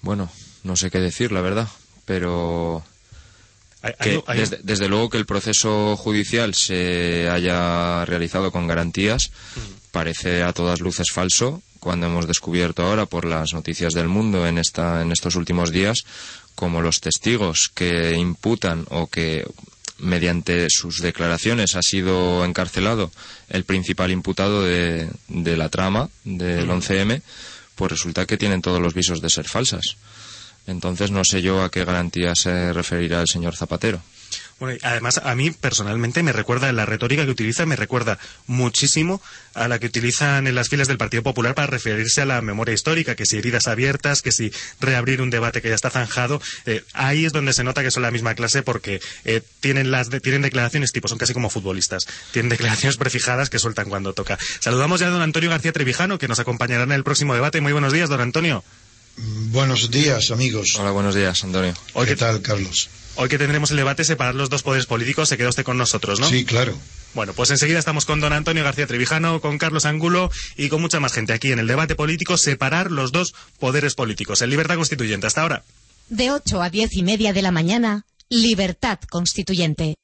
Bueno, 0.03 0.31
no 0.65 0.77
sé 0.77 0.91
qué 0.91 0.99
decir, 0.99 1.31
la 1.33 1.41
verdad, 1.41 1.69
pero 2.07 2.85
desde, 4.63 4.89
luego 4.89 5.09
que 5.09 5.19
el 5.19 5.27
proceso 5.27 5.97
judicial 5.97 6.55
se 6.55 7.29
haya 7.31 8.05
realizado 8.05 8.53
con 8.53 8.67
garantías 8.67 9.31
parece 9.91 10.43
a 10.43 10.53
todas 10.53 10.81
luces 10.81 11.09
falso. 11.13 11.63
Cuando 11.79 12.07
hemos 12.07 12.27
descubierto 12.27 12.85
ahora 12.85 13.07
por 13.07 13.25
las 13.25 13.55
noticias 13.55 13.95
del 13.95 14.09
mundo 14.09 14.47
en, 14.47 14.59
esta, 14.59 15.01
en 15.01 15.13
estos 15.13 15.35
últimos 15.35 15.73
días 15.73 16.05
como 16.55 16.83
los 16.83 17.01
testigos 17.01 17.71
que 17.75 18.15
imputan 18.17 18.85
o 18.91 19.07
que 19.07 19.47
mediante 19.99 20.69
sus 20.69 21.01
declaraciones 21.01 21.77
ha 21.77 21.83
sido 21.83 22.45
encarcelado 22.45 23.11
el 23.49 23.65
principal 23.65 24.11
imputado 24.11 24.63
de, 24.63 25.09
de 25.29 25.57
la 25.57 25.71
trama 25.71 26.11
del 26.25 26.69
11M, 26.69 27.23
pues 27.75 27.93
resulta 27.93 28.27
que 28.27 28.37
tienen 28.37 28.61
todos 28.61 28.81
los 28.81 28.93
visos 28.93 29.23
de 29.23 29.31
ser 29.31 29.49
falsas. 29.49 29.97
Entonces 30.71 31.11
no 31.11 31.25
sé 31.25 31.43
yo 31.43 31.63
a 31.63 31.71
qué 31.71 31.85
garantía 31.85 32.35
se 32.35 32.73
referirá 32.73 33.21
el 33.21 33.27
señor 33.29 33.57
Zapatero. 33.57 34.01
Bueno, 34.61 34.79
además 34.83 35.19
a 35.25 35.35
mí 35.35 35.51
personalmente 35.51 36.23
me 36.23 36.33
recuerda 36.33 36.71
la 36.73 36.85
retórica 36.85 37.25
que 37.25 37.31
utiliza, 37.31 37.65
me 37.65 37.77
recuerda 37.77 38.19
muchísimo 38.47 39.23
a 39.55 39.69
la 39.69 39.79
que 39.79 39.87
utilizan 39.87 40.47
en 40.47 40.55
las 40.55 40.69
filas 40.69 40.87
del 40.87 40.99
Partido 40.99 41.23
Popular 41.23 41.55
para 41.55 41.67
referirse 41.67 42.21
a 42.21 42.27
la 42.27 42.43
memoria 42.43 42.75
histórica, 42.75 43.15
que 43.15 43.25
si 43.25 43.39
heridas 43.39 43.69
abiertas, 43.69 44.21
que 44.21 44.33
si 44.33 44.53
reabrir 44.79 45.23
un 45.23 45.31
debate 45.31 45.63
que 45.63 45.71
ya 45.71 45.75
está 45.75 45.89
zanjado. 45.89 46.43
Eh, 46.67 46.85
ahí 46.93 47.25
es 47.25 47.33
donde 47.33 47.55
se 47.55 47.65
nota 47.65 47.83
que 47.83 47.91
son 47.91 48.03
la 48.03 48.11
misma 48.11 48.35
clase 48.35 48.63
porque 48.63 49.01
eh, 49.25 49.41
tienen, 49.61 49.91
las 49.91 50.11
tienen 50.11 50.43
declaraciones 50.43 50.93
tipo, 50.93 51.09
son 51.09 51.17
casi 51.17 51.33
como 51.33 51.49
futbolistas, 51.49 52.07
tienen 52.31 52.51
declaraciones 52.51 52.99
prefijadas 52.99 53.49
que 53.49 53.59
sueltan 53.59 53.89
cuando 53.89 54.13
toca. 54.13 54.39
Saludamos 54.61 55.01
ya 55.01 55.07
a 55.07 55.11
don 55.11 55.23
Antonio 55.23 55.49
García 55.49 55.73
Trevijano, 55.73 56.19
que 56.19 56.29
nos 56.29 56.39
acompañará 56.39 56.85
en 56.85 56.93
el 56.93 57.03
próximo 57.03 57.33
debate. 57.33 57.63
Muy 57.63 57.73
buenos 57.73 57.95
días, 57.95 58.11
don 58.11 58.21
Antonio. 58.21 58.63
Buenos 59.17 59.91
días, 59.91 60.31
amigos. 60.31 60.77
Hola, 60.79 60.91
buenos 60.91 61.15
días, 61.15 61.43
Antonio. 61.45 61.75
¿Qué 62.07 62.17
tal, 62.17 62.41
Carlos? 62.43 62.89
Hoy 63.17 63.29
que 63.29 63.39
tendremos 63.39 63.71
el 63.71 63.77
debate, 63.77 64.05
separar 64.05 64.35
los 64.35 64.49
dos 64.49 64.63
poderes 64.63 64.87
políticos, 64.87 65.29
se 65.29 65.37
queda 65.37 65.49
usted 65.49 65.65
con 65.65 65.77
nosotros, 65.77 66.21
¿no? 66.21 66.29
Sí, 66.29 66.45
claro. 66.45 66.77
Bueno, 67.13 67.33
pues 67.35 67.51
enseguida 67.51 67.79
estamos 67.79 68.05
con 68.05 68.21
don 68.21 68.33
Antonio 68.33 68.63
García 68.63 68.87
Trevijano, 68.87 69.41
con 69.41 69.59
Carlos 69.59 69.85
Angulo 69.85 70.31
y 70.57 70.69
con 70.69 70.81
mucha 70.81 71.01
más 71.01 71.13
gente 71.13 71.33
aquí 71.33 71.51
en 71.51 71.59
el 71.59 71.67
debate 71.67 71.97
político, 71.97 72.39
separar 72.39 72.93
los 72.93 73.11
dos 73.11 73.35
poderes 73.59 73.95
políticos. 73.95 74.43
En 74.43 74.51
Libertad 74.51 74.77
Constituyente, 74.77 75.27
hasta 75.27 75.43
ahora. 75.43 75.65
De 76.09 76.31
8 76.31 76.63
a 76.63 76.71
diez 76.71 76.95
y 76.95 77.03
media 77.03 77.33
de 77.33 77.43
la 77.43 77.51
mañana, 77.51 78.05
Libertad 78.29 79.01
Constituyente. 79.11 79.97